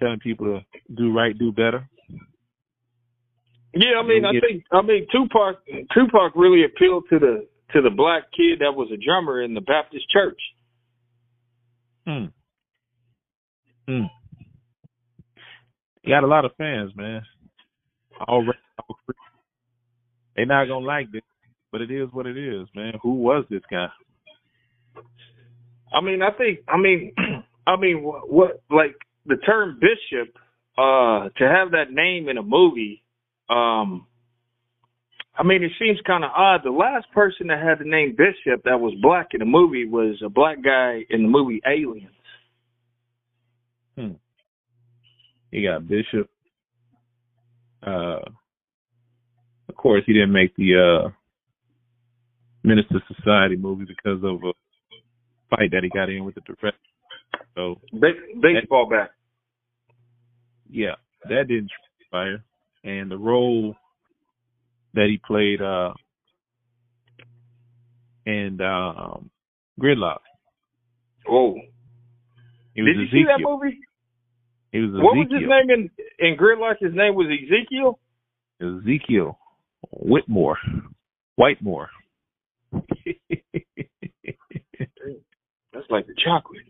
Telling 0.01 0.19
people 0.19 0.47
to 0.47 0.95
do 0.95 1.13
right, 1.13 1.39
do 1.39 1.53
better. 1.53 1.89
Yeah, 3.77 3.99
I 3.99 4.07
mean, 4.07 4.25
I 4.25 4.31
think 4.31 4.65
I 4.73 4.83
mean 4.83 5.07
Tupac 5.11 5.57
Tupac 5.93 6.33
really 6.37 6.65
appealed 6.65 7.05
to 7.11 7.19
the 7.19 7.47
to 7.73 7.83
the 7.83 7.91
black 7.91 8.25
kid 8.33 8.61
that 8.61 8.75
was 8.75 8.89
a 8.93 9.05
drummer 9.05 9.43
in 9.43 9.55
the 9.55 9.61
Baptist 9.61 10.05
church. 10.11 10.41
Hmm. 12.07 12.27
Hmm. 13.89 14.05
He 16.03 16.11
got 16.11 16.23
a 16.23 16.29
lot 16.29 16.45
of 16.45 16.53
fans, 16.57 16.93
man. 16.95 17.23
All 18.27 18.45
ra- 18.45 18.53
all 18.79 18.99
free. 19.07 19.15
They 20.37 20.45
not 20.45 20.67
gonna 20.67 20.85
like 20.85 21.11
this, 21.13 21.23
but 21.71 21.81
it 21.81 21.91
is 21.91 22.09
what 22.13 22.27
it 22.27 22.37
is, 22.37 22.67
man. 22.75 22.95
Who 23.03 23.15
was 23.15 23.45
this 23.51 23.63
guy? 23.71 23.89
I 25.93 26.01
mean, 26.01 26.23
I 26.23 26.31
think 26.31 26.61
I 26.69 26.77
mean 26.77 27.15
I 27.67 27.77
mean 27.77 28.03
what, 28.03 28.31
what 28.31 28.63
like 28.71 28.97
the 29.27 29.37
term 29.37 29.81
bishop 29.81 30.35
uh 30.77 31.29
to 31.37 31.49
have 31.49 31.73
that 31.73 31.91
name 31.91 32.29
in 32.29 32.39
a 32.39 32.43
movie 32.43 33.03
um 33.49 34.07
I 35.37 35.43
mean, 35.43 35.65
it 35.65 35.73
seems 35.81 35.99
kind 36.07 36.25
of 36.25 36.31
odd. 36.31 36.61
The 36.63 36.71
last 36.71 37.11
person 37.13 37.49
that 37.49 37.61
had 37.61 37.81
the 37.81 37.91
name 37.91 38.17
Bishop 38.17 38.63
that 38.65 38.79
was 38.79 38.95
black 39.03 39.29
in 39.33 39.41
the 39.41 39.47
movie 39.47 39.85
was 39.85 40.23
a 40.25 40.29
black 40.29 40.63
guy 40.63 41.01
in 41.11 41.23
the 41.23 41.29
movie 41.29 41.61
Aliens. 41.67 42.11
Hmm. 43.97 44.13
He 45.51 45.65
got 45.65 45.89
Bishop. 45.89 46.31
Uh, 47.87 48.21
of 49.69 49.75
course, 49.77 50.03
he 50.07 50.13
didn't 50.13 50.33
make 50.33 50.55
the 50.57 51.05
uh, 51.07 51.09
Menace 52.63 52.87
II 52.93 53.01
Society 53.17 53.57
movie 53.57 53.85
because 53.85 54.23
of 54.25 54.43
a 54.43 54.53
fight 55.51 55.71
that 55.73 55.83
he 55.83 55.91
got 55.91 56.09
in 56.09 56.25
with 56.25 56.35
the 56.35 56.41
director. 56.41 56.73
So 57.55 57.81
baseball 58.41 58.89
bat. 58.91 59.11
yeah, 60.71 60.95
that 61.29 61.49
didn't 61.49 61.71
transpire. 62.11 62.45
And 62.83 63.11
the 63.11 63.19
role 63.19 63.75
that 64.95 65.07
he 65.09 65.21
played 65.27 65.61
uh 65.61 65.93
in 68.27 68.61
um 68.61 69.31
Gridlock'd. 69.81 70.21
Oh, 71.29 71.55
did 72.75 72.85
you 72.87 73.07
see 73.11 73.25
that 73.25 73.41
movie? 73.43 73.79
He 74.75 74.81
was 74.81 74.91
What 74.95 75.15
was 75.15 75.29
his 75.31 75.49
name 75.49 75.71
in 75.71 75.89
in 76.19 76.37
Gridlock'd? 76.37 76.83
His 76.83 76.95
name 76.95 77.15
was 77.15 77.29
Ezekiel. 77.29 78.01
Ezekiel. 78.61 79.39
Whitmore, 79.93 80.59
Whitemore. 81.37 81.91
That's 82.73 82.89
like 85.91 86.09
the 86.09 86.15
chocolate. 86.25 86.67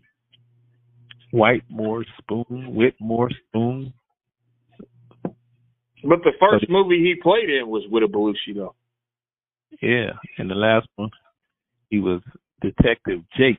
Whitemore 1.33 2.05
Spoon, 2.19 2.75
Whitmore 2.75 3.31
Spoon. 3.47 3.91
But 5.23 6.19
the 6.23 6.33
first 6.39 6.69
movie 6.69 6.99
he 6.99 7.15
played 7.19 7.49
in 7.49 7.67
was 7.67 7.87
with 7.89 8.03
a 8.03 8.05
Belushi 8.05 8.53
though. 8.53 8.75
Yeah, 9.81 10.11
and 10.37 10.47
the 10.47 10.55
last 10.55 10.87
one, 10.95 11.09
he 11.89 11.99
was 11.99 12.21
Detective 12.61 13.21
Jake. 13.35 13.57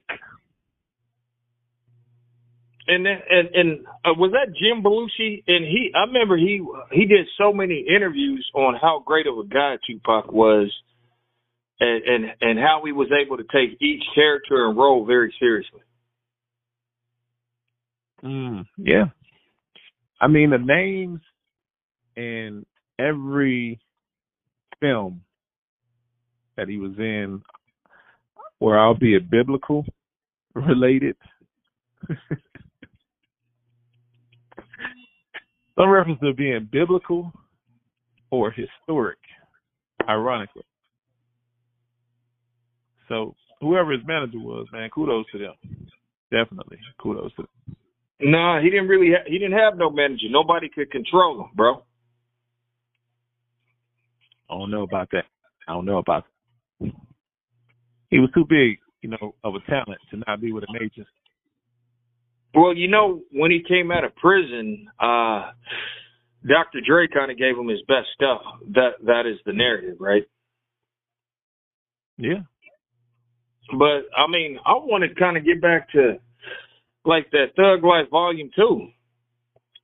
And 2.89 3.07
and 3.07 3.49
and 3.53 3.87
uh, 4.05 4.15
was 4.17 4.33
that 4.33 4.55
Jim 4.55 4.83
Belushi? 4.83 5.43
And 5.49 5.65
he, 5.65 5.91
I 5.95 6.05
remember 6.05 6.37
he 6.37 6.65
he 6.93 7.05
did 7.07 7.27
so 7.37 7.53
many 7.53 7.85
interviews 7.89 8.49
on 8.55 8.77
how 8.81 9.03
great 9.05 9.27
of 9.27 9.39
a 9.39 9.45
guy 9.45 9.77
Tupac 9.87 10.33
was, 10.33 10.73
and 11.81 12.05
and 12.05 12.25
and 12.41 12.59
how 12.61 12.83
he 12.85 12.93
was 12.93 13.09
able 13.11 13.39
to 13.39 13.43
take 13.45 13.81
each 13.83 14.03
character 14.15 14.69
and 14.69 14.77
role 14.77 15.05
very 15.05 15.35
seriously. 15.41 15.81
Mm, 18.25 18.67
yeah, 18.79 19.07
I 20.21 20.29
mean 20.29 20.51
the 20.51 20.59
names 20.59 21.21
in 22.17 22.65
every 23.01 23.81
film 24.81 25.23
that 26.57 26.69
he 26.69 26.79
was 26.79 26.93
in 26.99 27.43
were 28.61 28.79
albeit 28.79 29.29
biblical 29.29 29.85
related. 30.55 31.17
Some 35.77 35.91
reference 35.91 36.21
to 36.21 36.33
being 36.33 36.69
biblical 36.73 37.33
or 38.31 38.51
historic, 38.51 39.19
ironically. 40.09 40.65
So 43.09 43.35
whoever 43.61 43.93
his 43.93 44.01
manager 44.07 44.39
was, 44.39 44.67
man, 44.73 44.89
kudos 44.91 45.27
to 45.33 45.39
them. 45.39 45.55
Definitely, 46.31 46.79
kudos 47.01 47.33
to 47.37 47.43
them. 47.43 47.77
Nah, 48.21 48.61
he 48.61 48.71
didn't 48.71 48.89
really. 48.89 49.11
Ha- 49.13 49.25
he 49.27 49.39
didn't 49.39 49.59
have 49.59 49.77
no 49.77 49.91
manager. 49.91 50.27
Nobody 50.31 50.69
could 50.69 50.91
control 50.91 51.43
him, 51.43 51.51
bro. 51.55 51.83
I 54.51 54.55
don't 54.55 54.71
know 54.71 54.83
about 54.83 55.11
that. 55.13 55.25
I 55.69 55.73
don't 55.73 55.85
know 55.85 55.99
about 55.99 56.25
that. 56.81 56.93
He 58.09 58.19
was 58.19 58.31
too 58.33 58.47
big, 58.49 58.79
you 59.03 59.11
know, 59.11 59.35
of 59.45 59.55
a 59.55 59.71
talent 59.71 60.01
to 60.11 60.23
not 60.27 60.41
be 60.41 60.53
with 60.53 60.65
an 60.69 60.77
agency. 60.77 61.11
Well, 62.57 62.75
you 62.75 62.89
know, 62.89 63.21
when 63.33 63.51
he 63.51 63.63
came 63.67 63.91
out 63.91 64.05
of 64.05 64.17
prison, 64.17 64.89
uh 64.99 65.53
Dr. 66.47 66.81
Dre 66.87 67.09
kind 67.09 67.31
of 67.31 67.39
gave 67.39 67.59
him 67.59 67.69
his 67.69 67.83
best 67.89 68.07
stuff. 68.15 68.41
That 68.75 68.91
that 69.05 69.27
is 69.27 69.39
the 69.45 69.53
narrative, 69.53 69.97
right? 70.01 70.23
Yeah. 72.19 72.43
But 73.73 74.07
I 74.17 74.31
mean, 74.31 74.59
I 74.65 74.73
want 74.75 75.05
to 75.05 75.15
kind 75.19 75.37
of 75.37 75.45
get 75.45 75.61
back 75.61 75.91
to 75.93 76.19
like 77.05 77.31
that 77.33 77.57
Thug 77.57 77.85
Life 77.85 78.11
Volume 78.11 78.51
Two. 78.55 78.89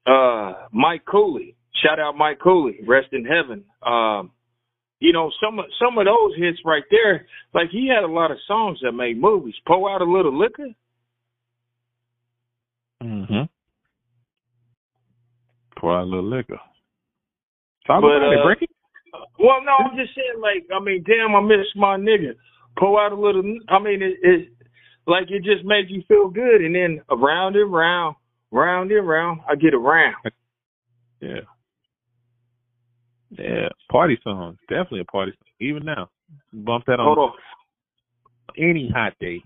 Uh, 0.07 0.67
Mike 0.73 1.03
Cooley, 1.09 1.57
shout 1.83 2.01
out 2.01 2.17
Mike 2.17 2.39
Cooley, 2.43 2.81
rest 2.87 3.09
in 3.13 3.25
heaven. 3.25 3.65
Um, 3.85 4.33
you 4.99 5.13
know, 5.13 5.31
some 5.45 5.59
of 5.59 5.65
some 5.81 5.99
of 5.99 6.07
those 6.07 6.37
hits 6.37 6.59
right 6.65 6.85
there, 6.91 7.27
like 7.55 7.71
he 7.71 7.89
had 7.89 8.05
a 8.05 8.13
lot 8.13 8.31
of 8.31 8.39
songs 8.47 8.79
that 8.83 8.93
made 8.93 9.21
movies. 9.21 9.55
Pour 9.67 9.91
out 9.91 10.01
a 10.01 10.05
little 10.05 10.37
liquor. 10.37 10.69
Mm-hmm. 13.03 13.43
Pour 15.79 15.99
out 15.99 16.05
a 16.05 16.05
little 16.05 16.29
liquor. 16.29 16.61
Talk 17.87 18.03
But, 18.03 18.17
about 18.17 18.33
it, 18.33 18.39
uh, 18.39 18.45
break 18.45 18.63
it. 18.63 18.71
Well, 19.39 19.59
no, 19.65 19.73
I'm 19.85 19.97
just 19.97 20.15
saying, 20.15 20.41
like, 20.41 20.67
I 20.75 20.83
mean, 20.83 21.05
damn, 21.07 21.35
I 21.35 21.41
miss 21.41 21.67
my 21.75 21.97
nigga. 21.97 22.35
Pour 22.79 23.03
out 23.03 23.13
a 23.13 23.17
little. 23.17 23.43
I 23.69 23.79
mean, 23.79 24.01
it, 24.03 24.19
it 24.23 24.49
like 25.07 25.31
it 25.31 25.43
just 25.43 25.65
made 25.65 25.91
you 25.91 26.03
feel 26.09 26.29
good, 26.29 26.63
and 26.63 26.75
then 26.75 27.01
around 27.11 27.57
and 27.57 27.73
round, 27.73 28.17
round 28.51 28.91
and 28.91 29.07
round, 29.07 29.41
I 29.49 29.57
get 29.57 29.75
around. 29.75 30.15
Yeah. 31.21 31.41
Yeah. 33.31 33.69
Party 33.91 34.19
songs. 34.23 34.59
Definitely 34.69 35.01
a 35.01 35.05
party 35.05 35.33
song. 35.33 35.49
Even 35.61 35.85
now. 35.85 36.09
Bump 36.53 36.85
that 36.87 36.99
on 37.01 37.15
Hold 37.15 37.19
on. 37.19 37.33
any 38.57 38.91
hot 38.95 39.13
day. 39.21 39.43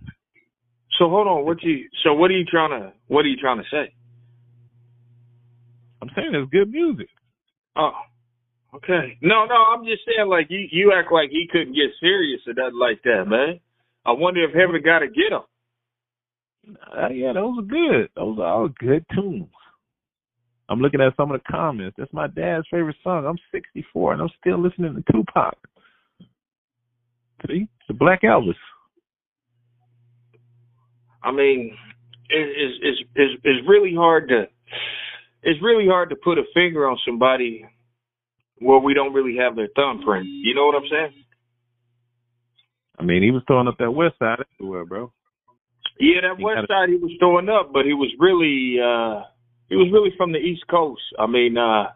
So 0.98 1.08
hold 1.08 1.26
on. 1.26 1.44
What 1.44 1.62
you? 1.62 1.88
So 2.04 2.14
what 2.14 2.30
are 2.30 2.34
you 2.34 2.44
trying 2.44 2.70
to? 2.70 2.92
What 3.08 3.24
are 3.24 3.28
you 3.28 3.36
trying 3.36 3.58
to 3.58 3.64
say? 3.70 3.92
I'm 6.02 6.10
saying 6.14 6.34
it's 6.34 6.50
good 6.50 6.70
music. 6.70 7.08
Oh, 7.76 7.92
okay. 8.74 9.18
No, 9.22 9.44
no, 9.46 9.54
I'm 9.54 9.84
just 9.84 10.02
saying, 10.06 10.28
like 10.28 10.46
you, 10.50 10.66
you 10.70 10.92
act 10.96 11.12
like 11.12 11.30
he 11.30 11.46
couldn't 11.50 11.74
get 11.74 11.90
serious 12.00 12.40
or 12.46 12.54
nothing 12.54 12.78
like 12.78 13.02
that, 13.04 13.24
man. 13.26 13.60
I 14.04 14.12
wonder 14.12 14.44
if 14.44 14.54
Heaven 14.54 14.80
got 14.84 15.00
to 15.00 15.08
get 15.08 15.32
him. 15.32 15.42
Uh, 16.96 17.08
yeah, 17.08 17.32
those 17.32 17.58
are 17.58 17.62
good. 17.62 18.08
Those 18.16 18.38
are 18.38 18.46
all 18.46 18.68
good 18.68 19.04
tunes. 19.14 19.48
I'm 20.68 20.80
looking 20.80 21.00
at 21.00 21.16
some 21.16 21.30
of 21.30 21.40
the 21.40 21.52
comments. 21.52 21.96
That's 21.98 22.12
my 22.12 22.26
dad's 22.26 22.66
favorite 22.70 22.96
song. 23.04 23.24
I'm 23.26 23.38
64 23.52 24.14
and 24.14 24.22
I'm 24.22 24.30
still 24.40 24.60
listening 24.60 24.94
to 24.94 25.12
Tupac. 25.12 25.56
See, 27.46 27.68
the 27.86 27.94
Black 27.94 28.22
Elvis. 28.22 28.54
I 31.26 31.32
mean, 31.32 31.76
it, 32.30 32.48
it's 32.56 32.78
it's 32.82 33.10
it's 33.16 33.40
it's 33.42 33.68
really 33.68 33.94
hard 33.94 34.28
to 34.28 34.44
it's 35.42 35.60
really 35.62 35.86
hard 35.86 36.10
to 36.10 36.16
put 36.16 36.38
a 36.38 36.44
finger 36.54 36.88
on 36.88 36.96
somebody 37.04 37.64
where 38.58 38.78
we 38.78 38.94
don't 38.94 39.12
really 39.12 39.36
have 39.38 39.56
their 39.56 39.68
thumbprint. 39.74 40.26
You 40.26 40.54
know 40.54 40.66
what 40.66 40.76
I'm 40.76 40.88
saying? 40.90 41.24
I 42.98 43.02
mean, 43.02 43.22
he 43.22 43.30
was 43.32 43.42
throwing 43.46 43.68
up 43.68 43.76
that 43.78 43.90
West 43.90 44.18
Side 44.18 44.38
everywhere, 44.58 44.86
bro. 44.86 45.12
Yeah, 45.98 46.20
that 46.22 46.38
He 46.38 46.44
west 46.44 46.68
side 46.68 46.88
he 46.88 46.96
was 46.96 47.12
throwing 47.18 47.48
up, 47.48 47.72
but 47.72 47.84
he 47.84 47.94
was 47.94 48.12
really 48.18 48.76
uh 48.78 49.24
he 49.68 49.76
was 49.76 49.90
really 49.92 50.12
from 50.16 50.32
the 50.32 50.38
East 50.38 50.64
Coast. 50.68 51.02
I 51.18 51.26
mean, 51.26 51.56
uh 51.56 51.90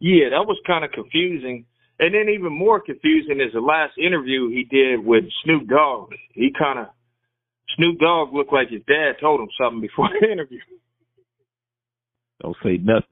yeah, 0.00 0.30
that 0.30 0.46
was 0.46 0.58
kind 0.66 0.84
of 0.84 0.92
confusing. 0.92 1.64
And 1.98 2.14
then 2.14 2.32
even 2.32 2.52
more 2.52 2.80
confusing 2.80 3.40
is 3.40 3.52
the 3.52 3.60
last 3.60 3.98
interview 3.98 4.48
he 4.48 4.64
did 4.64 5.04
with 5.04 5.24
Snoop 5.44 5.68
Dogg. 5.68 6.12
He 6.32 6.50
kind 6.58 6.78
of 6.78 6.86
Snoop 7.76 7.98
Dogg 7.98 8.32
looked 8.32 8.52
like 8.52 8.70
his 8.70 8.82
dad 8.86 9.12
told 9.20 9.40
him 9.40 9.48
something 9.60 9.80
before 9.80 10.08
the 10.20 10.30
interview. 10.30 10.60
Don't 12.42 12.56
say 12.62 12.78
nothing. 12.82 13.04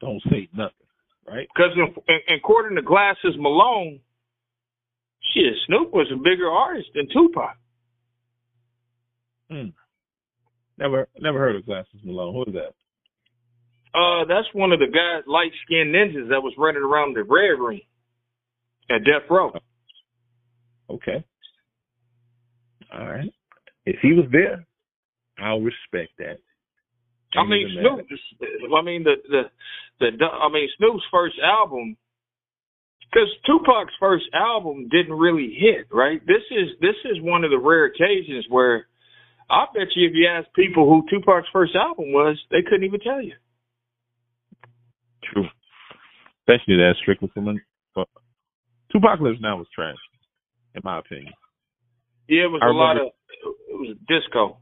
Don't 0.00 0.22
say 0.30 0.48
nothing, 0.54 0.86
right? 1.26 1.48
Because 1.54 1.72
according 2.28 2.76
to 2.76 2.82
Glasses 2.82 3.34
Malone, 3.38 4.00
shit, 5.32 5.54
Snoop 5.66 5.92
was 5.92 6.06
a 6.12 6.16
bigger 6.16 6.48
artist 6.48 6.88
than 6.94 7.08
Tupac. 7.12 7.56
Hmm. 9.50 9.68
Never, 10.78 11.08
never 11.18 11.38
heard 11.38 11.56
of 11.56 11.66
Glasses 11.66 12.00
Malone. 12.04 12.34
Who 12.34 12.50
is 12.50 12.54
that? 12.54 12.74
Uh, 13.98 14.26
that's 14.26 14.46
one 14.52 14.72
of 14.72 14.78
the 14.78 14.86
guys, 14.86 15.24
light 15.26 15.52
skinned 15.64 15.94
ninjas 15.94 16.28
that 16.28 16.42
was 16.42 16.52
running 16.58 16.82
around 16.82 17.16
the 17.16 17.22
Red 17.22 17.58
Ring 17.58 17.80
at 18.90 19.04
Death 19.04 19.28
Row. 19.30 19.52
Okay. 20.90 21.24
All 22.92 23.06
right. 23.06 23.32
If 23.84 23.96
he 24.02 24.12
was 24.12 24.26
there, 24.32 24.66
I'll 25.38 25.60
respect 25.60 26.12
that. 26.18 26.38
I 27.34 27.44
mean, 27.44 27.68
Ain't. 27.68 28.08
Snoop. 28.08 28.72
I 28.76 28.82
mean, 28.82 29.04
the 29.04 29.14
the 29.28 29.42
the. 30.00 30.26
I 30.26 30.48
mean, 30.52 30.68
Snoop's 30.78 31.04
first 31.10 31.36
album, 31.42 31.96
because 33.10 33.28
Tupac's 33.44 33.94
first 34.00 34.24
album 34.32 34.88
didn't 34.90 35.14
really 35.14 35.54
hit. 35.58 35.86
Right. 35.92 36.20
This 36.26 36.42
is 36.50 36.68
this 36.80 36.96
is 37.04 37.20
one 37.20 37.44
of 37.44 37.50
the 37.50 37.58
rare 37.58 37.86
occasions 37.86 38.46
where 38.48 38.86
I 39.50 39.66
bet 39.74 39.88
you 39.94 40.08
if 40.08 40.14
you 40.14 40.26
ask 40.28 40.48
people 40.54 40.88
who 40.88 41.06
Tupac's 41.10 41.48
first 41.52 41.74
album 41.74 42.12
was, 42.12 42.38
they 42.50 42.62
couldn't 42.62 42.84
even 42.84 43.00
tell 43.00 43.22
you. 43.22 43.34
True. 45.32 45.46
Especially 46.40 46.76
that 46.76 46.94
strictly 47.02 47.30
for 47.34 47.40
money. 47.40 47.60
But 47.94 48.08
2Pacalypse 48.94 49.40
Now 49.40 49.58
was 49.58 49.66
trash, 49.74 49.96
in 50.74 50.82
my 50.84 50.98
opinion. 51.00 51.32
Yeah, 52.28 52.44
it 52.44 52.50
was 52.50 52.60
I 52.62 52.68
a 52.68 52.72
lot 52.72 52.96
of. 52.96 53.08
It 53.68 53.74
was 53.74 53.96
disco. 54.08 54.58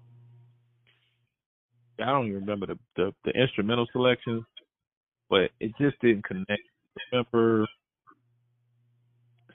I 2.01 2.07
don't 2.07 2.27
even 2.27 2.41
remember 2.41 2.67
the, 2.67 2.79
the 2.97 3.13
the 3.25 3.31
instrumental 3.31 3.87
selections, 3.93 4.45
but 5.31 5.51
it 5.61 5.73
just 5.81 6.01
didn't 6.01 6.25
connect. 6.25 6.63
Remember 7.13 7.67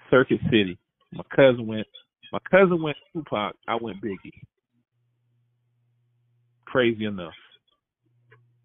Circuit 0.09 0.39
City. 0.45 0.77
My 1.11 1.23
cousin 1.35 1.67
went. 1.67 1.87
My 2.31 2.39
cousin 2.49 2.81
went 2.81 2.97
Tupac. 3.13 3.55
I 3.67 3.75
went 3.79 4.01
Biggie. 4.01 4.41
Crazy 6.65 7.05
enough. 7.05 7.33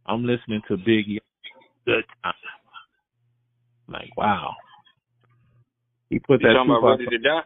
I'm 0.07 0.25
listening 0.25 0.61
to 0.69 0.77
Biggie. 0.77 1.19
Good 1.87 2.05
time. 2.23 2.35
Like 3.89 4.11
wow. 4.17 4.55
He 6.11 6.19
put 6.19 6.41
You 6.41 6.49
that 6.49 6.55
talking 6.55 6.71
about 6.71 6.99
Ready 6.99 7.07
to 7.07 7.19
Die? 7.19 7.41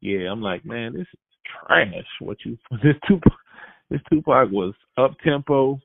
Yeah, 0.00 0.30
I'm 0.30 0.42
like, 0.42 0.64
man, 0.64 0.92
this 0.92 1.02
is 1.02 1.20
trash. 1.66 1.86
What 2.20 2.38
you 2.44 2.56
this 2.82 2.96
Tupac 3.06 3.32
this 3.90 4.00
Tupac 4.10 4.50
was 4.50 4.74
up 4.96 5.12
tempo. 5.24 5.80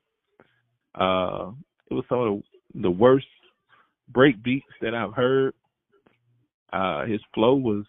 Uh 0.93 1.51
it 1.89 1.93
was 1.93 2.05
some 2.09 2.19
of 2.19 2.41
the, 2.73 2.81
the 2.81 2.91
worst 2.91 3.27
break 4.09 4.41
beats 4.43 4.65
that 4.81 4.95
I've 4.95 5.13
heard. 5.13 5.53
Uh, 6.73 7.05
his 7.05 7.21
flow 7.33 7.55
was 7.55 7.85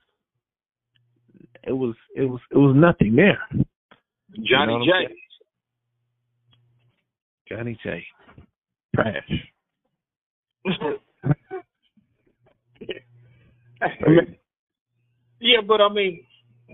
it 1.64 1.72
was 1.72 1.97
it 2.14 2.22
was 2.22 2.41
it 2.51 2.59
was 2.59 2.77
nothing 2.77 3.16
there. 3.16 3.41
Johnny 3.51 3.64
You 4.45 4.66
know 4.66 4.79
what 4.79 4.97
I'm 4.97 5.09
J. 5.09 5.14
Johnny 7.49 7.79
J. 7.83 8.07
Trash. 8.95 9.31
yeah, 15.41 15.61
but 15.66 15.80
I 15.80 15.93
mean, 15.93 16.24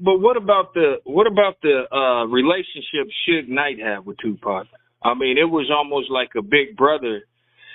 but 0.03 0.19
what 0.19 0.37
about 0.37 0.75
the 0.75 0.97
what 1.05 1.27
about 1.27 1.57
the 1.63 1.83
uh 1.93 2.27
relationship 2.27 3.09
Suge 3.29 3.49
Knight 3.49 3.79
had 3.79 4.07
with 4.07 4.19
Tupac? 4.19 4.67
I 5.03 5.15
mean, 5.15 5.37
it 5.39 5.51
was 5.51 5.71
almost 5.71 6.11
like 6.11 6.31
a 6.37 6.43
big 6.43 6.77
brother, 6.77 7.23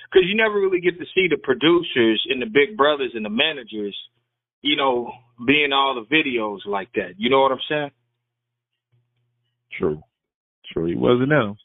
because 0.10 0.26
you 0.28 0.36
never 0.36 0.56
really 0.56 0.80
get 0.80 0.98
to 0.98 1.06
see 1.14 1.28
the 1.30 1.38
producers 1.38 2.26
and 2.30 2.42
the 2.42 2.46
big 2.46 2.78
brothers 2.78 3.12
and 3.14 3.26
the 3.26 3.30
managers, 3.30 3.96
you 4.62 4.78
know, 4.78 5.12
being 5.46 5.74
all 5.74 5.96
the 5.96 6.16
videos 6.16 6.60
like 6.66 6.90
that. 6.94 7.16
You 7.18 7.30
know 7.30 7.42
what 7.42 7.52
I'm 7.52 7.60
saying? 7.70 7.92
True. 9.78 10.02
True. 10.72 10.86
He 10.86 10.96
wasn't 10.96 11.30
them. 11.30 11.56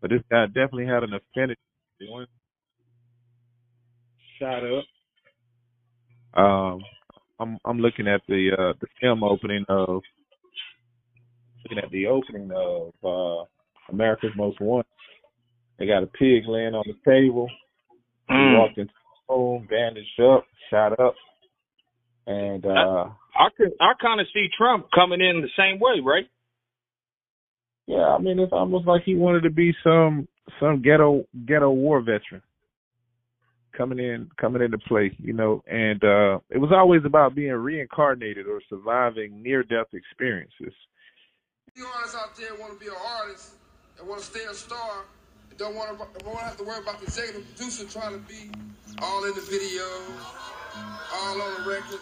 But 0.00 0.10
this 0.10 0.22
guy 0.30 0.46
definitely 0.46 0.86
had 0.86 1.04
an 1.04 1.14
affinity. 1.14 1.60
One 2.08 2.26
shot 4.38 4.62
up. 4.64 4.84
Um 6.34 6.80
I'm 7.42 7.58
I'm 7.64 7.78
looking 7.80 8.06
at 8.08 8.22
the 8.28 8.50
uh 8.56 8.72
the 8.80 8.86
film 9.00 9.24
opening 9.24 9.64
of 9.68 10.02
looking 11.64 11.78
at 11.84 11.90
the 11.90 12.06
opening 12.06 12.50
of 12.54 12.92
uh 13.04 13.44
America's 13.92 14.30
Most 14.36 14.60
Wanted. 14.60 14.86
They 15.78 15.86
got 15.86 16.04
a 16.04 16.06
pig 16.06 16.44
laying 16.46 16.74
on 16.74 16.84
the 16.86 16.94
table. 17.10 17.48
He 18.28 18.34
Mm. 18.34 18.54
walked 18.54 18.78
into 18.78 18.92
the 19.28 19.34
room, 19.34 19.66
bandaged 19.68 20.20
up, 20.20 20.46
shot 20.70 20.98
up. 21.00 21.14
And 22.26 22.64
uh 22.64 23.10
I 23.36 23.48
could 23.56 23.72
I 23.80 23.92
kind 24.00 24.20
of 24.20 24.26
see 24.32 24.48
Trump 24.56 24.86
coming 24.94 25.20
in 25.20 25.40
the 25.42 25.50
same 25.58 25.80
way, 25.80 26.00
right? 26.02 26.28
Yeah, 27.86 28.14
I 28.14 28.18
mean 28.18 28.38
it's 28.38 28.52
almost 28.52 28.86
like 28.86 29.02
he 29.02 29.16
wanted 29.16 29.42
to 29.42 29.50
be 29.50 29.74
some 29.82 30.28
some 30.60 30.80
ghetto 30.82 31.24
ghetto 31.46 31.70
war 31.70 32.00
veteran 32.00 32.42
coming 33.76 33.98
in 33.98 34.28
coming 34.40 34.62
into 34.62 34.78
play, 34.78 35.16
you 35.18 35.32
know, 35.32 35.62
and 35.66 36.02
uh 36.04 36.38
it 36.50 36.58
was 36.58 36.70
always 36.74 37.02
about 37.04 37.34
being 37.34 37.52
reincarnated 37.52 38.46
or 38.46 38.60
surviving 38.68 39.42
near 39.42 39.62
death 39.62 39.88
experiences. 39.92 40.74
You 41.74 41.86
artists 41.96 42.16
out 42.16 42.36
there 42.36 42.54
want 42.60 42.74
to 42.74 42.78
be 42.78 42.88
an 42.88 42.96
artist 43.20 43.54
and 43.98 44.08
want 44.08 44.20
to 44.20 44.26
stay 44.26 44.44
a 44.50 44.54
star 44.54 45.04
and 45.50 45.58
don't 45.58 45.74
want 45.74 45.98
to 45.98 46.06
to 46.24 46.36
have 46.38 46.56
to 46.58 46.64
worry 46.64 46.82
about 46.82 46.98
the 46.98 47.04
executive 47.04 47.46
producer 47.48 47.86
trying 47.86 48.12
to 48.12 48.20
be 48.28 48.50
all 49.00 49.24
in 49.24 49.34
the 49.34 49.40
video, 49.40 49.84
all 51.14 51.40
on 51.40 51.62
the 51.62 51.70
record, 51.70 52.00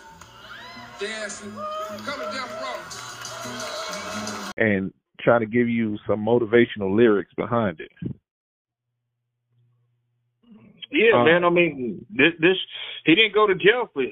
dancing. 0.98 1.52
Come 1.52 2.20
to 2.20 2.26
Death 2.32 2.62
Row. 2.62 4.50
and 4.56 4.92
try 5.20 5.38
to 5.38 5.46
give 5.46 5.68
you 5.68 5.98
some 6.06 6.24
motivational 6.24 6.94
lyrics 6.96 7.32
behind 7.36 7.80
it. 7.80 7.92
Yeah, 10.90 11.20
Uh, 11.20 11.24
man. 11.24 11.44
I 11.44 11.50
mean, 11.50 12.06
this 12.10 12.32
this 12.40 12.56
he 13.04 13.14
didn't 13.14 13.34
go 13.34 13.46
to 13.46 13.54
jail 13.54 13.88
for 13.92 14.04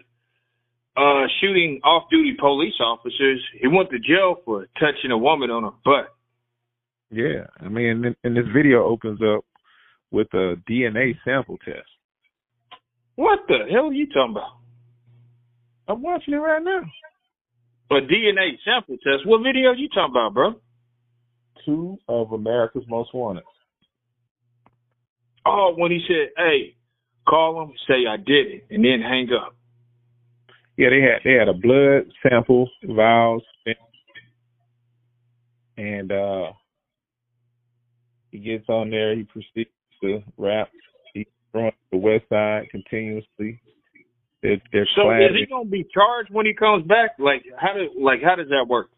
uh 0.97 1.27
shooting 1.41 1.81
off-duty 1.85 2.35
police 2.39 2.75
officers. 2.81 3.41
He 3.61 3.69
went 3.69 3.91
to 3.91 3.99
jail 3.99 4.37
for 4.45 4.67
touching 4.81 5.11
a 5.11 5.19
woman 5.19 5.51
on 5.51 5.63
her 5.65 5.73
butt. 5.85 6.15
Yeah, 7.11 7.47
I 7.61 7.69
mean, 7.69 8.05
and, 8.05 8.17
and 8.23 8.37
this 8.37 8.47
video 8.55 8.85
opens 8.85 9.21
up 9.23 9.45
with 10.11 10.29
a 10.35 10.57
DNA 10.69 11.15
sample 11.25 11.57
test. 11.59 11.89
What 13.15 13.41
the 13.49 13.59
hell 13.71 13.87
are 13.89 13.93
you 13.93 14.07
talking 14.07 14.33
about? 14.33 14.53
I'm 15.89 16.03
watching 16.03 16.35
it 16.35 16.39
right 16.39 16.63
now. 16.63 16.83
A 17.91 18.01
DNA 18.03 18.59
sample 18.65 18.97
test. 18.97 19.27
What 19.27 19.43
video 19.43 19.71
are 19.71 19.75
you 19.75 19.89
talking 19.89 20.13
about, 20.13 20.35
bro? 20.35 20.55
Two 21.65 21.99
of 22.09 22.33
America's 22.33 22.85
Most 22.89 23.15
Wanted. 23.15 23.45
Oh, 25.49 25.75
when 25.77 25.91
he 25.91 26.01
said, 26.07 26.31
"Hey, 26.37 26.77
call 27.29 27.63
him, 27.63 27.73
say 27.87 28.07
I 28.09 28.17
did 28.17 28.47
it, 28.47 28.67
and 28.71 28.85
then 28.85 29.01
hang 29.01 29.29
up." 29.33 29.55
Yeah, 30.77 30.91
they 30.91 31.01
had 31.01 31.23
they 31.25 31.33
had 31.33 31.49
a 31.49 31.55
blood 31.55 32.13
sample, 32.23 32.71
vials, 32.85 33.43
and 35.77 36.13
uh 36.13 36.53
he 38.31 38.39
gets 38.39 38.69
on 38.69 38.91
there. 38.91 39.17
He 39.17 39.25
proceeds 39.25 39.71
to 40.03 40.23
rap. 40.37 40.69
He's 41.15 41.27
from 41.51 41.71
the 41.91 41.97
West 41.97 42.25
Side 42.29 42.67
continuously. 42.71 43.61
They're, 44.43 44.61
they're 44.73 44.87
So 44.95 45.11
is 45.11 45.31
he 45.35 45.47
gonna 45.47 45.65
be 45.65 45.87
charged 45.93 46.31
when 46.31 46.47
he 46.47 46.55
comes 46.55 46.87
back? 46.87 47.13
Like 47.19 47.43
how 47.57 47.73
do 47.73 48.01
like 48.01 48.21
how 48.23 48.37
does 48.37 48.49
that 48.51 48.67
work? 48.69 48.89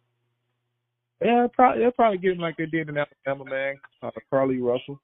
Yeah, 1.22 1.46
probably 1.52 1.82
they'll 1.82 1.92
probably 1.92 2.18
get 2.18 2.32
him 2.32 2.38
like 2.38 2.56
they 2.56 2.66
did 2.66 2.88
in 2.88 2.96
Alabama, 2.96 3.48
man. 3.48 3.76
Uh, 4.02 4.10
Carlee 4.32 4.62
Russell. 4.62 5.00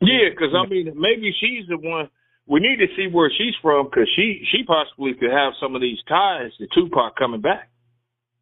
Yeah, 0.00 0.30
because 0.30 0.54
I 0.54 0.68
mean, 0.68 0.92
maybe 0.96 1.34
she's 1.40 1.66
the 1.68 1.76
one. 1.76 2.08
We 2.46 2.60
need 2.60 2.78
to 2.78 2.86
see 2.96 3.12
where 3.12 3.30
she's 3.30 3.54
from 3.60 3.86
because 3.86 4.08
she 4.16 4.42
she 4.50 4.64
possibly 4.64 5.12
could 5.14 5.30
have 5.30 5.52
some 5.60 5.74
of 5.74 5.82
these 5.82 5.98
ties 6.08 6.50
to 6.58 6.66
Tupac 6.74 7.16
coming 7.16 7.40
back. 7.40 7.70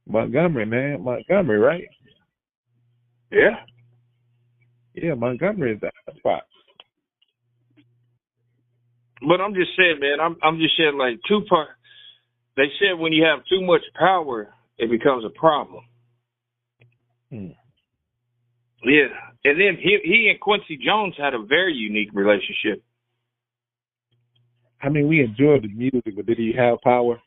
Montgomery, 0.07 0.67
man. 0.67 1.03
Montgomery, 1.03 1.59
right? 1.59 1.85
Yeah. 3.31 3.65
Yeah, 4.95 5.15
Montgomery 5.15 5.75
is 5.75 5.81
that 5.81 5.93
spot. 6.17 6.45
But 9.27 9.41
I'm 9.41 9.55
just 9.55 9.71
saying, 9.77 9.99
man. 10.01 10.21
I'm 10.21 10.37
I'm 10.43 10.59
just 10.59 10.77
saying, 10.77 10.97
like 10.99 11.19
Tupac. 11.27 11.69
They 12.57 12.69
said 12.79 12.99
when 12.99 13.13
you 13.13 13.25
have 13.25 13.45
too 13.51 13.65
much 13.65 13.83
power, 13.99 14.49
it 14.79 14.91
becomes 14.91 15.25
a 15.25 15.39
problem. 15.39 15.85
Hmm. 17.31 17.49
Yeah, 18.87 19.11
and 19.45 19.61
then 19.61 19.77
he 19.83 19.99
he 20.05 20.29
and 20.31 20.41
Quincy 20.41 20.79
Jones 20.79 21.15
had 21.19 21.35
a 21.35 21.43
very 21.45 21.75
unique 21.75 22.11
relationship. 22.15 22.85
I 24.81 24.91
mean, 24.91 25.09
we 25.09 25.21
enjoyed 25.21 25.65
the 25.65 25.75
music, 25.75 26.15
but 26.15 26.27
did 26.27 26.39
he 26.39 26.53
have 26.57 26.79
power? 26.85 27.21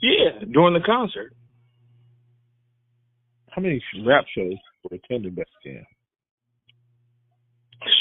Yeah, 0.00 0.44
during 0.50 0.74
the 0.74 0.86
concert. 0.86 1.34
How 3.50 3.60
many 3.60 3.82
rap 4.06 4.24
shows 4.34 4.56
were 4.82 4.96
attended 4.96 5.36
back 5.36 5.46
then? 5.64 5.84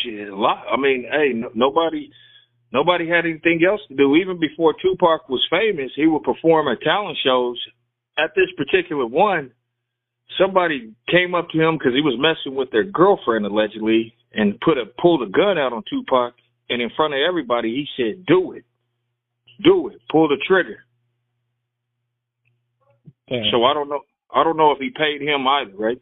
Shit, 0.03 0.29
a 0.29 0.35
lot. 0.35 0.63
I 0.71 0.77
mean, 0.79 1.05
hey, 1.11 1.33
no, 1.33 1.49
nobody, 1.53 2.09
nobody 2.71 3.09
had 3.09 3.25
anything 3.25 3.59
else 3.69 3.81
to 3.89 3.95
do. 3.95 4.15
Even 4.15 4.39
before 4.39 4.73
Tupac 4.81 5.27
was 5.27 5.45
famous, 5.49 5.91
he 5.95 6.07
would 6.07 6.23
perform 6.23 6.67
at 6.69 6.81
talent 6.81 7.17
shows. 7.23 7.59
At 8.17 8.31
this 8.35 8.47
particular 8.55 9.05
one, 9.05 9.51
somebody 10.39 10.93
came 11.09 11.35
up 11.35 11.49
to 11.49 11.61
him 11.61 11.77
because 11.77 11.93
he 11.93 12.01
was 12.01 12.17
messing 12.19 12.57
with 12.57 12.71
their 12.71 12.83
girlfriend 12.83 13.45
allegedly, 13.45 14.13
and 14.33 14.59
put 14.61 14.77
a 14.77 14.85
pulled 14.99 15.21
a 15.21 15.31
gun 15.31 15.57
out 15.57 15.73
on 15.73 15.83
Tupac, 15.89 16.33
and 16.69 16.81
in 16.81 16.89
front 16.95 17.13
of 17.13 17.19
everybody, 17.27 17.69
he 17.69 17.87
said, 17.97 18.25
"Do 18.25 18.53
it, 18.53 18.65
do 19.63 19.89
it, 19.89 19.99
pull 20.11 20.27
the 20.27 20.37
trigger." 20.47 20.83
Damn. 23.29 23.43
So 23.51 23.63
I 23.63 23.73
don't 23.73 23.89
know. 23.89 24.01
I 24.33 24.43
don't 24.43 24.57
know 24.57 24.71
if 24.71 24.79
he 24.79 24.89
paid 24.89 25.21
him 25.21 25.47
either, 25.47 25.73
right? 25.75 26.01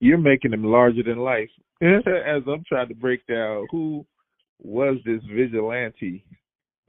you're 0.00 0.18
making 0.18 0.52
him 0.52 0.64
larger 0.64 1.02
than 1.02 1.18
life. 1.18 1.48
As 1.82 2.42
I'm 2.46 2.64
trying 2.68 2.88
to 2.88 2.94
break 2.94 3.26
down 3.26 3.66
who 3.70 4.04
was 4.60 4.96
this 5.04 5.22
vigilante 5.32 6.24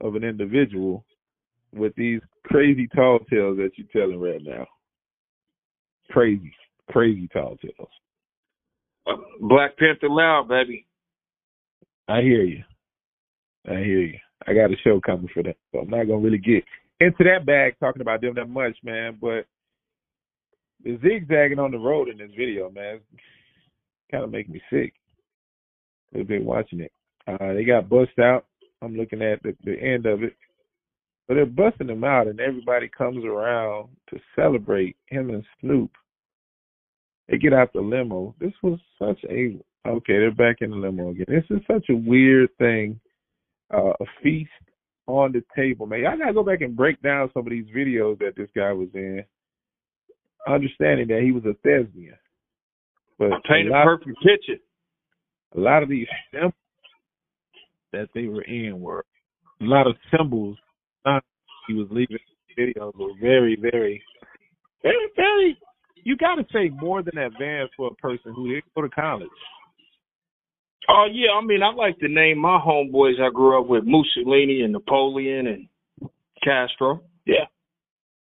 of 0.00 0.16
an 0.16 0.24
individual 0.24 1.04
with 1.72 1.94
these 1.96 2.20
crazy 2.44 2.88
tall 2.94 3.20
tales 3.30 3.58
that 3.58 3.70
you're 3.76 3.86
telling 3.92 4.20
right 4.20 4.42
now. 4.42 4.66
Crazy, 6.10 6.52
crazy 6.90 7.28
tall 7.32 7.56
tales. 7.56 7.88
Uh, 9.06 9.16
Black 9.40 9.76
Panther 9.78 10.08
loud, 10.08 10.48
baby. 10.48 10.86
I 12.08 12.20
hear 12.20 12.42
you. 12.42 12.62
I 13.66 13.74
hear 13.74 14.00
you. 14.00 14.18
I 14.46 14.54
got 14.54 14.72
a 14.72 14.76
show 14.82 15.00
coming 15.04 15.28
for 15.32 15.42
that, 15.42 15.56
so 15.72 15.80
I'm 15.80 15.90
not 15.90 16.06
gonna 16.06 16.18
really 16.18 16.38
get 16.38 16.64
into 17.00 17.24
that 17.24 17.46
bag 17.46 17.74
talking 17.78 18.02
about 18.02 18.20
them 18.20 18.34
that 18.34 18.48
much, 18.48 18.76
man. 18.82 19.18
But 19.20 19.46
the 20.82 20.98
zigzagging 21.02 21.58
on 21.58 21.70
the 21.70 21.78
road 21.78 22.08
in 22.08 22.18
this 22.18 22.30
video, 22.36 22.70
man, 22.70 23.00
kind 24.10 24.24
of 24.24 24.30
make 24.30 24.48
me 24.48 24.60
sick. 24.70 24.94
I've 26.18 26.26
been 26.26 26.44
watching 26.44 26.80
it. 26.80 26.92
Uh, 27.28 27.52
they 27.52 27.64
got 27.64 27.88
bust 27.88 28.18
out. 28.18 28.46
I'm 28.82 28.96
looking 28.96 29.22
at 29.22 29.42
the, 29.42 29.54
the 29.64 29.78
end 29.78 30.06
of 30.06 30.22
it, 30.22 30.34
but 31.30 31.36
they're 31.36 31.46
busting 31.46 31.86
them 31.86 32.02
out, 32.02 32.26
and 32.26 32.40
everybody 32.40 32.88
comes 32.88 33.24
around 33.24 33.88
to 34.08 34.18
celebrate 34.34 34.96
him 35.06 35.30
and 35.30 35.44
Snoop. 35.60 35.92
They 37.28 37.38
get 37.38 37.52
out 37.52 37.72
the 37.72 37.82
limo. 37.82 38.34
This 38.40 38.50
was 38.64 38.80
such 38.98 39.22
a 39.30 39.56
okay. 39.86 40.18
They're 40.18 40.32
back 40.32 40.56
in 40.60 40.70
the 40.70 40.76
limo 40.76 41.10
again. 41.10 41.26
This 41.28 41.44
is 41.50 41.62
such 41.68 41.84
a 41.88 41.94
weird 41.94 42.48
thing. 42.58 42.98
Uh, 43.72 43.92
a 44.00 44.04
feast 44.20 44.50
on 45.06 45.30
the 45.30 45.44
table, 45.54 45.86
man. 45.86 46.04
I 46.04 46.16
gotta 46.16 46.34
go 46.34 46.42
back 46.42 46.62
and 46.62 46.76
break 46.76 47.00
down 47.00 47.30
some 47.32 47.46
of 47.46 47.50
these 47.50 47.66
videos 47.66 48.18
that 48.18 48.32
this 48.36 48.48
guy 48.56 48.72
was 48.72 48.88
in, 48.94 49.22
understanding 50.48 51.06
that 51.06 51.22
he 51.22 51.30
was 51.30 51.44
a 51.44 51.54
thespian. 51.62 52.18
But 53.20 53.34
I 53.34 53.36
paint 53.48 53.68
a 53.68 53.84
perfect 53.84 54.18
picture. 54.20 54.60
a 55.54 55.60
lot 55.60 55.84
of 55.84 55.88
these 55.88 56.08
symbols 56.32 56.54
that 57.92 58.08
they 58.16 58.26
were 58.26 58.42
in 58.42 58.80
were 58.80 59.04
a 59.60 59.64
lot 59.64 59.86
of 59.86 59.94
symbols. 60.10 60.58
He 61.68 61.74
was 61.74 61.88
leaving 61.90 62.18
videos 62.58 62.96
were 62.96 63.12
very, 63.20 63.56
very, 63.60 64.02
very, 64.82 65.08
very. 65.16 65.58
You 66.02 66.16
got 66.16 66.36
to 66.36 66.44
say 66.52 66.70
more 66.70 67.02
than 67.02 67.18
advanced 67.18 67.74
for 67.76 67.88
a 67.88 67.94
person 67.94 68.32
who 68.34 68.48
didn't 68.48 68.64
go 68.74 68.82
to 68.82 68.88
college. 68.88 69.28
Oh 70.88 71.06
yeah, 71.12 71.32
I 71.40 71.44
mean 71.44 71.62
I 71.62 71.72
like 71.72 71.98
to 71.98 72.08
name 72.08 72.38
my 72.38 72.58
homeboys 72.58 73.20
I 73.20 73.30
grew 73.32 73.60
up 73.60 73.68
with 73.68 73.84
Mussolini 73.84 74.62
and 74.62 74.72
Napoleon 74.72 75.46
and 75.46 75.68
Castro. 76.42 77.02
Yeah. 77.26 77.44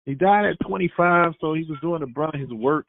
He 0.05 0.15
died 0.15 0.47
at 0.47 0.67
25, 0.67 1.35
so 1.41 1.55
he 1.55 1.65
was 1.69 1.79
doing 1.81 2.01
the 2.01 2.07
brunt 2.07 2.35
of 2.35 2.41
his 2.41 2.51
work 2.51 2.87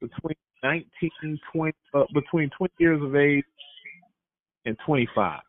between 0.00 0.36
19, 0.62 1.38
20, 1.52 1.72
uh, 1.94 2.04
between 2.14 2.50
20 2.56 2.72
years 2.78 3.02
of 3.02 3.14
age 3.16 3.44
and 4.64 4.76
25. 4.86 5.40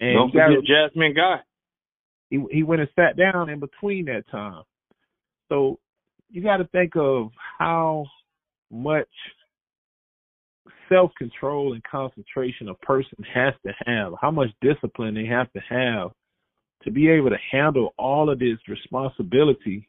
And 0.00 0.14
Don't 0.14 0.30
forget 0.32 0.64
Jasmine 0.66 1.14
Guy. 1.14 1.36
He 2.30 2.44
he 2.50 2.62
went 2.62 2.80
and 2.80 2.90
sat 2.96 3.16
down 3.16 3.48
in 3.48 3.60
between 3.60 4.06
that 4.06 4.28
time. 4.30 4.62
So 5.48 5.78
you 6.30 6.42
got 6.42 6.58
to 6.58 6.68
think 6.68 6.96
of 6.96 7.30
how 7.58 8.06
much 8.70 9.08
self 10.88 11.10
control 11.18 11.72
and 11.74 11.82
concentration 11.84 12.68
a 12.68 12.74
person 12.74 13.18
has 13.32 13.54
to 13.66 13.72
have, 13.86 14.12
how 14.20 14.30
much 14.30 14.48
discipline 14.60 15.14
they 15.14 15.26
have 15.26 15.52
to 15.52 15.60
have 15.68 16.10
to 16.84 16.90
be 16.90 17.08
able 17.08 17.30
to 17.30 17.38
handle 17.50 17.94
all 17.98 18.30
of 18.30 18.38
this 18.38 18.58
responsibility 18.68 19.88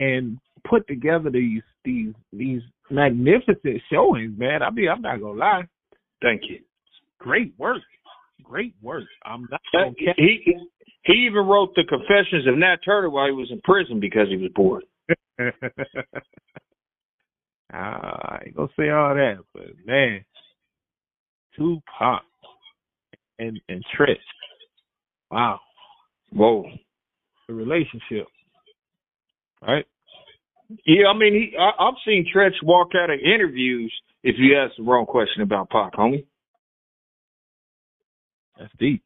and 0.00 0.38
put 0.68 0.86
together 0.86 1.30
these 1.30 1.62
these 1.84 2.12
these 2.32 2.62
magnificent 2.90 3.80
showings, 3.90 4.38
man. 4.38 4.62
I 4.62 4.70
mean, 4.70 4.88
I'm 4.88 5.02
not 5.02 5.20
gonna 5.20 5.38
lie, 5.38 5.64
Thank 6.20 6.42
you. 6.48 6.60
great 7.18 7.52
work, 7.58 7.82
great 8.42 8.74
work. 8.82 9.04
I'm 9.24 9.48
not 9.50 9.60
cap- 9.72 10.14
He 10.16 10.56
he 11.04 11.26
even 11.26 11.46
wrote 11.46 11.74
the 11.74 11.84
Confessions 11.88 12.46
of 12.46 12.56
Nat 12.58 12.76
Turner 12.84 13.10
while 13.10 13.26
he 13.26 13.32
was 13.32 13.50
in 13.50 13.60
prison 13.62 14.00
because 14.00 14.28
he 14.28 14.36
was 14.36 14.50
bored. 14.54 14.84
Ah, 17.74 18.36
I 18.38 18.42
ain't 18.44 18.56
gonna 18.56 18.68
say 18.78 18.90
all 18.90 19.14
that, 19.14 19.38
but 19.54 19.64
man, 19.86 20.22
Tupac 21.56 22.22
and 23.38 23.58
and 23.68 23.82
Treach, 23.98 24.16
wow, 25.30 25.58
Whoa. 26.32 26.66
the 27.48 27.54
relationship, 27.54 28.26
right? 29.62 29.86
Yeah, 30.84 31.06
I 31.08 31.16
mean, 31.16 31.32
he. 31.32 31.56
I, 31.58 31.70
I've 31.82 31.94
seen 32.06 32.26
Treach 32.34 32.62
walk 32.62 32.88
out 32.94 33.08
of 33.08 33.20
interviews 33.20 33.92
if 34.22 34.36
you 34.38 34.58
ask 34.58 34.76
the 34.76 34.82
wrong 34.82 35.06
question 35.06 35.42
about 35.42 35.70
Pac, 35.70 35.94
homie. 35.94 36.26
That's 38.58 38.72
deep. 38.78 39.02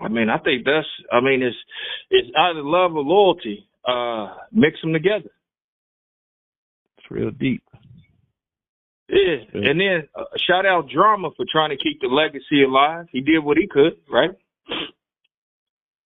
I 0.00 0.08
mean, 0.08 0.28
I 0.30 0.38
think 0.38 0.64
that's. 0.64 0.86
I 1.12 1.20
mean, 1.20 1.42
it's 1.42 1.56
it's 2.10 2.28
either 2.36 2.62
love 2.62 2.94
or 2.94 3.02
loyalty. 3.02 3.68
Uh, 3.86 4.34
mix 4.52 4.80
them 4.82 4.92
together. 4.92 5.30
It's 6.98 7.10
real 7.10 7.30
deep. 7.30 7.62
Yeah, 9.08 9.36
Yeah. 9.54 9.70
and 9.70 9.80
then 9.80 10.08
uh, 10.14 10.24
shout 10.46 10.66
out 10.66 10.88
Drama 10.94 11.30
for 11.36 11.46
trying 11.50 11.70
to 11.70 11.76
keep 11.82 12.00
the 12.00 12.08
legacy 12.08 12.62
alive. 12.62 13.06
He 13.10 13.20
did 13.22 13.38
what 13.38 13.56
he 13.56 13.66
could, 13.66 13.94
right? 14.12 14.30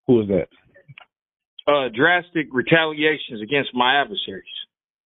Who 0.07 0.23
is 0.23 0.29
that? 0.29 0.47
Uh, 1.67 1.89
drastic 1.95 2.47
retaliations 2.53 3.43
against 3.43 3.71
my 3.75 4.01
adversaries. 4.01 4.45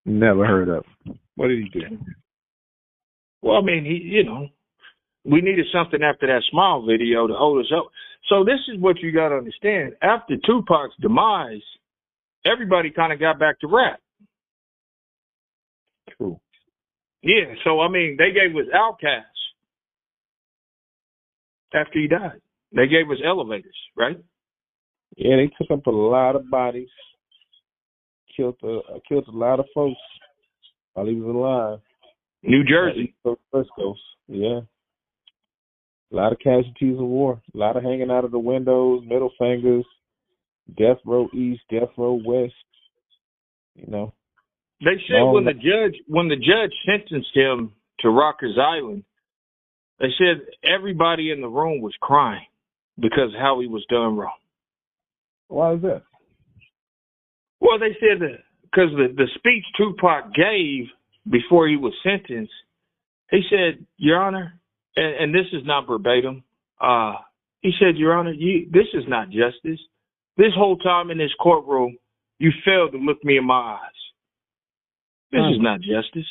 Never 0.04 0.46
heard 0.46 0.68
of. 0.68 0.84
What 1.36 1.48
did 1.48 1.58
he 1.62 1.68
do? 1.80 1.98
Well, 3.42 3.56
I 3.56 3.62
mean, 3.62 3.84
he, 3.84 4.00
you 4.04 4.24
know, 4.24 4.48
we 5.24 5.40
needed 5.40 5.66
something 5.72 6.02
after 6.02 6.26
that 6.26 6.42
smile 6.50 6.84
video 6.86 7.26
to 7.26 7.34
hold 7.34 7.64
us 7.64 7.72
up. 7.76 7.86
So 8.28 8.44
this 8.44 8.60
is 8.72 8.80
what 8.80 8.98
you 9.00 9.12
got 9.12 9.28
to 9.28 9.36
understand. 9.36 9.94
After 10.02 10.36
Tupac's 10.44 10.94
demise, 11.00 11.62
everybody 12.44 12.90
kind 12.90 13.12
of 13.12 13.20
got 13.20 13.38
back 13.38 13.60
to 13.60 13.68
rap. 13.68 14.00
True. 16.16 16.40
Yeah. 17.22 17.54
So 17.64 17.80
I 17.80 17.88
mean, 17.88 18.16
they 18.18 18.32
gave 18.32 18.56
us 18.56 18.66
Outkast 18.74 19.22
after 21.74 21.98
he 21.98 22.08
died. 22.08 22.40
They 22.72 22.86
gave 22.86 23.10
us 23.10 23.18
Elevators, 23.24 23.76
right? 23.96 24.18
Yeah, 25.16 25.36
they 25.36 25.50
took 25.58 25.70
up 25.78 25.86
a 25.86 25.90
lot 25.90 26.36
of 26.36 26.50
bodies, 26.50 26.88
killed 28.36 28.56
a 28.62 28.78
uh, 28.78 28.98
killed 29.08 29.28
a 29.28 29.36
lot 29.36 29.60
of 29.60 29.66
folks 29.74 30.00
while 30.94 31.06
he 31.06 31.14
was 31.14 31.34
alive. 31.34 31.78
New 32.42 32.64
Jersey. 32.64 33.14
West 33.24 33.70
Coast. 33.76 34.00
Yeah. 34.28 34.60
A 36.12 36.16
lot 36.16 36.32
of 36.32 36.38
casualties 36.38 36.98
of 36.98 37.06
war. 37.06 37.40
A 37.54 37.58
lot 37.58 37.76
of 37.76 37.82
hanging 37.82 38.10
out 38.10 38.24
of 38.24 38.30
the 38.30 38.38
windows, 38.38 39.02
middle 39.06 39.30
fingers, 39.38 39.84
death 40.76 40.98
row 41.04 41.28
east, 41.34 41.62
death 41.70 41.88
row 41.96 42.20
west. 42.24 42.54
You 43.74 43.86
know. 43.88 44.14
They 44.80 44.96
said 45.08 45.20
Long 45.20 45.34
when 45.34 45.44
the 45.44 45.54
judge 45.54 46.00
when 46.06 46.28
the 46.28 46.36
judge 46.36 46.72
sentenced 46.84 47.34
him 47.34 47.72
to 48.00 48.08
Rikers 48.08 48.58
Island, 48.58 49.04
they 49.98 50.08
said 50.18 50.46
everybody 50.62 51.30
in 51.30 51.40
the 51.40 51.48
room 51.48 51.80
was 51.80 51.94
crying 52.00 52.46
because 52.98 53.34
of 53.34 53.40
how 53.40 53.60
he 53.60 53.66
was 53.66 53.84
done 53.88 54.16
wrong. 54.16 54.36
Why 55.48 55.74
is 55.74 55.82
that? 55.82 56.02
Well, 57.60 57.78
they 57.78 57.96
said 58.00 58.20
that 58.20 58.38
because 58.64 58.90
the 58.96 59.14
the 59.16 59.28
speech 59.34 59.64
Tupac 59.76 60.34
gave 60.34 60.86
before 61.28 61.68
he 61.68 61.76
was 61.76 61.94
sentenced, 62.02 62.52
he 63.30 63.42
said, 63.48 63.84
"Your 63.96 64.20
Honor," 64.20 64.60
and, 64.96 65.14
and 65.14 65.34
this 65.34 65.46
is 65.52 65.62
not 65.64 65.86
verbatim. 65.86 66.42
Uh, 66.80 67.14
he 67.60 67.72
said, 67.78 67.96
"Your 67.96 68.14
Honor, 68.14 68.32
you 68.32 68.68
this 68.70 68.86
is 68.94 69.04
not 69.08 69.28
justice. 69.30 69.80
This 70.36 70.52
whole 70.54 70.76
time 70.78 71.10
in 71.10 71.18
this 71.18 71.32
courtroom, 71.40 71.96
you 72.38 72.50
failed 72.64 72.92
to 72.92 72.98
look 72.98 73.24
me 73.24 73.38
in 73.38 73.44
my 73.44 73.78
eyes. 73.78 73.80
This 75.32 75.40
is 75.50 75.56
Hmm. 75.56 75.62
not 75.62 75.80
justice. 75.80 76.30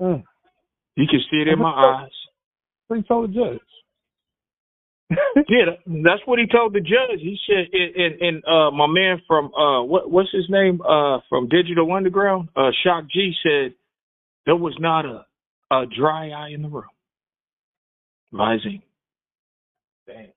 Hmm. 0.00 0.22
You 0.96 1.06
can 1.06 1.20
see 1.30 1.38
it 1.38 1.48
in 1.48 1.58
my 1.58 1.70
eyes." 1.70 2.10
What 2.88 2.96
he 2.98 3.02
told 3.04 3.30
the 3.30 3.34
judge. 3.34 3.60
Yeah, 5.48 5.76
that's 5.86 6.22
what 6.26 6.38
he 6.38 6.46
told 6.46 6.74
the 6.74 6.80
judge. 6.80 7.20
He 7.20 7.38
said, 7.46 7.68
and, 7.72 7.96
and, 7.96 8.22
and 8.22 8.44
uh, 8.44 8.70
my 8.70 8.86
man 8.86 9.20
from 9.26 9.52
uh, 9.54 9.82
what 9.82 10.10
what's 10.10 10.30
his 10.32 10.48
name 10.48 10.80
uh, 10.82 11.20
from 11.28 11.48
Digital 11.48 11.90
Underground, 11.92 12.48
uh, 12.56 12.70
Shock 12.82 13.04
G 13.10 13.34
said 13.42 13.74
there 14.46 14.56
was 14.56 14.74
not 14.78 15.04
a 15.04 15.24
a 15.72 15.86
dry 15.86 16.30
eye 16.30 16.50
in 16.50 16.62
the 16.62 16.68
room. 16.68 16.84
Rising. 18.30 18.82
Damn. 20.06 20.28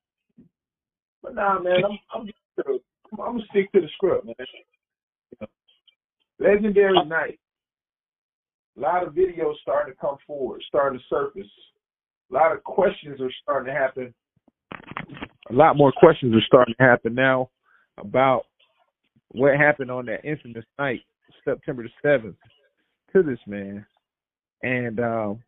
But 1.21 1.36
nah, 1.36 1.59
man, 1.59 1.83
I'm 1.83 1.99
I'm 2.13 2.25
just 2.27 2.38
I'm 3.11 3.17
gonna 3.17 3.43
stick 3.49 3.71
to 3.73 3.81
the 3.81 3.88
script, 3.95 4.25
man. 4.25 5.47
Legendary 6.39 6.97
uh, 6.97 7.03
night. 7.03 7.39
A 8.77 8.81
lot 8.81 9.07
of 9.07 9.13
videos 9.13 9.53
starting 9.61 9.93
to 9.93 9.99
come 9.99 10.17
forward, 10.27 10.61
starting 10.67 10.99
to 10.99 11.05
surface. 11.09 11.49
A 12.31 12.33
lot 12.33 12.51
of 12.51 12.63
questions 12.63 13.21
are 13.21 13.31
starting 13.41 13.73
to 13.73 13.79
happen. 13.79 14.13
A 15.49 15.53
lot 15.53 15.77
more 15.77 15.93
questions 15.95 16.36
are 16.36 16.45
starting 16.45 16.75
to 16.77 16.83
happen 16.83 17.15
now 17.15 17.49
about 17.97 18.43
what 19.29 19.57
happened 19.57 19.91
on 19.91 20.05
that 20.07 20.25
infamous 20.25 20.65
night, 20.77 21.01
September 21.45 21.83
the 21.83 21.89
seventh, 22.01 22.36
to 23.13 23.23
this 23.23 23.39
man. 23.47 23.86
And 24.64 24.99
um 24.99 25.39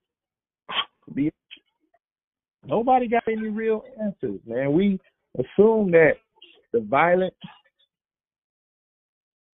nobody 2.66 3.08
got 3.08 3.24
any 3.28 3.47
real 3.47 3.84
answers, 4.01 4.39
man. 4.45 4.74
We 4.74 4.99
assume 5.36 5.91
that 5.91 6.14
the 6.74 6.82
violent 6.82 7.34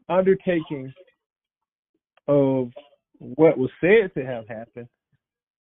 undertaking 0.09 0.93
of 2.27 2.69
what 3.19 3.57
was 3.57 3.69
said 3.79 4.13
to 4.15 4.25
have 4.25 4.47
happened, 4.47 4.87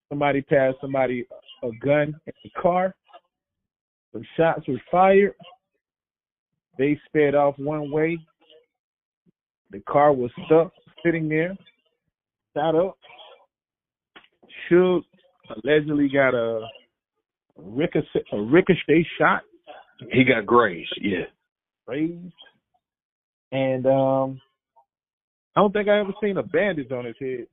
somebody 0.09 0.41
passed 0.41 0.77
somebody 0.81 1.25
a 1.63 1.69
gun 1.83 2.19
in 2.25 2.33
the 2.43 2.49
car, 2.61 2.95
some 4.13 4.23
shots 4.37 4.67
were 4.67 4.81
fired, 4.89 5.33
they 6.77 6.99
sped 7.07 7.35
off 7.35 7.57
one 7.57 7.91
way, 7.91 8.17
the 9.71 9.79
car 9.81 10.13
was 10.13 10.31
stuck 10.45 10.71
sitting 11.03 11.29
there, 11.29 11.55
shot 12.55 12.75
up, 12.75 12.97
Suge 14.69 15.03
allegedly 15.63 16.09
got 16.09 16.33
a 16.33 16.65
ricochet, 17.57 18.23
a 18.31 18.41
ricochet 18.41 19.05
shot 19.17 19.41
He 20.11 20.23
got 20.23 20.45
grazed. 20.45 20.93
Yeah. 21.01 21.25
Grazed. 21.87 22.33
and 23.51 23.85
um, 23.85 24.41
I 25.55 25.61
don't 25.61 25.73
think 25.73 25.89
I 25.89 25.99
ever 25.99 26.13
seen 26.21 26.37
a 26.37 26.43
bandage 26.43 26.91
on 26.91 27.05
his 27.05 27.15
head 27.19 27.47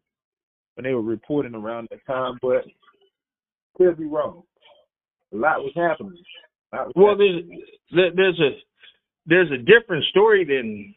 when 0.74 0.84
they 0.84 0.92
were 0.94 1.02
reporting 1.02 1.54
around 1.54 1.88
that 1.90 2.04
time, 2.06 2.38
but 2.42 2.64
could 3.76 3.98
be 3.98 4.04
wrong. 4.04 4.42
A 5.32 5.36
lot 5.36 5.60
was 5.60 5.72
happening. 5.74 6.18
Lot 6.72 6.86
was 6.88 6.92
Well, 6.96 7.08
happening. 7.12 7.62
there's 7.92 8.12
there's 8.16 8.40
a 8.40 8.50
there's 9.26 9.50
a 9.50 9.58
different 9.58 10.04
story 10.10 10.44
than 10.44 10.94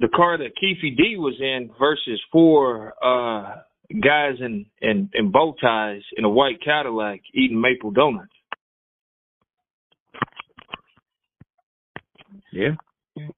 the 0.00 0.08
car 0.14 0.36
that 0.36 0.56
Keefe 0.60 0.96
D 0.96 1.16
was 1.16 1.34
in 1.40 1.70
versus 1.78 2.20
four 2.32 2.92
uh 3.02 3.56
guys 4.00 4.34
in, 4.40 4.66
in, 4.80 5.10
in 5.14 5.30
bow 5.30 5.54
ties 5.60 6.02
in 6.16 6.24
a 6.24 6.28
white 6.28 6.60
Cadillac 6.64 7.20
eating 7.32 7.60
maple 7.60 7.90
donuts. 7.90 8.32
Yeah. 12.52 12.70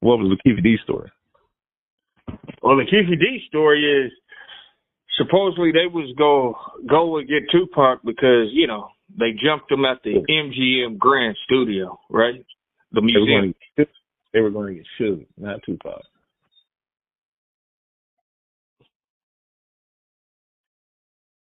What 0.00 0.18
was 0.18 0.36
the 0.36 0.42
Keefe 0.42 0.62
D 0.62 0.76
story? 0.82 1.10
Well, 2.62 2.76
the 2.76 2.84
Keefe 2.84 3.18
D 3.18 3.40
story 3.48 4.06
is 4.06 4.12
supposedly 5.18 5.72
they 5.72 5.86
was 5.86 6.12
go 6.18 6.56
go 6.88 7.18
and 7.18 7.28
get 7.28 7.50
Tupac 7.50 8.00
because 8.04 8.48
you 8.52 8.66
know 8.66 8.88
they 9.18 9.32
jumped 9.32 9.70
him 9.70 9.84
at 9.84 9.98
the 10.04 10.16
MGM 10.28 10.98
Grand 10.98 11.36
Studio, 11.46 11.98
right? 12.10 12.44
The 12.92 13.00
They 13.00 13.18
were 13.18 13.26
museum. 13.26 13.40
going 13.40 13.52
to 13.52 13.58
get, 13.84 13.88
they 14.32 14.40
were 14.40 14.50
going 14.50 14.68
to 14.68 14.74
get 14.74 14.86
Suge, 15.00 15.26
not 15.38 15.60
Tupac. 15.64 16.02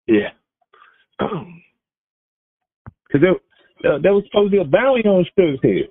Yeah. 0.09 1.27
Because 3.11 3.25
there, 3.81 3.91
uh, 3.91 3.97
there 4.03 4.13
was 4.13 4.23
supposed 4.29 4.51
to 4.51 4.57
be 4.57 4.61
a 4.61 4.63
bounty 4.63 5.01
on 5.01 5.25
Suge's 5.35 5.59
head. 5.63 5.89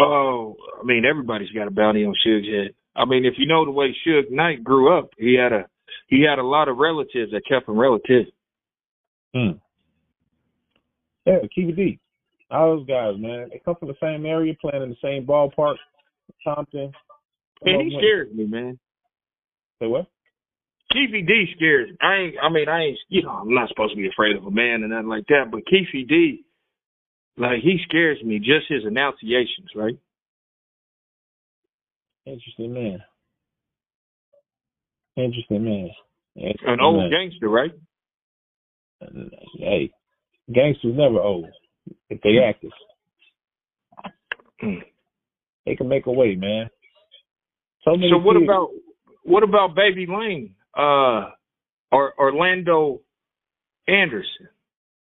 Oh, 0.00 0.56
I 0.80 0.84
mean, 0.86 1.04
everybody's 1.04 1.50
got 1.50 1.68
a 1.68 1.70
bounty 1.70 2.06
on 2.06 2.14
Suge's 2.24 2.48
head. 2.48 2.74
I 2.96 3.04
mean, 3.04 3.26
if 3.26 3.34
you 3.36 3.46
know 3.46 3.66
the 3.66 3.70
way 3.70 3.94
Suge 4.06 4.30
Knight 4.30 4.64
grew 4.64 4.96
up, 4.98 5.10
he 5.18 5.34
had 5.34 5.52
a 5.52 5.66
he 6.08 6.24
had 6.26 6.38
a 6.38 6.42
lot 6.42 6.68
of 6.68 6.78
relatives 6.78 7.32
that 7.32 7.42
kept 7.46 7.68
him 7.68 7.78
relative. 7.78 8.26
Hmm. 9.34 9.58
Yeah, 11.26 11.38
Keefe 11.54 11.76
D. 11.76 11.98
All 12.50 12.76
those 12.76 12.86
guys, 12.86 13.14
man. 13.18 13.48
They 13.50 13.60
come 13.64 13.76
from 13.76 13.88
the 13.88 13.94
same 14.00 14.26
area, 14.26 14.54
playing 14.60 14.82
in 14.82 14.90
the 14.90 14.96
same 15.02 15.26
ballpark. 15.26 15.76
Compton. 16.44 16.92
Man, 17.64 17.80
he 17.80 17.96
scares 17.98 18.34
me, 18.34 18.46
man. 18.46 18.78
Say 19.80 19.86
what? 19.86 20.06
Keefe 20.92 21.26
D 21.26 21.46
scares 21.56 21.90
me. 21.90 21.96
I 22.00 22.14
ain't. 22.16 22.34
I 22.42 22.48
mean, 22.48 22.68
I 22.68 22.80
ain't. 22.82 22.98
You 23.08 23.22
know, 23.22 23.30
I'm 23.30 23.54
not 23.54 23.68
supposed 23.68 23.92
to 23.92 23.96
be 23.96 24.08
afraid 24.08 24.36
of 24.36 24.44
a 24.44 24.50
man 24.50 24.82
and 24.82 24.90
nothing 24.90 25.08
like 25.08 25.26
that. 25.28 25.50
But 25.50 25.66
Keefe 25.66 26.06
D, 26.08 26.44
like 27.36 27.60
he 27.62 27.78
scares 27.88 28.22
me. 28.22 28.38
Just 28.38 28.68
his 28.68 28.84
enunciations, 28.86 29.70
right? 29.74 29.98
Interesting 32.26 32.72
man. 32.72 33.02
Interesting 35.16 35.64
man. 35.64 35.90
Interesting 36.36 36.68
An 36.68 36.80
old 36.80 36.98
man. 36.98 37.10
gangster, 37.10 37.48
right? 37.48 37.72
Hey, 39.58 39.90
gangsters 40.52 40.94
never 40.96 41.20
old 41.20 41.48
if 42.08 42.20
they 42.22 42.38
active. 42.38 42.70
Hmm. 44.60 44.74
They 45.66 45.74
can 45.74 45.88
make 45.88 46.06
a 46.06 46.12
way, 46.12 46.36
man. 46.36 46.70
So. 47.84 47.96
So 48.10 48.18
what 48.18 48.34
kids- 48.34 48.44
about 48.44 48.68
what 49.24 49.42
about 49.42 49.74
Baby 49.74 50.06
Lane? 50.06 50.54
Uh, 50.76 51.30
or 51.90 52.14
Orlando 52.18 53.00
Anderson? 53.88 54.48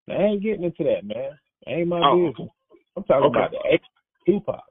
I 0.09 0.13
ain't 0.13 0.43
getting 0.43 0.63
into 0.63 0.83
that, 0.83 1.05
man. 1.05 1.37
Ain't 1.67 1.87
my 1.87 2.01
Oh. 2.03 2.29
business. 2.29 2.49
I'm 2.95 3.03
talking 3.03 3.25
Okay. 3.25 3.39
about 3.39 3.51
the 3.51 3.71
ex 3.71 3.83
Tupac. 4.25 4.63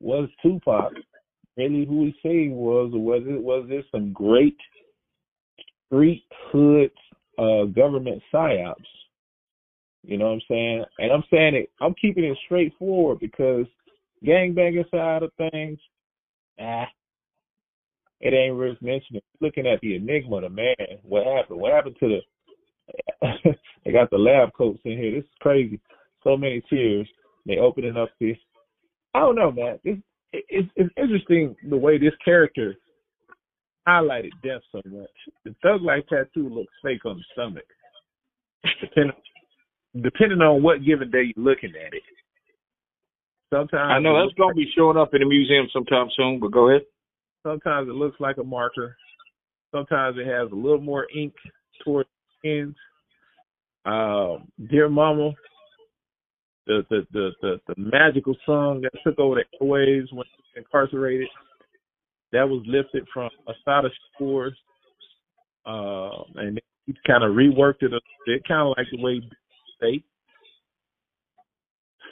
Was 0.00 0.28
Tupac 0.42 0.92
really 1.56 1.84
who 1.84 2.06
he 2.06 2.16
said 2.22 2.32
he 2.32 2.48
was, 2.48 2.92
or 2.94 3.00
was 3.00 3.22
it 3.26 3.40
was 3.40 3.68
this 3.68 3.84
some 3.90 4.12
great 4.12 4.56
street 5.86 6.24
hood 6.50 6.90
uh 7.38 7.64
government 7.64 8.22
psyops? 8.32 8.74
You 10.02 10.18
know 10.18 10.26
what 10.26 10.32
I'm 10.32 10.40
saying? 10.48 10.84
And 10.98 11.12
I'm 11.12 11.24
saying 11.30 11.54
it 11.54 11.70
I'm 11.80 11.94
keeping 11.94 12.24
it 12.24 12.38
straightforward 12.44 13.20
because 13.20 13.66
gangbanging 14.24 14.90
side 14.90 15.22
of 15.22 15.30
things, 15.36 15.78
ah, 16.60 16.86
it 18.20 18.32
ain't 18.32 18.56
worth 18.56 18.80
mentioning. 18.80 19.22
Looking 19.40 19.66
at 19.66 19.80
the 19.80 19.96
enigma 19.96 20.36
of 20.36 20.42
the 20.42 20.48
man, 20.50 20.98
what 21.02 21.26
happened? 21.26 21.60
What 21.60 21.72
happened 21.72 21.96
to 22.00 22.08
the 22.08 22.20
they 23.84 23.92
got 23.92 24.10
the 24.10 24.18
lab 24.18 24.50
coats 24.56 24.80
in 24.84 24.98
here. 24.98 25.12
This 25.12 25.24
is 25.24 25.30
crazy. 25.40 25.80
So 26.22 26.36
many 26.36 26.62
tears. 26.68 27.08
They 27.46 27.58
opening 27.58 27.96
up 27.96 28.10
this. 28.20 28.36
I 29.14 29.20
don't 29.20 29.36
know, 29.36 29.52
man. 29.52 29.78
It's 29.84 30.02
it's, 30.32 30.68
it's 30.76 30.92
interesting 30.96 31.54
the 31.68 31.76
way 31.76 31.98
this 31.98 32.14
character 32.24 32.74
highlighted 33.86 34.30
death 34.42 34.62
so 34.72 34.80
much. 34.86 35.10
The 35.44 35.54
thug 35.62 35.82
life 35.82 36.04
tattoo 36.08 36.48
looks 36.48 36.72
fake 36.82 37.04
on 37.04 37.16
the 37.16 37.24
stomach. 37.32 37.66
Depending 38.80 39.12
depending 40.02 40.40
on 40.40 40.62
what 40.62 40.84
given 40.84 41.10
day 41.10 41.32
you're 41.34 41.44
looking 41.44 41.70
at 41.70 41.94
it. 41.94 42.02
Sometimes 43.52 43.92
I 43.92 44.00
know 44.00 44.18
that's 44.18 44.36
gonna 44.36 44.54
be 44.54 44.72
showing 44.76 44.96
up 44.96 45.14
in 45.14 45.20
the 45.20 45.26
museum 45.26 45.66
sometime 45.72 46.08
soon. 46.16 46.40
But 46.40 46.50
go 46.50 46.70
ahead. 46.70 46.82
Sometimes 47.44 47.88
it 47.88 47.94
looks 47.94 48.18
like 48.20 48.38
a 48.38 48.44
marker. 48.44 48.96
Sometimes 49.70 50.16
it 50.18 50.26
has 50.26 50.50
a 50.50 50.54
little 50.54 50.80
more 50.80 51.06
ink 51.16 51.34
towards 51.84 52.08
the 52.42 52.50
ends. 52.50 52.76
Um, 53.84 54.48
Dear 54.70 54.88
Mama, 54.88 55.32
the 56.66 56.84
the, 56.88 57.06
the 57.12 57.30
the 57.42 57.60
the 57.68 57.74
magical 57.76 58.34
song 58.46 58.80
that 58.80 58.92
took 59.04 59.18
over 59.18 59.36
the 59.36 59.44
airwaves 59.60 60.12
when 60.12 60.24
incarcerated, 60.56 61.28
that 62.32 62.48
was 62.48 62.64
lifted 62.66 63.06
from 63.12 63.28
Assata 63.46 63.90
Shakur, 64.20 64.50
uh, 65.66 66.22
and 66.36 66.58
he 66.86 66.94
kind 67.06 67.24
of 67.24 67.32
reworked 67.32 67.82
it 67.82 67.92
a 67.92 68.00
bit, 68.26 68.46
kind 68.48 68.62
of 68.62 68.74
like 68.78 68.86
the 68.90 69.02
way 69.02 69.20
they 69.82 70.02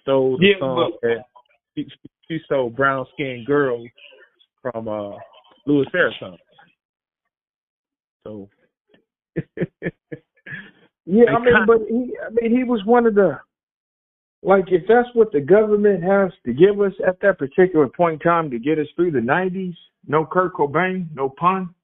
stole 0.03 0.37
the 0.39 0.49
Yeah, 0.49 0.59
song 0.59 0.93
that 1.03 1.24
she, 1.74 1.89
she 2.28 2.39
stole 2.45 2.68
brown 2.68 3.07
skinned 3.14 3.47
girls 3.47 3.89
from 4.62 4.88
uh 4.88 5.16
Louis 5.66 5.86
Farrakhan. 5.94 6.36
So 8.24 8.48
Yeah, 11.04 11.24
I 11.30 11.38
mean, 11.40 11.54
but 11.66 11.78
he, 11.88 12.14
I 12.24 12.30
mean, 12.30 12.56
he 12.56 12.62
was 12.62 12.80
one 12.84 13.06
of 13.06 13.16
the, 13.16 13.36
like, 14.44 14.66
if 14.68 14.82
that's 14.88 15.08
what 15.14 15.32
the 15.32 15.40
government 15.40 16.02
has 16.04 16.30
to 16.46 16.52
give 16.52 16.80
us 16.80 16.92
at 17.06 17.20
that 17.22 17.38
particular 17.38 17.88
point 17.88 18.14
in 18.14 18.18
time 18.20 18.50
to 18.50 18.58
get 18.60 18.78
us 18.78 18.86
through 18.94 19.10
the 19.10 19.18
'90s, 19.18 19.74
no 20.06 20.24
Kurt 20.24 20.54
Cobain, 20.54 21.08
no 21.14 21.28
pun, 21.28 21.74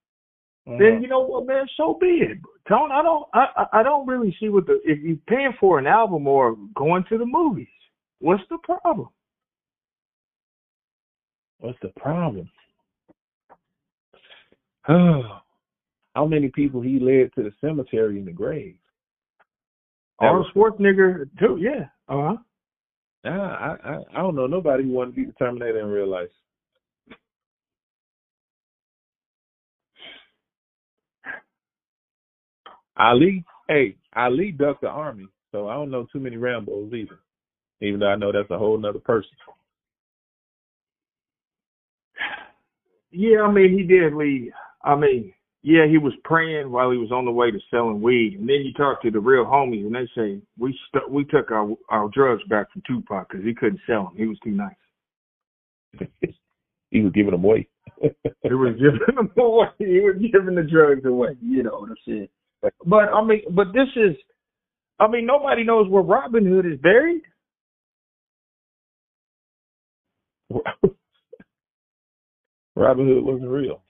then 0.78 1.02
you 1.02 1.08
know 1.08 1.20
what, 1.20 1.46
man, 1.46 1.66
so 1.76 1.98
be 2.00 2.06
it. 2.06 2.38
Tone, 2.68 2.92
I 2.92 3.02
don't, 3.02 3.26
I, 3.34 3.46
I- 3.56 3.80
I 3.80 3.82
don't 3.82 4.06
really 4.06 4.36
see 4.38 4.48
what 4.50 4.66
the 4.66 4.80
if 4.84 4.98
you're 5.00 5.16
paying 5.26 5.54
for 5.58 5.78
an 5.80 5.86
album 5.88 6.26
or 6.28 6.56
going 6.76 7.04
to 7.08 7.18
the 7.18 7.26
movies, 7.26 7.66
what's 8.20 8.42
the 8.50 8.58
problem? 8.58 9.08
what's 11.60 11.78
the 11.82 11.88
problem? 12.00 12.48
Oh, 14.88 15.40
how 16.14 16.26
many 16.26 16.48
people 16.48 16.80
he 16.80 16.98
led 16.98 17.32
to 17.34 17.42
the 17.42 17.52
cemetery 17.60 18.18
in 18.18 18.24
the 18.24 18.32
grave? 18.32 18.76
Arnold 20.20 20.46
Schwarzenegger 20.54 21.28
too, 21.38 21.58
yeah. 21.60 21.86
Uh 22.08 22.30
huh. 22.30 22.36
Nah, 23.24 23.54
I, 23.54 23.76
I 23.84 23.98
I 24.14 24.16
don't 24.16 24.34
know 24.34 24.46
nobody 24.46 24.84
who 24.84 24.90
wanted 24.90 25.14
to 25.14 25.16
be 25.16 25.24
the 25.26 25.32
Terminator 25.32 25.80
in 25.80 25.86
real 25.86 26.08
life. 26.08 26.28
Ali, 32.96 33.44
hey, 33.68 33.96
Ali 34.16 34.50
ducked 34.50 34.80
the 34.80 34.88
army, 34.88 35.28
so 35.52 35.68
I 35.68 35.74
don't 35.74 35.90
know 35.90 36.06
too 36.12 36.18
many 36.18 36.36
Rambos 36.36 36.92
either. 36.92 37.20
Even 37.80 38.00
though 38.00 38.08
I 38.08 38.16
know 38.16 38.32
that's 38.32 38.50
a 38.50 38.58
whole 38.58 38.76
nother 38.76 38.98
person. 38.98 39.30
Yeah, 43.12 43.42
I 43.42 43.52
mean, 43.52 43.78
he 43.78 43.84
did 43.84 44.14
leave. 44.14 44.52
I 44.88 44.96
mean, 44.96 45.34
yeah, 45.62 45.86
he 45.86 45.98
was 45.98 46.14
praying 46.24 46.70
while 46.70 46.90
he 46.90 46.96
was 46.96 47.12
on 47.12 47.26
the 47.26 47.30
way 47.30 47.50
to 47.50 47.58
selling 47.70 48.00
weed, 48.00 48.38
and 48.38 48.48
then 48.48 48.62
you 48.64 48.72
talk 48.72 49.02
to 49.02 49.10
the 49.10 49.20
real 49.20 49.44
homies, 49.44 49.84
and 49.84 49.94
they 49.94 50.08
say 50.16 50.40
we 50.58 50.74
st- 50.88 51.10
we 51.10 51.24
took 51.24 51.50
our 51.50 51.68
our 51.90 52.08
drugs 52.08 52.42
back 52.48 52.72
from 52.72 52.82
Tupac 52.86 53.28
because 53.28 53.44
he 53.44 53.54
couldn't 53.54 53.80
sell 53.86 54.04
them. 54.04 54.14
He 54.16 54.24
was 54.24 54.38
too 54.42 54.52
nice. 54.52 54.72
he 56.90 57.02
was 57.02 57.12
giving 57.12 57.32
them 57.32 57.44
away. 57.44 57.68
He 58.00 58.08
was 58.44 58.76
giving 58.78 59.14
them 59.14 59.30
away. 59.36 59.66
He 59.78 60.00
was 60.00 60.16
giving 60.32 60.54
the 60.54 60.62
drugs 60.62 61.04
away. 61.04 61.36
You 61.42 61.64
know 61.64 61.80
what 61.80 61.90
I'm 61.90 61.96
saying? 62.06 62.28
But 62.86 63.12
I 63.12 63.22
mean, 63.22 63.42
but 63.50 63.74
this 63.74 63.88
is, 63.94 64.16
I 64.98 65.06
mean, 65.06 65.26
nobody 65.26 65.64
knows 65.64 65.86
where 65.90 66.02
Robin 66.02 66.46
Hood 66.46 66.64
is 66.64 66.78
buried. 66.80 67.22
Robin 72.74 73.06
Hood 73.06 73.22
wasn't 73.22 73.50
real. 73.50 73.82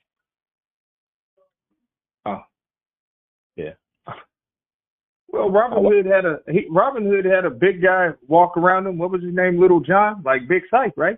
Well, 5.39 5.51
Robin 5.51 5.85
Hood 5.85 6.05
had 6.05 6.25
a 6.25 6.41
he, 6.51 6.67
Robin 6.69 7.05
Hood 7.05 7.25
had 7.25 7.45
a 7.45 7.51
big 7.51 7.81
guy 7.81 8.09
walk 8.27 8.57
around 8.57 8.89
him. 8.89 8.99
What 8.99 9.13
was 9.13 9.23
his 9.23 9.33
name? 9.33 9.61
Little 9.61 9.79
John, 9.79 10.21
like 10.25 10.49
Big 10.49 10.63
Syke, 10.69 10.95
right? 10.97 11.17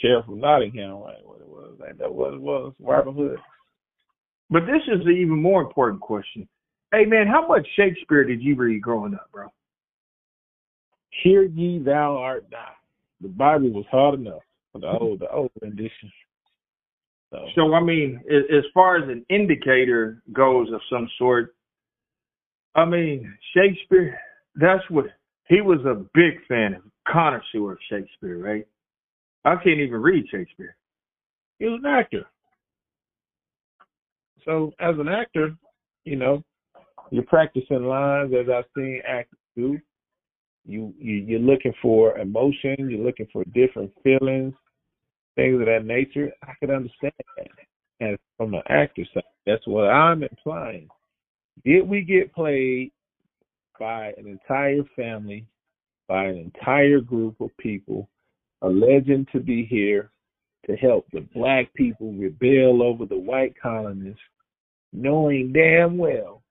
Sheriff 0.00 0.28
of 0.28 0.36
Nottingham, 0.36 0.92
right? 0.92 1.16
What 1.24 1.40
it 1.40 1.48
was. 1.48 1.74
Like, 1.80 1.98
that 1.98 2.14
was 2.14 2.38
was 2.38 2.72
Robin 2.78 3.14
Hood. 3.14 3.38
But 4.48 4.60
this 4.60 4.82
is 4.86 5.04
the 5.04 5.10
even 5.10 5.42
more 5.42 5.60
important 5.60 6.00
question. 6.00 6.48
Hey 6.92 7.04
man, 7.04 7.26
how 7.26 7.48
much 7.48 7.66
Shakespeare 7.74 8.22
did 8.22 8.40
you 8.40 8.54
read 8.54 8.80
growing 8.80 9.14
up, 9.14 9.28
bro? 9.32 9.48
Hear 11.24 11.42
ye 11.42 11.80
thou 11.80 12.16
art 12.16 12.46
not. 12.52 12.76
The 13.20 13.28
Bible 13.28 13.70
was 13.70 13.86
hard 13.90 14.20
enough 14.20 14.42
for 14.72 14.80
the 14.80 14.86
old 14.86 15.18
the 15.18 15.30
old 15.32 15.50
rendition. 15.60 16.12
So, 17.32 17.44
So 17.56 17.74
I 17.74 17.82
mean, 17.82 18.22
as 18.30 18.64
far 18.72 18.96
as 19.02 19.08
an 19.08 19.26
indicator 19.28 20.22
goes 20.32 20.72
of 20.72 20.80
some 20.88 21.10
sort, 21.18 21.56
I 22.74 22.84
mean 22.84 23.32
Shakespeare. 23.54 24.18
That's 24.54 24.82
what 24.90 25.06
he 25.48 25.60
was 25.60 25.80
a 25.86 26.04
big 26.14 26.44
fan 26.46 26.74
of, 26.74 26.82
connoisseur 27.10 27.72
of 27.72 27.78
Shakespeare, 27.90 28.38
right? 28.38 28.66
I 29.44 29.54
can't 29.56 29.80
even 29.80 30.00
read 30.00 30.24
Shakespeare. 30.30 30.76
he 31.58 31.66
was 31.66 31.80
an 31.82 31.90
actor. 31.90 32.24
So 34.44 34.72
as 34.80 34.94
an 34.98 35.08
actor, 35.08 35.56
you 36.04 36.16
know, 36.16 36.42
you're 37.10 37.24
practicing 37.24 37.84
lines 37.84 38.32
as 38.38 38.46
I've 38.52 38.64
seen 38.76 39.00
actors 39.06 39.38
do. 39.56 39.78
You, 40.66 40.92
you 40.98 41.14
you're 41.14 41.40
looking 41.40 41.72
for 41.80 42.18
emotion. 42.18 42.76
You're 42.90 43.04
looking 43.04 43.28
for 43.32 43.44
different 43.54 43.90
feelings, 44.02 44.52
things 45.34 45.60
of 45.60 45.66
that 45.66 45.84
nature. 45.84 46.30
I 46.42 46.52
could 46.60 46.70
understand 46.70 47.14
that. 47.36 47.46
And 48.00 48.18
from 48.36 48.50
the 48.50 48.60
actor 48.68 49.04
side, 49.14 49.22
that's 49.46 49.66
what 49.66 49.84
I'm 49.84 50.22
implying. 50.22 50.88
Did 51.64 51.88
we 51.88 52.02
get 52.02 52.32
played 52.34 52.92
by 53.78 54.12
an 54.16 54.26
entire 54.26 54.82
family, 54.96 55.46
by 56.08 56.24
an 56.24 56.36
entire 56.36 57.00
group 57.00 57.40
of 57.40 57.56
people, 57.58 58.08
a 58.62 58.68
legend 58.68 59.28
to 59.32 59.40
be 59.40 59.64
here 59.64 60.10
to 60.66 60.76
help 60.76 61.06
the 61.12 61.20
black 61.34 61.72
people 61.74 62.12
rebel 62.12 62.82
over 62.82 63.06
the 63.06 63.18
white 63.18 63.54
colonists, 63.60 64.20
knowing 64.92 65.52
damn 65.52 65.96
well 65.96 66.42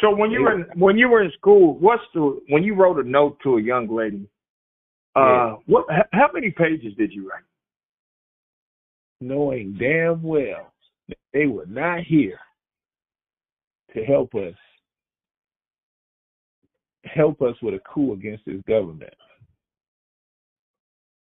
So 0.00 0.14
when 0.14 0.30
you 0.30 0.42
were 0.42 0.52
in, 0.60 0.66
when 0.78 0.96
you 0.96 1.08
were 1.08 1.22
in 1.22 1.32
school, 1.32 1.76
what's 1.78 2.02
the 2.14 2.40
when 2.48 2.62
you 2.62 2.74
wrote 2.74 2.98
a 3.04 3.08
note 3.08 3.38
to 3.42 3.56
a 3.58 3.62
young 3.62 3.88
lady? 3.88 4.28
Uh, 5.16 5.20
Yeah. 5.20 5.56
what? 5.66 5.84
h- 5.90 6.06
How 6.12 6.30
many 6.32 6.50
pages 6.50 6.94
did 6.96 7.12
you 7.12 7.28
write? 7.28 7.42
knowing 9.22 9.74
damn 9.78 10.22
well 10.22 10.72
they 11.34 11.46
were 11.46 11.66
not 11.66 12.00
here 12.04 12.38
to 13.94 14.04
help 14.04 14.34
us 14.34 14.54
help 17.04 17.40
us 17.42 17.54
with 17.62 17.74
a 17.74 17.80
coup 17.92 18.12
against 18.12 18.44
this 18.46 18.60
government. 18.68 19.14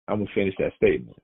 I'm 0.09 0.19
gonna 0.19 0.31
finish 0.35 0.55
that 0.59 0.75
statement. 0.77 1.19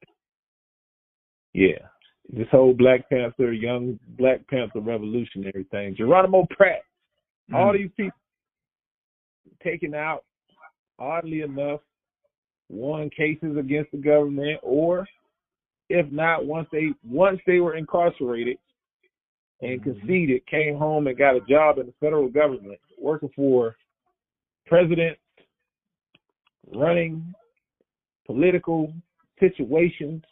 Yeah. 1.55 1.89
This 2.33 2.47
whole 2.51 2.75
Black 2.75 3.09
Panther, 3.09 3.53
young 3.53 3.99
Black 4.19 4.47
Panther 4.49 4.81
revolutionary 4.81 5.67
thing, 5.71 5.95
Geronimo 5.97 6.47
Pratt, 6.51 6.83
all 7.53 7.73
mm. 7.73 7.79
these 7.79 7.91
people 7.97 8.19
taken 9.63 9.95
out, 9.95 10.25
oddly 10.99 11.43
enough, 11.43 11.81
won 12.71 13.11
cases 13.11 13.57
against 13.59 13.91
the 13.93 13.99
government, 13.99 14.59
or 14.63 15.07
if 15.91 16.11
not, 16.11 16.47
once 16.47 16.69
they 16.73 16.89
once 17.05 17.41
they 17.47 17.61
were 17.61 17.77
incarcerated 17.77 18.57
and 19.65 19.83
conceded, 19.83 20.47
came 20.47 20.77
home 20.77 21.07
and 21.07 21.17
got 21.17 21.37
a 21.37 21.41
job 21.49 21.79
in 21.79 21.87
the 21.87 21.95
federal 21.99 22.29
government, 22.29 22.79
working 23.01 23.31
for 23.35 23.75
presidents, 24.67 25.21
running 26.75 27.35
political 28.27 28.93
situations, 29.41 30.23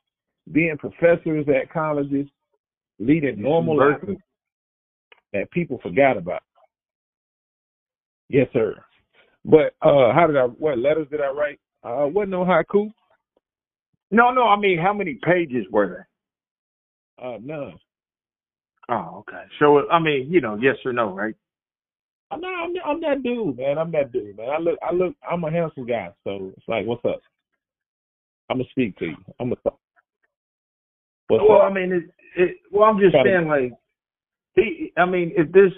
being 0.52 0.76
professors 0.78 1.46
at 1.48 1.72
colleges, 1.72 2.26
leading 2.98 3.40
normal 3.40 3.76
lives 3.76 4.04
that 5.32 5.50
people 5.50 5.78
forgot 5.82 6.16
about. 6.16 6.42
Yes, 8.28 8.48
sir. 8.52 8.74
But 9.44 9.74
uh 9.82 10.12
how 10.12 10.26
did 10.26 10.36
I 10.36 10.44
what 10.44 10.78
letters 10.78 11.08
did 11.10 11.20
I 11.20 11.30
write? 11.30 11.58
Uh 11.82 12.06
wasn't 12.06 12.30
no 12.30 12.44
haiku. 12.44 12.92
No, 14.10 14.30
no. 14.30 14.46
I 14.46 14.58
mean, 14.58 14.78
how 14.78 14.92
many 14.92 15.18
pages 15.24 15.66
were 15.70 15.88
there? 17.18 17.26
Uh 17.26 17.38
none. 17.42 17.78
Oh, 18.92 19.18
okay. 19.20 19.44
So 19.58 19.88
I 19.90 19.98
mean, 19.98 20.28
you 20.30 20.40
know, 20.40 20.58
yes 20.60 20.76
or 20.84 20.92
no, 20.92 21.14
right? 21.14 21.34
I'm 22.30 22.40
not 22.40 22.64
I'm, 22.64 22.72
I'm 22.86 23.00
that 23.00 23.22
dude, 23.22 23.58
man. 23.58 23.78
I'm 23.78 23.92
that 23.92 24.12
dude, 24.12 24.36
man. 24.36 24.50
I 24.50 24.58
look 24.58 24.78
I 24.82 24.92
look 24.92 25.14
I'm 25.28 25.44
a 25.44 25.50
handsome 25.50 25.86
guy, 25.86 26.08
so 26.24 26.52
it's 26.56 26.68
like 26.68 26.86
what's 26.86 27.04
up? 27.04 27.20
I'm 28.50 28.58
gonna 28.58 28.68
speak 28.70 28.98
to 28.98 29.06
you. 29.06 29.16
I'm 29.40 29.48
gonna 29.48 29.56
talk. 29.62 29.78
What's 31.28 31.44
Well, 31.48 31.62
up? 31.62 31.70
I 31.70 31.72
mean, 31.72 31.92
it, 31.92 32.04
it, 32.36 32.56
well, 32.70 32.84
I'm 32.84 32.98
just 32.98 33.14
saying, 33.24 33.48
like, 33.48 33.72
he. 34.54 34.92
I 34.98 35.06
mean, 35.06 35.32
if 35.34 35.50
this, 35.52 35.72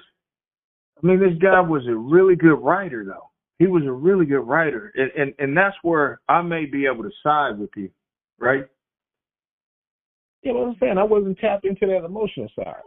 I 1.02 1.06
mean, 1.06 1.20
this 1.20 1.38
guy 1.40 1.60
was 1.60 1.86
a 1.86 1.94
really 1.94 2.34
good 2.34 2.56
writer, 2.56 3.04
though. 3.04 3.30
He 3.60 3.68
was 3.68 3.84
a 3.84 3.92
really 3.92 4.26
good 4.26 4.40
writer, 4.40 4.92
and 4.96 5.12
and 5.16 5.34
and 5.38 5.56
that's 5.56 5.76
where 5.82 6.20
I 6.28 6.42
may 6.42 6.64
be 6.64 6.86
able 6.86 7.04
to 7.04 7.10
side 7.22 7.58
with 7.58 7.70
you, 7.76 7.90
right? 8.38 8.64
Yeah, 10.42 10.52
what 10.52 10.68
I'm 10.68 10.76
saying, 10.80 10.98
I 10.98 11.04
wasn't 11.04 11.38
tapped 11.38 11.64
into 11.64 11.86
that 11.86 12.04
emotional 12.04 12.48
side. 12.56 12.82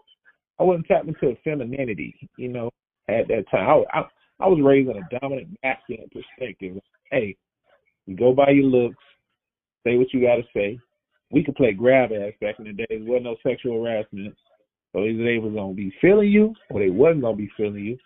I 0.59 0.63
wasn't 0.63 0.87
tapped 0.87 1.07
into 1.07 1.35
femininity, 1.43 2.15
you 2.37 2.47
know, 2.49 2.71
at 3.07 3.27
that 3.27 3.45
time. 3.51 3.83
I, 3.93 3.99
I, 3.99 4.03
I 4.39 4.47
was 4.47 4.59
raised 4.63 4.89
in 4.89 4.97
a 4.97 5.19
dominant 5.19 5.57
masculine 5.63 6.09
perspective. 6.11 6.77
Hey, 7.11 7.35
you 8.05 8.15
go 8.15 8.33
by 8.33 8.49
your 8.49 8.65
looks, 8.65 8.97
say 9.85 9.97
what 9.97 10.13
you 10.13 10.21
got 10.21 10.35
to 10.35 10.43
say. 10.55 10.79
We 11.31 11.43
could 11.43 11.55
play 11.55 11.73
grab 11.73 12.11
ass 12.11 12.33
back 12.39 12.55
in 12.59 12.65
the 12.65 12.73
day. 12.73 12.85
There 12.89 12.99
wasn't 12.99 13.25
no 13.25 13.35
sexual 13.43 13.83
harassment. 13.83 14.35
So 14.93 15.03
either 15.03 15.23
they 15.23 15.37
was 15.37 15.53
going 15.53 15.75
to 15.75 15.75
be 15.75 15.93
feeling 15.99 16.29
you 16.29 16.55
or 16.69 16.79
they 16.79 16.89
wasn't 16.89 17.21
going 17.21 17.35
to 17.35 17.43
be 17.43 17.51
feeling 17.57 17.83
you. 17.83 17.97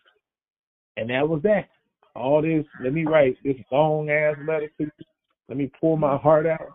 And 0.98 1.10
that 1.10 1.28
was 1.28 1.42
that. 1.44 1.70
All 2.16 2.42
this, 2.42 2.66
let 2.84 2.94
me 2.94 3.06
write 3.06 3.38
this 3.44 3.56
long 3.72 4.10
ass 4.10 4.36
letter 4.46 4.68
to 4.78 4.84
you. 4.84 4.92
Let 5.48 5.58
me 5.58 5.72
pour 5.80 5.98
my 5.98 6.18
heart 6.18 6.46
out. 6.46 6.74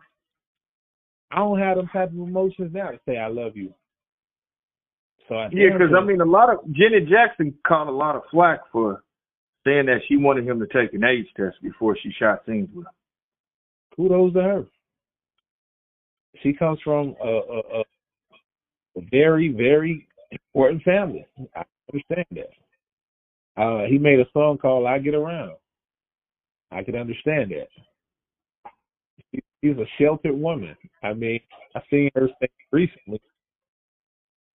I 1.31 1.37
don't 1.39 1.59
have 1.59 1.77
them 1.77 1.89
type 1.93 2.11
of 2.11 2.15
emotions 2.15 2.73
now 2.73 2.91
to 2.91 3.01
say 3.07 3.19
I 3.19 3.29
love 3.29 3.57
you. 3.57 3.75
So 5.29 5.35
I 5.35 5.49
Yeah, 5.53 5.71
because 5.73 5.95
I 5.97 6.05
mean, 6.05 6.21
a 6.21 6.25
lot 6.25 6.51
of 6.51 6.59
Janet 6.73 7.09
Jackson 7.09 7.55
caught 7.67 7.89
a 7.89 7.93
lot 7.93 8.17
of 8.17 8.23
flack 8.31 8.61
for 8.73 9.03
saying 9.67 9.87
that 9.87 10.01
she 10.09 10.17
wanted 10.17 10.47
him 10.47 10.61
to 10.61 10.67
take 10.67 10.95
an 10.95 11.05
AIDS 11.05 11.29
test 11.37 11.57
before 11.63 11.97
she 12.01 12.11
shot 12.19 12.43
scenes 12.47 12.69
with 12.75 12.87
him. 12.87 12.93
kudos 13.97 14.33
to 14.35 14.43
her. 14.43 14.65
She 16.43 16.53
comes 16.53 16.79
from 16.85 17.17
a, 17.23 17.29
a, 17.29 17.59
a, 17.59 17.81
a 18.99 19.01
very, 19.11 19.49
very 19.49 20.07
important 20.31 20.83
family. 20.83 21.27
I 21.57 21.65
understand 21.93 22.27
that. 22.33 23.61
Uh, 23.61 23.87
he 23.89 23.99
made 23.99 24.21
a 24.21 24.27
song 24.33 24.59
called 24.59 24.87
"I 24.87 24.99
Get 24.99 25.15
Around." 25.15 25.57
I 26.71 26.83
can 26.83 26.95
understand 26.97 27.53
that. 27.53 27.69
She's 29.33 29.77
a 29.79 29.87
sheltered 29.99 30.39
woman. 30.39 30.77
I 31.03 31.15
mean, 31.15 31.41
I've 31.75 31.83
seen 31.91 32.11
her 32.15 32.29
say 32.41 32.49
recently, 32.71 33.21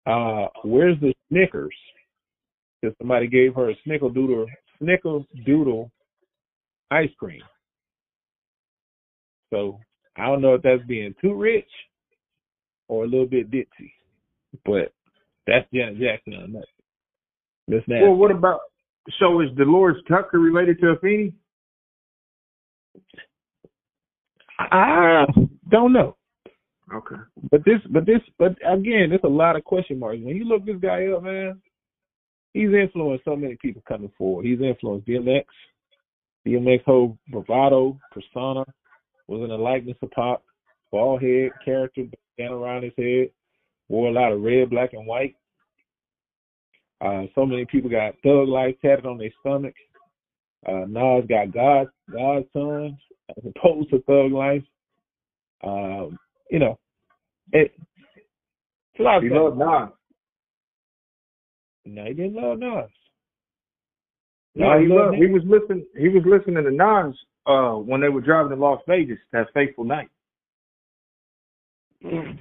uh, 0.08 0.48
"Where's 0.64 0.98
the 1.00 1.14
Snickers?" 1.28 1.74
Because 2.80 2.96
somebody 2.98 3.26
gave 3.26 3.54
her 3.54 3.70
a 3.70 3.76
snickerdoodle, 3.86 4.46
snickerdoodle 4.80 5.90
ice 6.90 7.10
cream. 7.18 7.42
So 9.52 9.80
I 10.16 10.26
don't 10.26 10.40
know 10.42 10.54
if 10.54 10.62
that's 10.62 10.82
being 10.86 11.14
too 11.20 11.34
rich 11.34 11.68
or 12.88 13.04
a 13.04 13.08
little 13.08 13.26
bit 13.26 13.50
ditzy, 13.50 13.92
but 14.64 14.92
that's 15.46 15.66
Janet 15.72 15.98
Jackson 15.98 16.34
on 16.34 16.52
that. 16.52 16.66
Miss 17.66 17.82
Nasty. 17.86 18.04
Well, 18.04 18.16
what 18.16 18.30
about? 18.30 18.60
So 19.18 19.40
is 19.40 19.48
Delores 19.56 19.96
Tucker 20.06 20.38
related 20.38 20.78
to 20.80 20.94
Afeni? 20.94 21.32
I 24.58 25.24
don't 25.70 25.92
know, 25.92 26.16
Okay. 26.94 27.16
but 27.50 27.64
this, 27.64 27.80
but 27.90 28.06
this, 28.06 28.20
but 28.38 28.52
again, 28.66 29.10
there's 29.10 29.20
a 29.24 29.28
lot 29.28 29.56
of 29.56 29.64
question 29.64 29.98
marks. 29.98 30.20
When 30.22 30.36
you 30.36 30.44
look 30.44 30.64
this 30.64 30.76
guy 30.80 31.06
up, 31.06 31.22
man, 31.22 31.60
he's 32.54 32.72
influenced 32.72 33.24
so 33.24 33.36
many 33.36 33.56
people 33.60 33.82
coming 33.86 34.10
forward. 34.16 34.46
He's 34.46 34.60
influenced 34.60 35.06
DMX. 35.06 35.44
DMX 36.46 36.84
whole 36.84 37.18
bravado 37.30 37.98
persona 38.10 38.64
was 39.26 39.42
in 39.42 39.48
the 39.48 39.56
likeness 39.56 39.98
of 40.02 40.10
Pop. 40.12 40.42
Bald 40.90 41.22
head 41.22 41.50
character 41.62 42.04
down 42.38 42.52
around 42.52 42.84
his 42.84 42.92
head. 42.96 43.30
Wore 43.88 44.08
a 44.08 44.12
lot 44.12 44.32
of 44.32 44.40
red, 44.40 44.70
black, 44.70 44.94
and 44.94 45.06
white. 45.06 45.36
Uh, 47.00 47.24
so 47.34 47.44
many 47.44 47.64
people 47.66 47.90
got 47.90 48.14
thug 48.22 48.48
life 48.48 48.74
tatted 48.82 49.06
on 49.06 49.18
their 49.18 49.30
stomach. 49.40 49.74
Uh, 50.66 50.84
Nas 50.88 51.24
got 51.28 51.52
God, 51.52 51.88
God's 52.10 52.46
son 52.52 52.98
as 53.36 53.52
opposed 53.54 53.90
to 53.90 54.02
thug 54.02 54.32
life. 54.32 54.62
Um, 55.62 56.18
you 56.50 56.58
know, 56.58 56.78
it, 57.52 57.72
it's 57.76 59.00
a 59.00 59.02
lot 59.02 59.22
He 59.22 59.30
loved 59.30 59.58
Nas. 59.58 59.90
No, 61.86 62.04
he 62.04 62.14
didn't 62.14 62.34
love 62.34 62.58
Nas. 62.58 62.90
No, 64.54 64.78
he 64.80 64.86
loved. 64.86 65.16
He 65.16 65.26
was 65.26 65.42
listening. 65.46 65.86
He 65.96 66.08
was 66.08 66.22
listening 66.26 66.64
to 66.64 66.70
Nas 66.70 67.14
uh, 67.46 67.78
when 67.78 68.00
they 68.00 68.08
were 68.08 68.20
driving 68.20 68.50
to 68.50 68.56
Las 68.56 68.80
Vegas 68.86 69.18
that 69.32 69.52
fateful 69.54 69.84
night. 69.84 70.10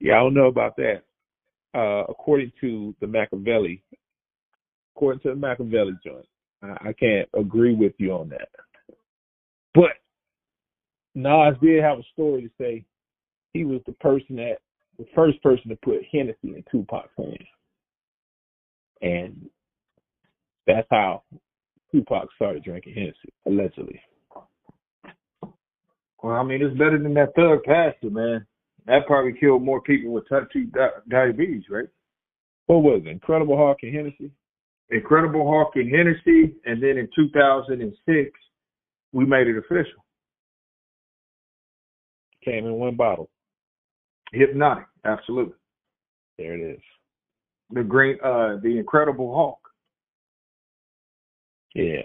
Yeah, 0.00 0.16
I 0.16 0.18
don't 0.18 0.34
know 0.34 0.48
about 0.48 0.76
that. 0.76 1.02
Uh, 1.74 2.04
according 2.10 2.52
to 2.60 2.94
the 3.00 3.06
Machiavelli, 3.06 3.82
according 4.94 5.20
to 5.20 5.30
the 5.30 5.34
Machiavelli 5.34 5.94
joint, 6.04 6.26
I, 6.62 6.88
I 6.88 6.92
can't 6.92 7.26
agree 7.34 7.74
with 7.74 7.94
you 7.96 8.12
on 8.12 8.28
that. 8.28 8.48
But 9.74 9.92
Nas 11.14 11.54
did 11.62 11.82
have 11.82 11.98
a 11.98 12.04
story 12.12 12.42
to 12.42 12.50
say 12.58 12.84
he 13.52 13.64
was 13.64 13.80
the 13.86 13.92
person 13.94 14.36
that 14.36 14.58
the 14.98 15.06
first 15.14 15.42
person 15.42 15.68
to 15.70 15.76
put 15.76 16.02
Hennessy 16.12 16.38
in 16.44 16.64
Tupac's 16.70 17.08
hands. 17.16 17.38
And 19.02 19.48
that's 20.66 20.86
how 20.90 21.22
Tupac 21.92 22.28
started 22.36 22.64
drinking 22.64 22.94
Hennessy, 22.94 23.32
allegedly. 23.46 24.00
Well, 26.22 26.36
I 26.36 26.42
mean, 26.42 26.62
it's 26.62 26.76
better 26.78 26.98
than 26.98 27.14
that 27.14 27.34
Thug 27.34 27.62
Passion, 27.64 28.14
man. 28.14 28.46
That 28.86 29.06
probably 29.06 29.34
killed 29.38 29.62
more 29.62 29.80
people 29.80 30.12
with 30.12 30.28
type 30.28 30.48
2 30.52 30.66
di- 30.66 30.88
diabetes, 31.08 31.64
right? 31.70 31.88
What 32.66 32.82
was 32.82 33.02
it? 33.04 33.08
Incredible 33.08 33.56
Hulk 33.56 33.78
and 33.82 33.94
Hennessy? 33.94 34.30
Incredible 34.90 35.50
Hulk 35.50 35.72
and 35.76 35.90
Hennessy, 35.90 36.54
and 36.64 36.82
then 36.82 36.98
in 36.98 37.08
2006, 37.14 38.30
we 39.12 39.24
made 39.24 39.46
it 39.46 39.58
official. 39.58 40.03
Came 42.44 42.66
in 42.66 42.74
one 42.74 42.96
bottle. 42.96 43.30
Hpnotiq, 44.34 44.84
absolutely. 45.04 45.54
There 46.38 46.54
it 46.54 46.74
is. 46.74 46.82
The 47.70 47.82
great, 47.82 48.20
uh, 48.20 48.56
the 48.62 48.76
Incredible 48.78 49.34
Hulk. 49.34 49.58
Yeah. 51.74 52.02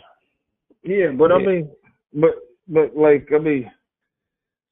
Yeah, 0.84 1.12
but 1.18 1.32
I 1.32 1.40
mean, 1.40 1.70
but 2.14 2.32
but 2.68 2.96
like 2.96 3.28
I 3.36 3.40
mean, 3.40 3.70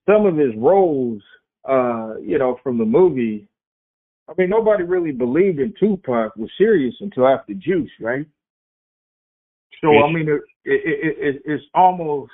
some 0.08 0.26
of 0.26 0.38
his 0.38 0.56
roles, 0.58 1.22
uh, 1.68 2.18
you 2.22 2.40
know, 2.40 2.58
from 2.64 2.78
the 2.78 2.86
movie. 2.86 3.48
I 4.30 4.34
mean, 4.38 4.50
nobody 4.50 4.84
really 4.84 5.12
believed 5.12 5.60
in 5.60 5.74
Tupac 5.80 6.36
was 6.36 6.50
serious 6.58 6.94
until 7.00 7.28
after 7.28 7.54
Juice, 7.54 7.92
right? 8.02 8.26
So 9.82 9.90
I 9.90 10.12
mean, 10.12 10.28
it, 10.28 10.42
it, 10.66 11.18
it, 11.36 11.42
it's 11.46 11.64
almost 11.74 12.32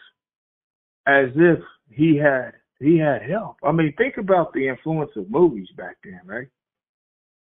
as 1.07 1.29
if 1.35 1.59
he 1.89 2.17
had 2.17 2.53
he 2.83 2.97
had 2.97 3.21
help. 3.21 3.57
I 3.63 3.71
mean, 3.71 3.93
think 3.97 4.17
about 4.17 4.53
the 4.53 4.67
influence 4.67 5.11
of 5.15 5.29
movies 5.29 5.69
back 5.77 5.97
then, 6.03 6.21
right? 6.25 6.47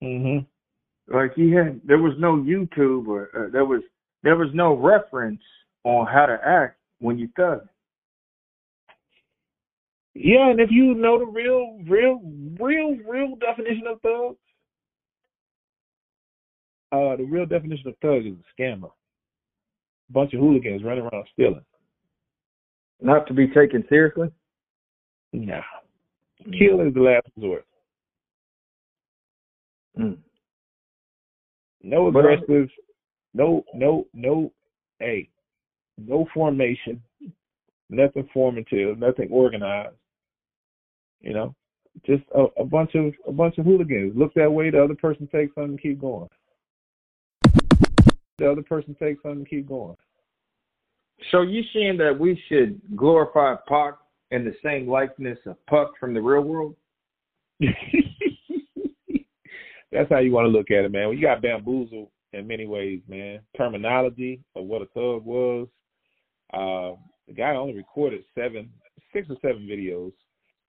Mhm. 0.02 0.46
Like 1.08 1.34
he 1.34 1.50
had, 1.50 1.80
there 1.84 1.98
was 1.98 2.14
no 2.18 2.36
YouTube 2.36 3.08
or 3.08 3.30
uh, 3.34 3.48
there 3.50 3.64
was 3.64 3.82
there 4.22 4.36
was 4.36 4.52
no 4.54 4.74
reference 4.74 5.42
on 5.84 6.06
how 6.06 6.26
to 6.26 6.38
act 6.44 6.78
when 7.00 7.18
you 7.18 7.28
thug. 7.36 7.66
Yeah, 10.14 10.50
and 10.50 10.60
if 10.60 10.70
you 10.70 10.94
know 10.94 11.18
the 11.18 11.26
real, 11.26 11.78
real, 11.88 12.20
real, 12.60 12.96
real 13.08 13.34
definition 13.36 13.86
of 13.86 14.00
thug, 14.02 14.36
uh, 16.92 17.16
the 17.16 17.24
real 17.24 17.46
definition 17.46 17.88
of 17.88 17.96
thug 18.02 18.26
is 18.26 18.34
a 18.34 18.60
scammer. 18.60 18.92
Bunch 20.10 20.34
of 20.34 20.40
hooligans 20.40 20.84
running 20.84 21.04
around 21.04 21.26
stealing. 21.32 21.64
Not 23.00 23.26
to 23.28 23.34
be 23.34 23.48
taken 23.48 23.84
seriously. 23.88 24.30
Nah. 25.32 25.60
Kill 26.58 26.80
is 26.80 26.94
the 26.94 27.00
last 27.00 27.26
resort. 27.36 27.64
Mm. 29.98 30.18
No 31.82 32.08
aggressive, 32.08 32.68
no, 33.34 33.64
no, 33.74 34.06
no, 34.14 34.52
hey, 34.98 35.28
no 35.98 36.26
formation, 36.32 37.02
nothing 37.90 38.28
formative, 38.32 38.98
nothing 38.98 39.28
organized. 39.30 39.96
You 41.20 41.34
know, 41.34 41.54
just 42.06 42.22
a, 42.34 42.46
a 42.60 42.64
bunch 42.64 42.94
of 42.94 43.12
a 43.26 43.32
bunch 43.32 43.58
of 43.58 43.64
hooligans. 43.64 44.12
Look 44.16 44.32
that 44.34 44.52
way, 44.52 44.70
the 44.70 44.82
other 44.82 44.94
person 44.94 45.28
takes 45.28 45.54
something, 45.54 45.78
keep 45.78 46.00
going. 46.00 46.28
The 48.38 48.50
other 48.50 48.62
person 48.62 48.96
takes 48.98 49.22
something, 49.22 49.40
and 49.40 49.48
keep 49.48 49.68
going. 49.68 49.96
So 51.30 51.42
you 51.42 51.62
saying 51.72 51.98
that 51.98 52.18
we 52.18 52.40
should 52.48 52.80
glorify 52.96 53.54
Pac 53.68 53.94
in 54.32 54.44
the 54.44 54.54
same 54.64 54.88
likeness 54.88 55.38
of 55.46 55.64
Puck 55.66 55.92
from 56.00 56.14
the 56.14 56.20
real 56.20 56.42
world? 56.42 56.74
That's 59.92 60.08
how 60.10 60.18
you 60.18 60.32
want 60.32 60.46
to 60.46 60.50
look 60.50 60.70
at 60.70 60.84
it, 60.84 60.90
man. 60.90 61.08
Well, 61.08 61.14
you 61.14 61.22
got 61.22 61.42
bamboozled 61.42 62.08
in 62.32 62.46
many 62.46 62.66
ways, 62.66 63.00
man. 63.06 63.40
Terminology 63.56 64.40
of 64.56 64.64
what 64.64 64.82
a 64.82 64.86
thug 64.86 65.24
was. 65.24 65.68
Uh, 66.52 66.96
the 67.28 67.34
guy 67.34 67.54
only 67.54 67.74
recorded 67.74 68.24
seven, 68.34 68.70
six 69.12 69.28
or 69.28 69.36
seven 69.42 69.68
videos 69.70 70.12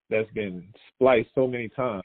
that's 0.09 0.29
been 0.33 0.67
spliced 0.93 1.29
so 1.33 1.47
many 1.47 1.69
times 1.69 2.03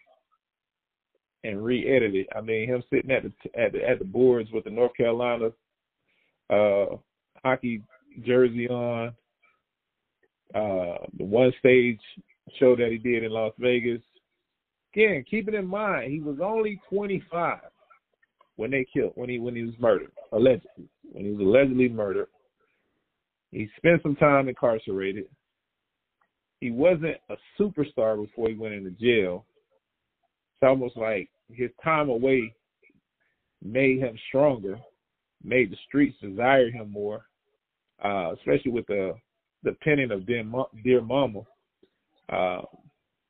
and 1.44 1.62
re-edited. 1.62 2.26
I 2.34 2.40
mean, 2.40 2.68
him 2.68 2.82
sitting 2.90 3.10
at 3.10 3.24
the 3.24 3.32
at 3.60 3.72
the, 3.72 3.88
at 3.88 3.98
the 3.98 4.04
boards 4.04 4.50
with 4.52 4.64
the 4.64 4.70
North 4.70 4.96
Carolina 4.96 5.50
uh, 6.50 6.86
hockey 7.44 7.82
jersey 8.24 8.68
on. 8.68 9.12
Uh, 10.54 11.04
the 11.18 11.24
one 11.24 11.52
stage 11.58 12.00
show 12.58 12.74
that 12.76 12.88
he 12.90 12.98
did 12.98 13.24
in 13.24 13.30
Las 13.30 13.52
Vegas. 13.58 14.00
Again, 14.94 15.24
keep 15.30 15.48
it 15.48 15.54
in 15.54 15.66
mind, 15.66 16.10
he 16.10 16.20
was 16.20 16.38
only 16.42 16.80
25 16.88 17.58
when 18.56 18.70
they 18.70 18.86
killed 18.92 19.12
when 19.14 19.28
he 19.28 19.38
when 19.38 19.54
he 19.54 19.62
was 19.62 19.74
murdered 19.78 20.10
allegedly 20.32 20.88
when 21.12 21.24
he 21.24 21.30
was 21.30 21.40
allegedly 21.40 21.88
murdered. 21.88 22.28
He 23.50 23.68
spent 23.76 24.02
some 24.02 24.16
time 24.16 24.48
incarcerated. 24.48 25.26
He 26.60 26.70
wasn't 26.70 27.16
a 27.30 27.36
superstar 27.58 28.20
before 28.20 28.48
he 28.48 28.54
went 28.54 28.74
into 28.74 28.90
jail. 28.90 29.46
It's 30.54 30.68
almost 30.68 30.96
like 30.96 31.28
his 31.50 31.70
time 31.82 32.08
away 32.08 32.52
made 33.62 34.00
him 34.00 34.18
stronger, 34.28 34.78
made 35.42 35.70
the 35.70 35.76
streets 35.86 36.16
desire 36.20 36.70
him 36.70 36.90
more, 36.90 37.26
uh, 38.04 38.32
especially 38.34 38.72
with 38.72 38.86
the 38.86 39.14
the 39.62 39.72
penning 39.82 40.10
of 40.10 40.26
Dear, 40.26 40.44
Mo- 40.44 40.70
Dear 40.84 41.00
Mama, 41.00 41.40
uh, 42.30 42.62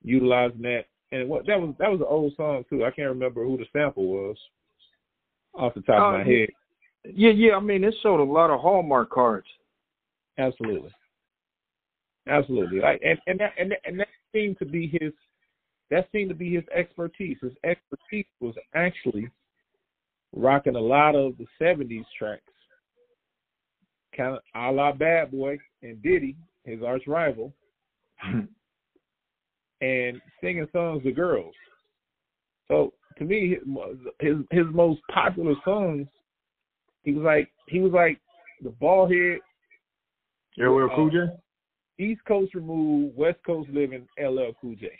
utilizing 0.02 0.62
that. 0.62 0.84
And 1.10 1.28
what 1.28 1.46
that 1.46 1.58
was 1.58 1.74
that 1.78 1.90
was 1.90 2.00
an 2.00 2.06
old 2.08 2.34
song 2.36 2.64
too. 2.68 2.84
I 2.84 2.90
can't 2.90 3.08
remember 3.08 3.42
who 3.44 3.56
the 3.56 3.64
sample 3.72 4.06
was 4.06 4.36
off 5.54 5.74
the 5.74 5.80
top 5.82 6.02
of 6.02 6.14
Uh, 6.14 6.18
my 6.18 6.24
head. 6.24 6.48
Yeah, 7.04 7.30
yeah. 7.30 7.56
I 7.56 7.60
mean, 7.60 7.82
it 7.84 7.94
sold 8.02 8.20
a 8.20 8.22
lot 8.22 8.50
of 8.50 8.60
Hallmark 8.60 9.10
cards. 9.10 9.46
Absolutely, 10.36 10.90
absolutely. 12.26 12.80
Like 12.80 13.00
and 13.02 13.18
and 13.26 13.40
that 13.40 13.54
and 13.58 13.70
that, 13.70 13.80
and 13.84 13.98
that 13.98 14.08
seemed 14.32 14.58
to 14.58 14.66
be 14.66 14.86
his. 14.86 15.12
That 15.90 16.06
seemed 16.12 16.28
to 16.28 16.34
be 16.34 16.54
his 16.54 16.64
expertise. 16.74 17.38
His 17.40 17.54
expertise 17.64 18.26
was 18.40 18.54
actually 18.74 19.30
rocking 20.36 20.76
a 20.76 20.80
lot 20.80 21.14
of 21.14 21.38
the 21.38 21.46
'70s 21.58 22.04
tracks, 22.18 22.42
kind 24.18 24.36
of 24.36 24.40
a 24.54 24.70
la 24.70 24.92
Bad 24.92 25.30
Boy 25.30 25.56
and 25.82 26.02
Diddy, 26.02 26.36
his 26.64 26.82
arch 26.82 27.04
rival, 27.06 27.54
and 29.80 30.20
singing 30.42 30.66
songs 30.72 31.02
to 31.04 31.12
girls. 31.12 31.54
So 32.66 32.92
to 33.18 33.24
me, 33.24 33.56
his 34.20 34.36
his, 34.50 34.66
most 34.72 35.00
popular 35.12 35.54
songs, 35.64 36.06
he 37.02 37.12
was 37.12 37.24
like 37.24 37.48
he 37.68 37.80
was 37.80 37.92
like 37.92 38.20
the 38.62 38.70
ball 38.70 39.08
head 39.08 39.38
LL 40.58 40.84
uh, 40.84 40.94
Cool 40.94 41.10
J. 41.10 41.18
East 42.00 42.20
Coast 42.26 42.54
removed, 42.54 43.16
West 43.16 43.38
Coast 43.46 43.70
living 43.70 44.06
LL 44.20 44.52
Cool 44.60 44.74
J. 44.74 44.90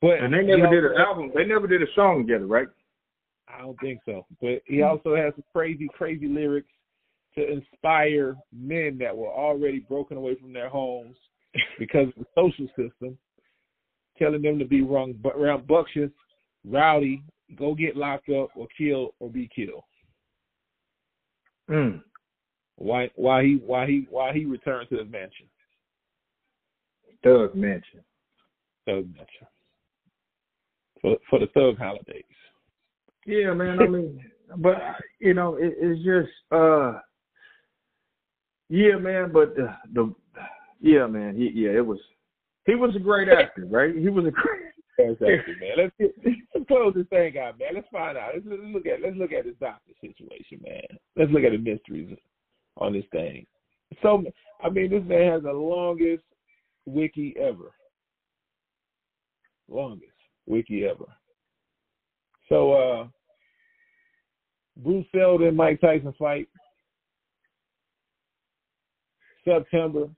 But 0.00 0.18
And 0.18 0.34
they 0.34 0.42
never 0.42 0.68
did 0.68 0.84
an 0.84 0.96
album. 0.98 1.30
They 1.34 1.44
never 1.44 1.68
did 1.68 1.80
a 1.80 1.86
song 1.94 2.26
together, 2.26 2.46
right? 2.46 2.66
I 3.54 3.62
don't 3.62 3.78
think 3.80 4.00
so. 4.04 4.26
But 4.40 4.62
he 4.66 4.82
also 4.82 5.14
has 5.14 5.34
some 5.34 5.44
crazy, 5.52 5.88
crazy 5.96 6.26
lyrics 6.26 6.70
to 7.36 7.50
inspire 7.50 8.36
men 8.52 8.98
that 8.98 9.16
were 9.16 9.32
already 9.32 9.80
broken 9.80 10.16
away 10.16 10.36
from 10.36 10.52
their 10.52 10.68
homes 10.68 11.16
because 11.78 12.08
of 12.08 12.14
the 12.16 12.26
social 12.34 12.66
system, 12.68 13.16
telling 14.18 14.42
them 14.42 14.58
to 14.58 14.64
be 14.64 14.82
wrong, 14.82 15.14
but 15.22 15.38
rambunctious, 15.38 16.10
rowdy, 16.64 17.22
go 17.56 17.74
get 17.74 17.96
locked 17.96 18.28
up 18.28 18.50
or 18.56 18.66
killed 18.76 19.12
or 19.18 19.30
be 19.30 19.48
killed. 19.54 19.84
Mm. 21.70 22.02
Why? 22.76 23.10
Why 23.14 23.44
he? 23.44 23.60
Why 23.64 23.86
he? 23.86 24.06
Why 24.10 24.32
he 24.32 24.44
returned 24.44 24.88
to 24.90 24.98
his 24.98 25.10
mansion? 25.10 25.46
Thug 27.22 27.54
Mansion. 27.54 28.00
Thug 28.84 29.06
mansion 29.06 29.46
for 31.02 31.16
for 31.28 31.38
the 31.40 31.48
thug 31.48 31.76
holidays. 31.76 32.24
Yeah, 33.26 33.52
man. 33.54 33.80
I 33.80 33.86
mean, 33.86 34.24
but 34.58 34.76
you 35.20 35.34
know, 35.34 35.56
it, 35.56 35.74
it's 35.78 36.04
just, 36.04 36.32
uh, 36.50 36.98
yeah, 38.68 38.96
man. 38.96 39.32
But 39.32 39.54
the, 39.54 39.74
the 39.92 40.14
yeah, 40.80 41.06
man. 41.06 41.36
He, 41.36 41.50
yeah, 41.54 41.70
it 41.70 41.86
was. 41.86 41.98
He 42.64 42.74
was 42.74 42.94
a 42.94 43.00
great 43.00 43.28
actor, 43.28 43.66
right? 43.68 43.94
He 43.94 44.08
was 44.08 44.24
a 44.26 44.30
great. 44.30 44.62
Exactly, 44.98 45.54
man. 45.60 45.72
Let's 45.76 45.94
get, 45.98 46.14
let's 46.54 46.66
close 46.68 46.94
this 46.94 47.06
thing 47.08 47.38
out, 47.38 47.58
man. 47.58 47.74
Let's 47.74 47.88
find 47.90 48.16
out. 48.16 48.32
Let's, 48.34 48.46
let's 48.46 48.62
look 48.62 48.86
at 48.86 49.00
let's 49.02 49.16
look 49.16 49.32
at 49.32 49.44
this 49.44 49.54
doctor 49.58 49.92
situation, 50.00 50.60
man. 50.64 50.98
Let's 51.16 51.32
look 51.32 51.44
at 51.44 51.52
the 51.52 51.58
mysteries 51.58 52.16
on 52.76 52.92
this 52.92 53.04
thing. 53.10 53.46
So, 54.02 54.24
I 54.62 54.68
mean, 54.68 54.90
this 54.90 55.02
man 55.04 55.32
has 55.32 55.42
the 55.42 55.52
longest 55.52 56.24
wiki 56.86 57.34
ever. 57.38 57.72
Longest 59.68 60.12
wiki 60.46 60.84
ever. 60.84 61.06
So, 62.48 62.72
uh, 62.72 63.06
Bruce 64.76 65.06
Seldon, 65.14 65.54
Mike 65.54 65.80
Tyson 65.80 66.14
fight, 66.18 66.48
September 69.44 70.08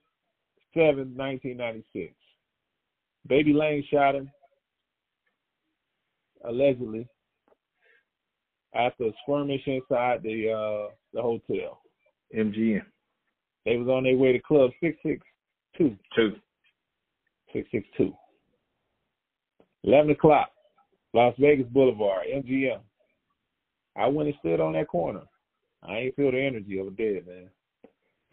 7, 0.73 1.15
1996. 1.15 2.13
Baby 3.27 3.53
Lane 3.53 3.83
shot 3.91 4.15
him. 4.15 4.29
allegedly 6.43 7.07
after 8.75 9.05
a 9.05 9.11
skirmish 9.23 9.65
inside 9.65 10.21
the 10.21 10.51
uh 10.51 10.93
the 11.13 11.21
hotel. 11.21 11.81
MGM. 12.35 12.81
They 13.65 13.77
was 13.77 13.87
on 13.87 14.03
their 14.03 14.17
way 14.17 14.33
to 14.33 14.39
Club 14.39 14.71
Six 14.81 14.97
Six 15.03 15.25
Two. 15.77 15.95
Two. 16.15 16.35
Six 17.53 17.67
Six 17.71 17.87
Two. 17.97 18.13
Eleven 19.83 20.11
o'clock, 20.11 20.49
Las 21.15 21.33
Vegas 21.39 21.65
Boulevard, 21.67 22.27
MGM. 22.27 22.81
I 23.95 24.07
went 24.07 24.27
and 24.27 24.37
stood 24.39 24.59
on 24.59 24.73
that 24.73 24.89
corner. 24.89 25.21
I 25.81 25.95
ain't 25.95 26.15
feel 26.17 26.29
the 26.29 26.41
energy 26.41 26.77
of 26.77 26.87
a 26.87 26.91
dead 26.91 27.25
man. 27.25 27.49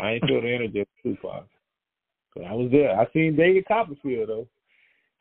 I 0.00 0.12
ain't 0.12 0.24
feel 0.26 0.42
the 0.42 0.48
energy 0.52 0.80
of 0.80 0.88
Tupac. 1.00 1.46
But 2.34 2.44
I 2.44 2.52
was 2.54 2.72
there. 2.72 2.98
I 2.98 3.06
seen 3.12 3.36
David 3.36 3.66
Copperfield 3.68 4.28
though. 4.28 4.48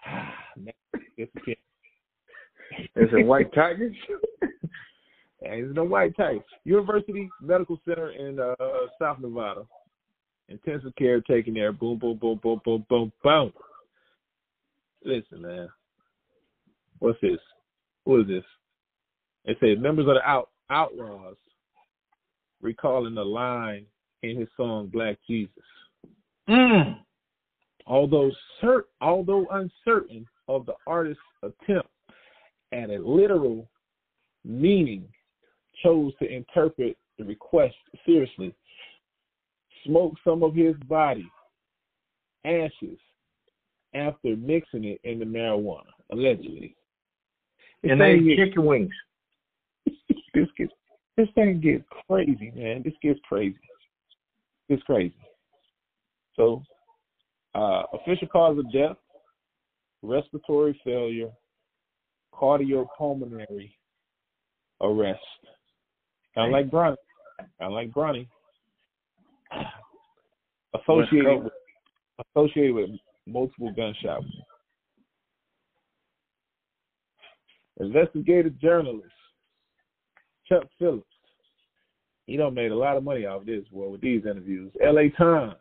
Man, 0.57 0.74
a 0.95 1.22
is 1.22 1.30
Is 1.45 3.09
it 3.14 3.28
White 3.28 3.53
Tigers? 3.55 3.95
it's 5.39 5.76
no 5.76 5.84
white 5.84 6.18
type. 6.18 6.43
University 6.64 7.30
Medical 7.41 7.80
Center 7.86 8.12
in 8.12 8.39
uh, 8.39 8.55
South 8.99 9.20
Nevada. 9.20 9.68
Intensive 10.49 10.95
care 10.95 11.22
taken 11.22 11.53
there. 11.53 11.72
Boom, 11.72 11.99
boom, 11.99 12.18
boom, 12.18 12.39
boom, 12.41 12.59
boom, 12.66 12.86
boom, 12.89 13.12
boom. 13.24 13.53
Listen, 15.03 15.43
man. 15.43 15.70
What's 17.01 17.19
this? 17.19 17.39
Who 18.05 18.21
is 18.21 18.27
this? 18.27 18.43
It 19.45 19.57
says 19.59 19.81
members 19.81 20.07
of 20.07 20.13
the 20.13 20.21
out, 20.23 20.49
Outlawz 20.71 21.35
recalling 22.61 23.15
the 23.15 23.25
line 23.25 23.85
in 24.21 24.39
his 24.39 24.47
song 24.55 24.87
Black 24.87 25.17
Jesus. 25.27 25.51
Mm. 26.47 26.99
Although 27.87 28.31
cert, 28.61 28.83
although 29.01 29.47
uncertain 29.51 30.27
of 30.47 30.67
the 30.67 30.75
artist's 30.85 31.21
attempt 31.41 31.89
at 32.71 32.91
a 32.91 32.99
literal 32.99 33.67
meaning, 34.45 35.03
chose 35.83 36.13
to 36.21 36.31
interpret 36.31 36.95
the 37.17 37.25
request 37.25 37.75
seriously. 38.05 38.53
Smoked 39.85 40.19
some 40.23 40.43
of 40.43 40.53
his 40.53 40.75
body 40.87 41.25
ashes 42.45 42.99
after 43.95 44.35
mixing 44.35 44.83
it 44.85 45.01
in 45.03 45.17
the 45.17 45.25
marijuana, 45.25 45.89
allegedly. 46.11 46.75
This 47.84 47.91
And 47.91 48.01
they 48.01 48.36
chicken 48.36 48.65
wings. 48.65 48.91
this 49.86 50.47
gets 50.57 50.71
this 51.17 51.27
thing 51.36 51.59
gets 51.59 51.84
crazy, 52.07 52.51
man. 52.55 52.84
This 52.84 52.93
gets 53.01 53.19
crazy. 53.27 53.57
It's 54.69 54.82
crazy. 54.84 55.15
So, 56.36 56.63
uh, 57.53 57.84
official 57.93 58.27
cause 58.27 58.57
of 58.57 58.71
death: 58.71 58.95
respiratory 60.01 60.79
failure, 60.84 61.29
cardiopulmonary 62.34 63.71
arrest. 64.82 65.19
Kind 66.36 66.47
of 66.47 66.51
like 66.51 66.71
Bronny. 66.71 66.95
Kind 67.38 67.49
of 67.61 67.71
like 67.73 67.91
Bronny. 67.91 68.27
Associated 70.73 71.43
with, 71.43 71.53
associated 72.36 72.73
with 72.73 72.89
multiple 73.27 73.73
gunshot 73.75 74.21
wounds. 74.21 74.36
Investigative 77.82 78.59
journalist 78.59 79.11
Chuck 80.47 80.63
Phillips. 80.79 81.05
He 82.27 82.38
done 82.38 82.53
made 82.53 82.71
a 82.71 82.75
lot 82.75 82.97
of 82.97 83.03
money 83.03 83.25
off 83.25 83.41
of 83.41 83.47
this, 83.47 83.65
boy, 83.71 83.89
with 83.89 84.01
these 84.01 84.25
interviews. 84.25 84.71
LA 84.82 85.09
Times 85.17 85.55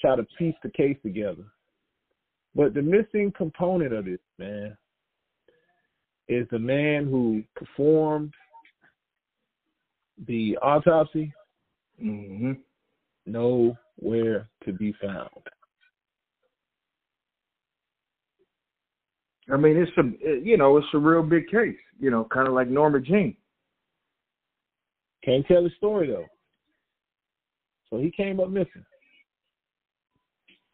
try 0.00 0.16
to 0.16 0.26
piece 0.38 0.54
the 0.62 0.70
case 0.70 0.96
together. 1.02 1.44
But 2.54 2.74
the 2.74 2.82
missing 2.82 3.32
component 3.36 3.92
of 3.92 4.06
this, 4.06 4.18
man, 4.38 4.76
is 6.28 6.46
the 6.50 6.58
man 6.58 7.06
who 7.06 7.42
performed 7.54 8.32
the 10.26 10.56
autopsy 10.62 11.32
Mm-hmm. 12.02 12.52
nowhere 13.26 14.48
to 14.64 14.72
be 14.72 14.94
found. 15.02 15.28
I 19.52 19.56
mean, 19.56 19.76
it's 19.76 19.92
a 19.96 20.44
you 20.44 20.56
know, 20.56 20.76
it's 20.76 20.86
a 20.94 20.98
real 20.98 21.22
big 21.22 21.48
case. 21.48 21.76
You 21.98 22.10
know, 22.10 22.26
kind 22.32 22.48
of 22.48 22.54
like 22.54 22.68
Norma 22.68 23.00
Jean. 23.00 23.36
Can't 25.24 25.46
tell 25.46 25.62
the 25.62 25.70
story 25.76 26.08
though. 26.08 26.26
So 27.90 27.98
he 27.98 28.10
came 28.10 28.40
up 28.40 28.50
missing. 28.50 28.84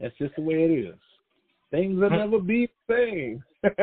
That's 0.00 0.16
just 0.18 0.34
the 0.36 0.42
way 0.42 0.64
it 0.64 0.70
is. 0.70 0.98
Things 1.70 1.98
will 1.98 2.10
never 2.10 2.38
be 2.38 2.68
the 2.88 3.40
same. 3.62 3.72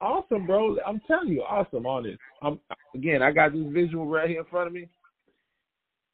awesome, 0.00 0.46
bro. 0.46 0.76
I'm 0.86 1.00
telling 1.06 1.28
you, 1.28 1.42
awesome 1.42 1.86
on 1.86 2.04
this. 2.04 2.18
I'm 2.42 2.58
again, 2.94 3.22
I 3.22 3.32
got 3.32 3.52
this 3.52 3.66
visual 3.72 4.06
right 4.06 4.28
here 4.28 4.40
in 4.40 4.46
front 4.46 4.68
of 4.68 4.72
me. 4.72 4.88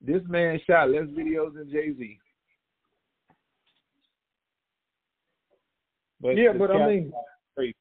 This 0.01 0.22
man 0.28 0.59
shot 0.66 0.91
less 0.91 1.05
videos 1.05 1.55
than 1.55 1.70
Jay 1.70 1.95
Z. 1.97 2.18
But 6.23 6.37
yeah, 6.37 6.53
but 6.57 6.70
I 6.70 6.87
mean, 6.87 7.12
crazy. 7.57 7.75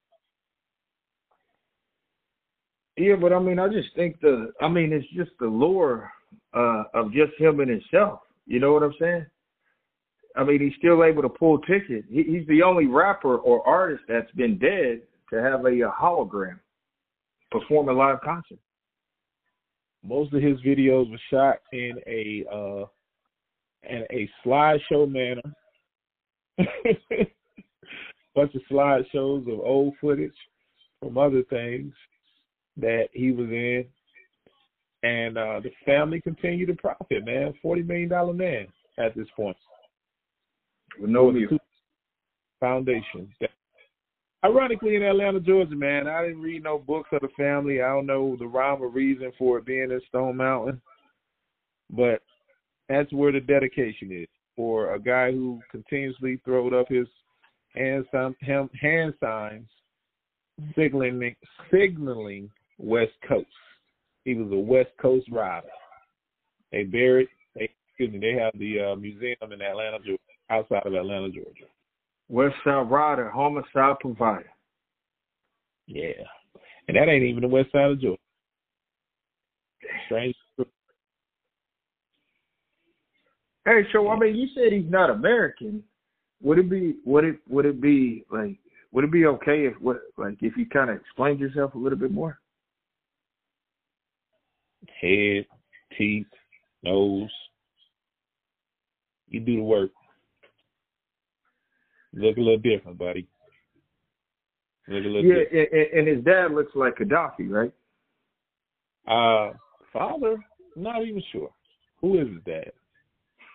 yeah, 2.97 3.15
but 3.15 3.31
I 3.31 3.39
mean, 3.39 3.59
I 3.59 3.67
just 3.67 3.95
think 3.95 4.19
the, 4.19 4.51
I 4.59 4.67
mean, 4.67 4.91
it's 4.91 5.05
just 5.15 5.29
the 5.39 5.45
lure 5.45 6.11
uh, 6.55 6.83
of 6.95 7.13
just 7.13 7.33
him 7.37 7.59
and 7.59 7.69
himself. 7.69 8.21
You 8.47 8.59
know 8.59 8.73
what 8.73 8.81
I'm 8.81 8.95
saying? 8.99 9.27
I 10.35 10.43
mean, 10.43 10.59
he's 10.59 10.73
still 10.79 11.03
able 11.03 11.21
to 11.21 11.29
pull 11.29 11.59
ticket. 11.59 12.05
He, 12.09 12.23
he's 12.23 12.47
the 12.47 12.63
only 12.63 12.87
rapper 12.87 13.37
or 13.37 13.65
artist 13.67 14.03
that's 14.07 14.31
been 14.31 14.57
dead 14.57 15.01
to 15.29 15.41
have 15.41 15.65
a, 15.65 15.81
a 15.81 15.91
hologram 15.91 16.59
perform 17.51 17.89
a 17.89 17.93
live 17.93 18.21
concert. 18.21 18.59
most 20.03 20.33
of 20.33 20.41
his 20.41 20.57
videos 20.61 21.11
were 21.11 21.19
shot 21.29 21.57
in 21.73 21.93
a 22.07 22.45
uh 22.51 22.85
in 23.83 24.05
a 24.11 24.29
slideshow 24.43 25.09
manner. 25.09 25.41
Bunch 28.35 28.55
of 28.55 28.61
slideshows 28.71 29.51
of 29.51 29.59
old 29.59 29.93
footage 29.99 30.31
from 30.99 31.17
other 31.17 31.43
things 31.49 31.93
that 32.77 33.07
he 33.13 33.31
was 33.31 33.49
in. 33.49 33.85
And 35.03 35.37
uh 35.37 35.59
the 35.61 35.71
family 35.85 36.21
continued 36.21 36.67
to 36.67 36.75
profit, 36.75 37.25
man. 37.25 37.53
Forty 37.61 37.83
million 37.83 38.09
dollar 38.09 38.33
man 38.33 38.67
at 38.97 39.15
this 39.15 39.27
point. 39.35 39.57
With 40.99 41.09
no 41.09 41.31
view. 41.31 41.57
Foundation. 42.59 43.33
Ironically, 44.43 44.95
in 44.95 45.03
Atlanta, 45.03 45.39
Georgia, 45.39 45.75
man, 45.75 46.07
I 46.07 46.25
didn't 46.25 46.41
read 46.41 46.63
no 46.63 46.79
books 46.79 47.09
of 47.11 47.21
the 47.21 47.27
family. 47.37 47.81
I 47.81 47.89
don't 47.89 48.07
know 48.07 48.35
the 48.37 48.47
rhyme 48.47 48.81
or 48.81 48.89
reason 48.89 49.31
for 49.37 49.59
it 49.59 49.65
being 49.65 49.91
in 49.91 50.01
Stone 50.09 50.37
Mountain, 50.37 50.81
but 51.91 52.21
that's 52.89 53.11
where 53.13 53.31
the 53.31 53.39
dedication 53.39 54.11
is 54.11 54.27
for 54.55 54.95
a 54.95 54.99
guy 54.99 55.31
who 55.31 55.59
continuously 55.69 56.41
throwed 56.43 56.73
up 56.73 56.87
his 56.89 57.07
hand, 57.75 58.05
ham- 58.41 58.69
hand 58.79 59.13
signs, 59.19 59.67
signaling 60.75 61.35
signaling 61.71 62.49
West 62.77 63.13
Coast. 63.27 63.47
He 64.25 64.35
was 64.35 64.51
a 64.51 64.55
West 64.55 64.91
Coast 65.01 65.27
rider. 65.31 65.67
They 66.71 66.83
buried. 66.83 67.27
They, 67.55 67.69
excuse 67.89 68.11
me. 68.11 68.19
They 68.19 68.39
have 68.41 68.53
the 68.57 68.91
uh, 68.91 68.95
museum 68.95 69.51
in 69.51 69.61
Atlanta, 69.61 69.97
Georgia, 69.99 70.19
outside 70.49 70.85
of 70.85 70.93
Atlanta, 70.93 71.29
Georgia. 71.29 71.65
West 72.29 72.55
Side 72.63 72.89
Rider, 72.89 73.29
homicide 73.29 73.97
provider. 73.99 74.49
Yeah. 75.87 76.23
And 76.87 76.95
that 76.95 77.09
ain't 77.09 77.23
even 77.23 77.41
the 77.41 77.47
west 77.47 77.71
side 77.71 77.91
of 77.91 78.01
Georgia. 78.01 78.21
Strange. 80.05 80.35
Hey, 83.65 83.81
so 83.91 84.09
I 84.09 84.17
mean, 84.17 84.35
you 84.35 84.47
said 84.55 84.73
he's 84.73 84.89
not 84.89 85.09
American. 85.09 85.83
Would 86.41 86.59
it 86.59 86.69
be? 86.69 86.95
Would 87.05 87.23
it? 87.23 87.39
Would 87.47 87.65
it 87.65 87.81
be 87.81 88.25
like? 88.31 88.57
Would 88.91 89.05
it 89.05 89.11
be 89.11 89.25
okay 89.25 89.65
if 89.65 89.79
what? 89.79 90.01
Like 90.17 90.37
if 90.41 90.57
you 90.57 90.65
kind 90.65 90.89
of 90.89 90.97
explained 90.97 91.39
yourself 91.39 91.75
a 91.75 91.77
little 91.77 91.97
bit 91.97 92.11
more? 92.11 92.39
Head, 94.99 95.45
teeth, 95.97 96.25
nose. 96.83 97.29
You 99.29 99.39
do 99.39 99.57
the 99.57 99.61
work. 99.61 99.91
Look 102.13 102.37
a 102.37 102.41
little 102.41 102.57
different, 102.57 102.97
buddy. 102.97 103.27
Look 104.87 105.05
a 105.05 105.07
little 105.07 105.23
Yeah, 105.23 105.43
different. 105.43 105.71
and, 105.71 105.99
and 105.99 106.07
his 106.07 106.25
dad 106.25 106.51
looks 106.51 106.75
like 106.75 106.95
Gaddafi, 106.97 107.49
right? 107.49 107.71
Uh, 109.07 109.53
father, 109.93 110.37
not 110.75 111.05
even 111.05 111.23
sure. 111.31 111.51
Who 112.01 112.19
is 112.19 112.27
his 112.27 112.43
dad? 112.45 112.71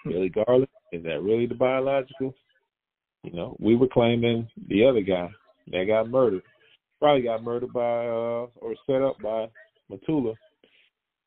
Billy 0.06 0.30
Garland? 0.30 0.68
Is 0.92 1.02
that 1.04 1.22
really 1.22 1.46
the 1.46 1.54
biological? 1.54 2.34
You 3.26 3.32
know, 3.32 3.56
we 3.58 3.74
were 3.74 3.88
claiming 3.88 4.48
the 4.68 4.86
other 4.86 5.00
guy 5.00 5.28
that 5.72 5.84
got 5.88 6.08
murdered. 6.08 6.42
Probably 7.00 7.22
got 7.22 7.42
murdered 7.42 7.72
by 7.72 8.06
uh 8.06 8.46
or 8.54 8.74
set 8.86 9.02
up 9.02 9.20
by 9.20 9.48
Mutulu, 9.90 10.34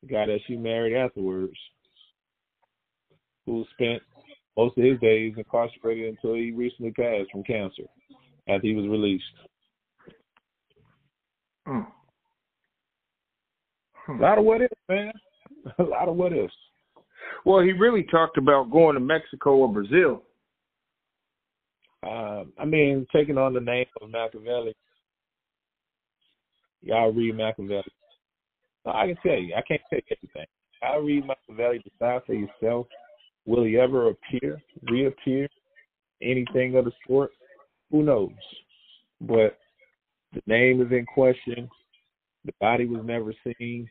the 0.02 0.08
guy 0.08 0.26
that 0.26 0.38
she 0.46 0.56
married 0.56 0.96
afterwards, 0.96 1.52
who 3.44 3.66
spent 3.74 4.02
most 4.56 4.78
of 4.78 4.84
his 4.84 4.98
days 5.00 5.34
incarcerated 5.36 6.08
until 6.08 6.34
he 6.34 6.52
recently 6.52 6.90
passed 6.92 7.30
from 7.30 7.44
cancer 7.44 7.84
after 8.48 8.66
he 8.66 8.74
was 8.74 8.88
released. 8.88 9.24
Mm. 11.68 11.86
A 14.08 14.12
lot 14.12 14.38
of 14.38 14.44
what 14.44 14.62
ifs, 14.62 14.72
man. 14.88 15.12
A 15.78 15.82
lot 15.82 16.08
of 16.08 16.16
what 16.16 16.32
ifs. 16.32 16.52
Well, 17.44 17.60
he 17.60 17.72
really 17.72 18.04
talked 18.04 18.38
about 18.38 18.70
going 18.70 18.94
to 18.94 19.00
Mexico 19.00 19.56
or 19.56 19.72
Brazil. 19.72 20.22
Uh, 22.02 22.44
I 22.58 22.64
mean, 22.64 23.06
taking 23.14 23.38
on 23.38 23.52
the 23.52 23.60
name 23.60 23.86
of 24.00 24.10
Machiavelli. 24.10 24.74
Y'all 26.82 27.12
read 27.12 27.36
Machiavelli. 27.36 27.82
No, 28.86 28.92
I 28.92 29.06
can 29.06 29.16
tell 29.22 29.38
you, 29.38 29.54
I 29.54 29.62
can't 29.62 29.82
take 29.92 30.06
everything. 30.10 30.46
I 30.82 30.96
read 30.96 31.26
Machiavelli. 31.26 31.78
Decide 31.78 32.22
for 32.26 32.34
yourself. 32.34 32.86
Will 33.46 33.64
he 33.64 33.78
ever 33.78 34.08
appear, 34.08 34.60
reappear, 34.90 35.48
anything 36.22 36.76
of 36.76 36.84
the 36.86 36.92
sort? 37.06 37.30
Who 37.90 38.02
knows? 38.02 38.30
But 39.20 39.58
the 40.32 40.42
name 40.46 40.80
is 40.80 40.92
in 40.92 41.04
question. 41.06 41.68
The 42.44 42.52
body 42.60 42.86
was 42.86 43.02
never 43.04 43.34
seen. 43.44 43.88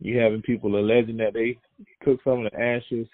You 0.00 0.18
having 0.18 0.42
people 0.42 0.78
alleging 0.78 1.16
that 1.18 1.34
they 1.34 1.58
cook 2.04 2.20
some 2.22 2.44
of 2.44 2.52
the 2.52 2.60
ashes, 2.60 3.08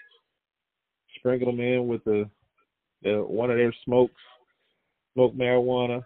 sprinkle 1.17 1.47
them 1.47 1.59
in 1.59 1.87
with 1.87 2.03
the, 2.03 2.29
the 3.03 3.23
one 3.23 3.51
of 3.51 3.57
their 3.57 3.73
smokes, 3.83 4.13
smoke 5.13 5.35
marijuana, 5.35 6.03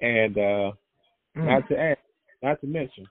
and 0.00 0.36
uh, 0.38 0.72
Mm. 1.36 1.44
not 1.44 1.68
to 1.68 1.78
add, 1.78 1.98
not 2.42 2.60
to 2.62 2.66
mention 2.66 3.06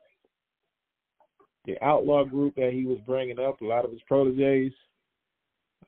the 1.65 1.75
outlaw 1.83 2.23
group 2.23 2.55
that 2.55 2.71
he 2.73 2.85
was 2.85 2.97
bringing 3.05 3.39
up. 3.39 3.61
A 3.61 3.65
lot 3.65 3.85
of 3.85 3.91
his 3.91 4.01
proteges. 4.07 4.73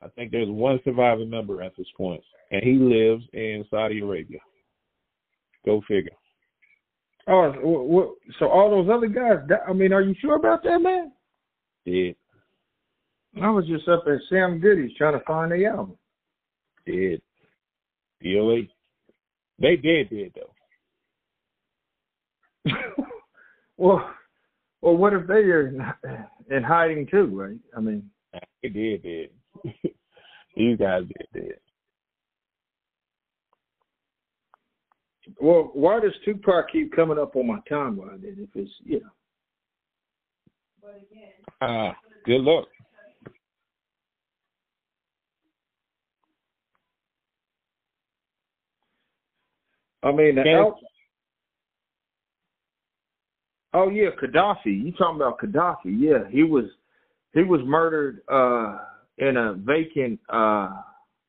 I 0.00 0.08
think 0.08 0.30
there's 0.30 0.48
one 0.48 0.78
surviving 0.84 1.28
member 1.30 1.62
at 1.62 1.76
this 1.76 1.88
point, 1.96 2.22
and 2.52 2.62
he 2.62 2.74
lives 2.74 3.24
in 3.32 3.64
Saudi 3.70 4.00
Arabia. 4.00 4.38
Go 5.66 5.82
figure. 5.88 6.12
Oh, 7.26 8.14
so 8.38 8.48
all 8.48 8.70
those 8.70 8.88
other 8.88 9.08
guys. 9.08 9.38
I 9.68 9.72
mean, 9.72 9.92
are 9.92 10.00
you 10.00 10.14
sure 10.20 10.36
about 10.36 10.62
that, 10.62 10.78
man? 10.78 11.12
Yeah. 11.84 12.12
I 13.42 13.50
was 13.50 13.66
just 13.66 13.88
up 13.88 14.04
at 14.06 14.20
Sam 14.30 14.60
Goody's 14.60 14.96
trying 14.96 15.18
to 15.18 15.24
find 15.26 15.50
the 15.50 15.66
album. 15.66 15.96
Dead. 16.88 17.20
DOA. 18.24 18.68
They 19.60 19.76
dead, 19.76 20.08
dead 20.10 20.32
though. 20.34 20.54
well, 23.76 24.14
well, 24.80 24.96
what 24.96 25.12
if 25.12 25.26
they 25.26 25.34
are 25.34 25.68
in, 25.68 25.80
in 26.56 26.62
hiding 26.62 27.06
too, 27.10 27.26
right? 27.26 27.58
I 27.76 27.80
mean, 27.80 28.08
They 28.62 28.68
dead, 28.68 29.02
dead. 29.02 29.30
These 30.56 30.78
guys 30.78 31.02
dead, 31.04 31.26
dead. 31.34 31.58
well, 35.40 35.70
why 35.74 36.00
does 36.00 36.12
Tupac 36.24 36.70
keep 36.72 36.94
coming 36.94 37.18
up 37.18 37.36
on 37.36 37.46
my 37.46 37.58
timeline? 37.70 38.22
then, 38.22 38.36
If 38.38 38.48
it's 38.54 38.70
you 38.84 39.00
know, 39.00 39.10
But 40.82 41.02
again. 41.10 41.32
Ah, 41.60 41.96
good 42.24 42.40
luck. 42.40 42.66
I 50.02 50.12
mean, 50.12 50.36
the 50.36 50.48
out. 50.54 50.76
Oh 53.74 53.90
yeah, 53.90 54.10
Gaddafi. 54.22 54.66
You 54.66 54.92
talking 54.92 55.16
about 55.16 55.38
Gaddafi? 55.40 55.94
Yeah, 55.98 56.28
he 56.30 56.42
was 56.42 56.64
he 57.34 57.42
was 57.42 57.60
murdered 57.64 58.22
uh, 58.28 58.78
in 59.18 59.36
a 59.36 59.54
vacant 59.54 60.18
uh, 60.28 60.70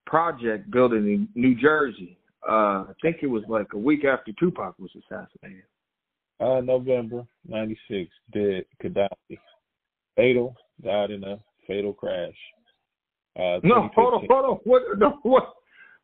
project 0.06 0.72
building 0.72 1.06
in 1.06 1.28
New 1.36 1.56
Jersey. 1.56 2.18
Uh, 2.48 2.86
I 2.88 2.92
think 3.02 3.18
it 3.22 3.28
was 3.28 3.44
like 3.50 3.68
a 3.74 3.78
week 3.78 4.06
after 4.06 4.32
Tupac 4.40 4.78
was 4.80 4.92
assassinated. 4.96 5.64
Uh, 6.40 6.62
November 6.62 7.26
'96, 7.48 8.10
dead 8.32 8.66
Gaddafi. 8.82 9.38
Fatal, 10.16 10.56
died 10.84 11.12
in 11.12 11.24
a 11.24 11.38
fatal 11.68 11.94
crash. 11.94 12.34
Uh, 13.38 13.60
No, 13.64 13.90
hold 13.96 14.14
on, 14.16 14.28
hold 14.30 14.46
on. 14.46 14.56
What? 14.64 14.82
No, 14.98 15.20
what? 15.24 15.54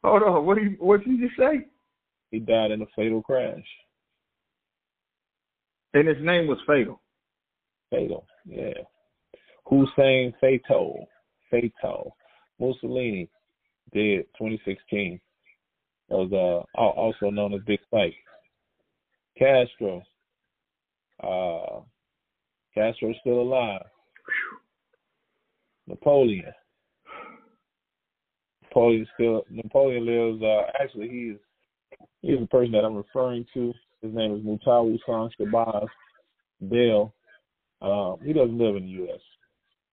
Hold 0.04 0.24
on. 0.24 0.46
What? 0.46 0.62
You, 0.62 0.76
what 0.80 1.04
did 1.04 1.18
you 1.18 1.28
just 1.28 1.40
say? 1.40 1.66
He 2.32 2.40
died 2.40 2.72
in 2.72 2.82
a 2.82 2.86
fatal 2.96 3.22
crash. 3.22 3.66
And 5.94 6.08
his 6.08 6.18
name 6.20 6.48
was 6.48 6.58
Fatal. 6.68 7.02
Fatal, 7.90 8.26
yeah. 8.46 8.74
Hussein 9.66 10.34
Fatal, 10.42 11.08
Fatal. 11.50 12.16
Mussolini, 12.60 13.30
dead 13.94 14.26
2016. 14.38 15.20
That 16.10 16.16
was 16.16 16.66
uh, 16.76 16.82
also 16.82 17.30
known 17.30 17.54
as 17.54 17.62
Big 17.66 17.80
Syke. 17.92 18.14
Castro, 19.38 20.02
uh, 21.24 21.82
Castro's 22.74 23.16
still 23.22 23.42
alive. 23.42 23.86
Napoleon. 25.88 26.54
Napoleon 28.64 29.08
still 29.14 29.46
Napoleon 29.50 30.06
lives 30.06 30.44
uh 30.44 30.64
actually 30.82 31.10
he's 31.10 31.38
he's 32.26 32.40
the 32.40 32.48
person 32.48 32.72
that 32.74 32.84
I'm 32.86 32.96
referring 32.96 33.46
to. 33.54 33.74
His 34.02 34.14
name 34.14 34.36
is 34.36 34.42
Mutah 34.42 34.84
Wassin 35.08 35.30
Shabazz 35.40 35.88
Beale. 36.70 37.14
Um, 37.82 38.18
he 38.24 38.34
doesn't 38.34 38.58
live 38.58 38.76
in 38.76 38.84
the 38.84 39.04
US. 39.12 39.20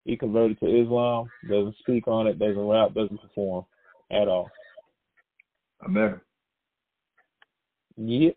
He 0.05 0.17
converted 0.17 0.59
to 0.59 0.65
Islam, 0.81 1.29
doesn't 1.49 1.77
speak 1.79 2.07
on 2.07 2.27
it, 2.27 2.39
doesn't 2.39 2.67
rap, 2.67 2.93
doesn't 2.93 3.21
perform 3.21 3.65
at 4.11 4.27
all. 4.27 4.49
America. 5.85 6.21
Yep. 7.97 8.35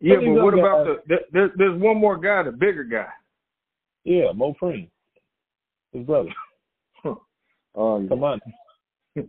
Yeah, 0.00 0.14
But 0.16 0.24
but 0.34 0.44
what 0.44 0.54
about 0.54 0.86
guys- 0.86 0.96
the? 1.06 1.08
There, 1.08 1.20
there- 1.32 1.52
there's 1.56 1.80
one 1.80 1.98
more 1.98 2.16
guy, 2.16 2.42
the 2.44 2.52
bigger 2.52 2.84
guy. 2.84 3.08
Yeah, 4.04 4.32
Mopreme. 4.34 4.88
His 5.92 6.06
brother. 6.06 6.30
Oh, 7.76 8.04
Come 8.08 8.24
on. 8.24 8.40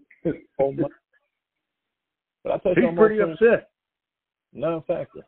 Oh, 0.60 0.72
my- 0.72 0.88
But 2.44 2.54
I 2.54 2.58
touched 2.58 2.80
He's 2.80 2.88
on 2.88 2.96
pretty 2.96 3.16
Preem. 3.16 3.34
upset. 3.34 3.70
Non-factor. 4.54 5.22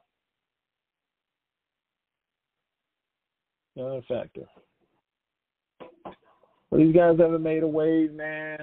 Non-factor. 3.76 4.46
Well, 6.70 6.82
these 6.82 6.96
guys 6.96 7.20
haven't 7.20 7.44
made 7.44 7.64
a 7.64 7.68
wave, 7.68 8.14
man. 8.14 8.60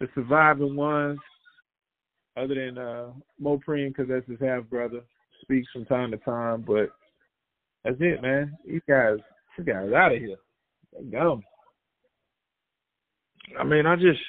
The 0.00 0.08
surviving 0.14 0.74
ones, 0.74 1.18
other 2.36 2.54
than 2.54 2.78
uh, 2.78 3.10
Mopreme, 3.40 3.88
because 3.88 4.08
that's 4.08 4.26
his 4.26 4.40
half 4.40 4.64
brother, 4.64 5.00
speaks 5.42 5.68
from 5.72 5.84
time 5.84 6.10
to 6.10 6.16
time. 6.18 6.64
But 6.66 6.90
that's 7.84 7.96
it, 8.00 8.22
man. 8.22 8.56
These 8.66 8.80
guys, 8.88 9.18
these 9.56 9.66
guys 9.66 9.92
out 9.92 10.12
of 10.12 10.18
here. 10.18 10.36
They 10.92 11.04
gone. 11.04 11.42
I 13.58 13.64
mean, 13.64 13.86
I 13.86 13.96
just, 13.96 14.20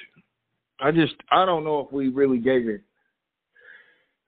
I 0.84 0.90
just, 0.90 1.14
I 1.32 1.46
don't 1.46 1.64
know 1.64 1.80
if 1.80 1.90
we 1.90 2.08
really 2.08 2.36
gave 2.36 2.68
it. 2.68 2.82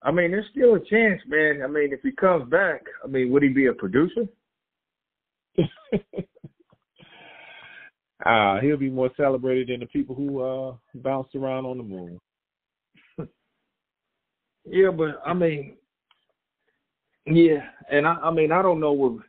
I 0.02 0.10
mean, 0.10 0.30
there's 0.30 0.46
still 0.50 0.74
a 0.76 0.80
chance, 0.80 1.20
man. 1.28 1.60
I 1.62 1.66
mean, 1.66 1.92
if 1.92 2.00
he 2.02 2.12
comes 2.12 2.48
back, 2.48 2.80
I 3.04 3.08
mean, 3.08 3.30
would 3.30 3.42
he 3.42 3.50
be 3.50 3.66
a 3.66 3.74
producer? 3.74 4.26
Ah, 8.24 8.58
he'll 8.62 8.78
be 8.78 8.88
more 8.88 9.10
celebrated 9.18 9.68
than 9.68 9.80
the 9.80 9.86
people 9.86 10.14
who 10.14 10.42
uh 10.42 10.74
bounced 10.94 11.34
around 11.34 11.66
on 11.66 11.76
the 11.76 11.84
moon. 11.84 12.20
Yeah, 14.68 14.90
but 14.90 15.20
I 15.24 15.32
mean, 15.32 15.76
yeah, 17.24 17.60
and 17.88 18.04
I, 18.04 18.14
I 18.14 18.30
mean, 18.32 18.50
I 18.50 18.62
don't 18.62 18.80
know 18.80 18.90
what. 18.90 19.22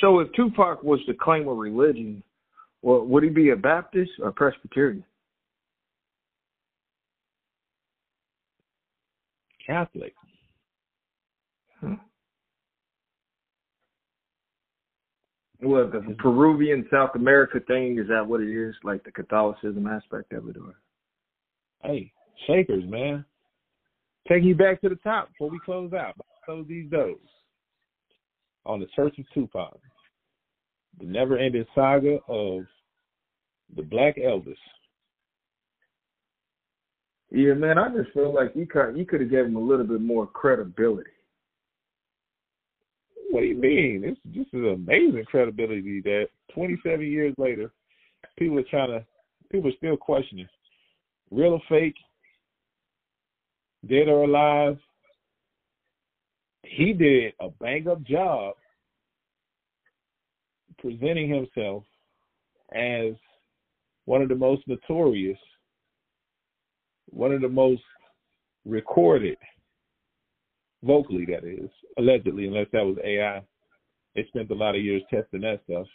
So 0.00 0.18
if 0.18 0.32
Tupac 0.32 0.82
was 0.82 0.98
to 1.06 1.14
claim 1.14 1.46
a 1.46 1.54
religion, 1.54 2.24
well, 2.82 3.04
would 3.04 3.22
he 3.22 3.28
be 3.28 3.50
a 3.50 3.56
Baptist 3.56 4.10
or 4.20 4.32
Presbyterian? 4.32 5.04
Catholic. 9.66 10.14
Well, 15.62 15.90
the 15.90 16.14
Peruvian 16.18 16.86
South 16.90 17.10
America 17.14 17.60
thing 17.66 17.98
is 17.98 18.08
that 18.08 18.26
what 18.26 18.40
it 18.40 18.48
is? 18.48 18.74
Like 18.82 19.04
the 19.04 19.12
Catholicism 19.12 19.86
aspect 19.86 20.32
of 20.32 20.48
it, 20.48 20.56
or 20.56 20.74
Hey, 21.82 22.12
Shakers, 22.46 22.84
man. 22.86 23.24
Taking 24.28 24.48
you 24.48 24.54
back 24.54 24.80
to 24.80 24.88
the 24.88 24.96
top 24.96 25.28
before 25.28 25.50
we 25.50 25.58
close 25.64 25.92
out. 25.92 26.14
Close 26.44 26.66
these 26.66 26.90
doors. 26.90 27.16
On 28.64 28.80
the 28.80 28.86
Church 28.96 29.18
of 29.18 29.24
Tupac. 29.34 29.78
The 30.98 31.06
never 31.06 31.38
ending 31.38 31.64
saga 31.74 32.18
of 32.28 32.64
the 33.76 33.82
Black 33.82 34.16
Elvis. 34.16 34.56
Yeah, 37.30 37.54
man, 37.54 37.78
I 37.78 37.88
just 37.96 38.12
feel 38.12 38.34
like 38.34 38.52
you 38.54 38.66
could 38.66 38.96
you 38.96 39.06
could 39.06 39.20
have 39.20 39.30
given 39.30 39.52
him 39.52 39.56
a 39.56 39.60
little 39.60 39.86
bit 39.86 40.00
more 40.00 40.26
credibility. 40.26 41.10
What 43.30 43.40
do 43.40 43.46
you 43.46 43.56
mean? 43.56 44.02
This 44.02 44.16
this 44.24 44.46
is 44.52 44.66
amazing 44.66 45.24
credibility 45.26 46.00
that 46.02 46.28
twenty 46.52 46.76
seven 46.82 47.06
years 47.06 47.34
later, 47.38 47.70
people 48.36 48.58
are 48.58 48.64
trying 48.64 48.90
to 48.90 49.06
people 49.50 49.70
are 49.70 49.76
still 49.76 49.96
questioning. 49.96 50.48
Real 51.30 51.52
or 51.52 51.62
fake, 51.68 51.94
dead 53.88 54.08
or 54.08 54.24
alive, 54.24 54.76
he 56.64 56.92
did 56.92 57.34
a 57.40 57.48
bang 57.60 57.86
up 57.86 58.02
job 58.02 58.54
presenting 60.78 61.28
himself 61.32 61.84
as 62.74 63.12
one 64.06 64.22
of 64.22 64.28
the 64.28 64.34
most 64.34 64.62
notorious, 64.66 65.38
one 67.10 67.32
of 67.32 67.40
the 67.40 67.48
most 67.48 67.82
recorded, 68.64 69.38
vocally 70.82 71.26
that 71.26 71.44
is, 71.44 71.70
allegedly, 71.98 72.46
unless 72.46 72.66
that 72.72 72.84
was 72.84 72.96
AI. 73.04 73.42
They 74.14 74.24
spent 74.28 74.50
a 74.50 74.54
lot 74.54 74.74
of 74.74 74.82
years 74.82 75.02
testing 75.10 75.42
that 75.42 75.60
stuff. 75.64 75.86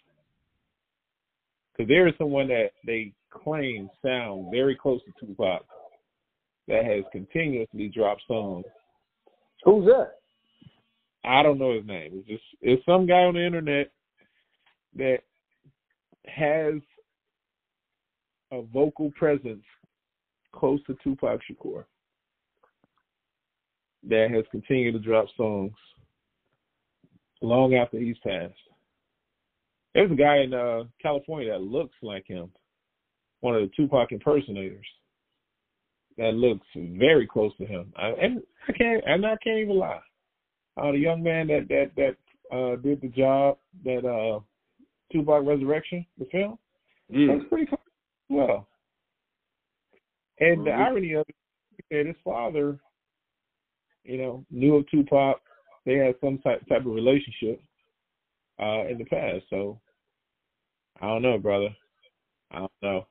Because 1.71 1.89
there 1.89 2.07
is 2.07 2.13
someone 2.17 2.47
that 2.47 2.69
they 2.85 3.13
claim 3.29 3.89
sound 4.03 4.47
very 4.51 4.75
close 4.75 5.01
to 5.03 5.25
Tupac 5.25 5.65
that 6.67 6.85
has 6.85 7.03
continuously 7.11 7.89
dropped 7.89 8.23
songs. 8.27 8.65
Who's 9.63 9.85
that? 9.85 10.11
I 11.25 11.43
don't 11.43 11.59
know 11.59 11.75
his 11.75 11.85
name. 11.85 12.11
It's 12.13 12.27
just 12.27 12.43
it's 12.61 12.85
some 12.85 13.05
guy 13.05 13.23
on 13.23 13.33
the 13.33 13.45
internet 13.45 13.91
that 14.95 15.19
has 16.25 16.75
a 18.51 18.61
vocal 18.61 19.11
presence 19.17 19.63
close 20.55 20.79
to 20.87 20.95
Tupac 21.03 21.39
Shakur 21.49 21.85
that 24.07 24.29
has 24.31 24.43
continued 24.51 24.93
to 24.93 24.99
drop 24.99 25.25
songs 25.35 25.73
long 27.41 27.75
after 27.75 27.99
he's 27.99 28.17
passed. 28.19 28.53
There's 29.93 30.11
a 30.11 30.15
guy 30.15 30.39
in 30.39 30.53
uh, 30.53 30.83
California 31.01 31.51
that 31.51 31.61
looks 31.61 31.95
like 32.01 32.25
him, 32.27 32.51
one 33.39 33.55
of 33.55 33.61
the 33.61 33.71
Tupac 33.75 34.11
impersonators 34.11 34.85
that 36.17 36.33
looks 36.33 36.67
very 36.75 37.27
close 37.27 37.55
to 37.57 37.65
him. 37.65 37.91
I, 37.97 38.07
and 38.09 38.41
I 38.67 38.71
can't, 38.73 39.03
and 39.05 39.25
I 39.25 39.35
can't 39.43 39.59
even 39.59 39.77
lie. 39.77 39.99
Uh, 40.77 40.91
the 40.91 40.97
young 40.97 41.23
man 41.23 41.47
that 41.47 41.67
that 41.69 41.91
that 41.95 42.55
uh, 42.55 42.75
did 42.77 43.01
the 43.01 43.07
job 43.07 43.57
that 43.85 44.05
uh, 44.05 44.39
Tupac 45.11 45.45
Resurrection, 45.45 46.05
the 46.19 46.25
film, 46.25 46.57
Yeah. 47.09 47.35
that's 47.37 47.49
pretty 47.49 47.65
close 47.65 47.79
well. 48.29 48.67
And 50.39 50.65
the 50.65 50.71
Mhm. 50.71 50.79
irony 50.79 51.13
of 51.13 51.25
it 51.29 51.35
is 51.71 51.85
that 51.89 52.05
his 52.05 52.17
father, 52.23 52.79
you 54.03 54.17
know, 54.17 54.45
knew 54.49 54.75
of 54.75 54.87
Tupac. 54.89 55.41
They 55.85 55.95
had 55.95 56.19
some 56.19 56.39
type 56.39 56.65
type 56.67 56.85
of 56.85 56.93
relationship 56.93 57.61
uh, 58.59 58.85
in 58.87 58.97
the 58.97 59.05
past. 59.05 59.47
So 59.49 59.79
I 60.99 61.07
don't 61.07 61.21
know, 61.21 61.37
brother. 61.37 61.75
I 62.51 62.59
don't 62.59 62.71
know. 62.81 63.07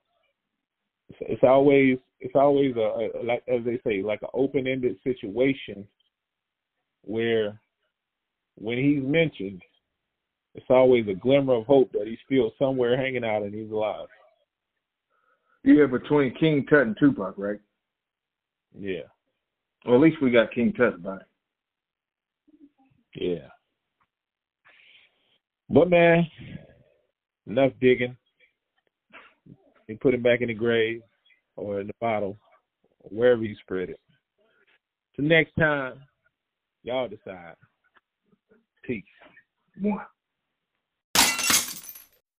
It's, 1.09 1.18
it's 1.22 1.44
always 1.44 1.98
it's 2.20 2.34
always 2.34 2.76
a, 2.76 2.80
a 2.80 3.22
like 3.22 3.42
as 3.48 3.64
they 3.64 3.78
say 3.84 4.02
like 4.02 4.22
an 4.22 4.28
open 4.34 4.66
ended 4.66 4.98
situation 5.02 5.86
where 7.02 7.60
when 8.56 8.78
he's 8.78 9.02
mentioned, 9.02 9.62
it's 10.55 10.66
always 10.70 11.06
a 11.09 11.14
glimmer 11.14 11.55
of 11.55 11.66
hope 11.66 11.90
that 11.92 12.06
he's 12.06 12.18
still 12.24 12.52
somewhere 12.59 12.96
hanging 12.96 13.24
out 13.24 13.42
and 13.42 13.55
he's 13.55 13.70
alive. 13.70 14.06
Yeah, 15.65 15.86
between 15.86 16.35
King 16.35 16.66
Tut 16.69 16.82
and 16.82 16.97
Tupac, 16.99 17.35
right? 17.39 17.59
Yeah, 18.78 19.03
Well, 19.86 19.95
at 19.95 20.01
least 20.01 20.20
we 20.20 20.31
got 20.31 20.53
King 20.53 20.73
Tut 20.73 20.95
it. 20.95 21.23
yeah. 23.15 23.49
But 25.70 25.89
man, 25.89 26.27
enough 27.47 27.73
digging. 27.81 28.16
They 29.89 29.95
put 29.95 30.15
him 30.15 30.23
back 30.23 30.41
in 30.41 30.49
the 30.49 30.55
grave 30.55 31.01
or 31.57 31.81
in 31.81 31.86
the 31.86 31.95
bottle, 32.01 32.36
or 33.01 33.11
wherever 33.11 33.43
you 33.43 33.55
spread 33.62 33.91
it. 33.91 34.01
So 35.16 35.23
next 35.23 35.53
time, 35.59 35.95
y'all 36.82 37.09
decide. 37.09 37.55
Peace. 38.82 39.05
One. 39.81 40.01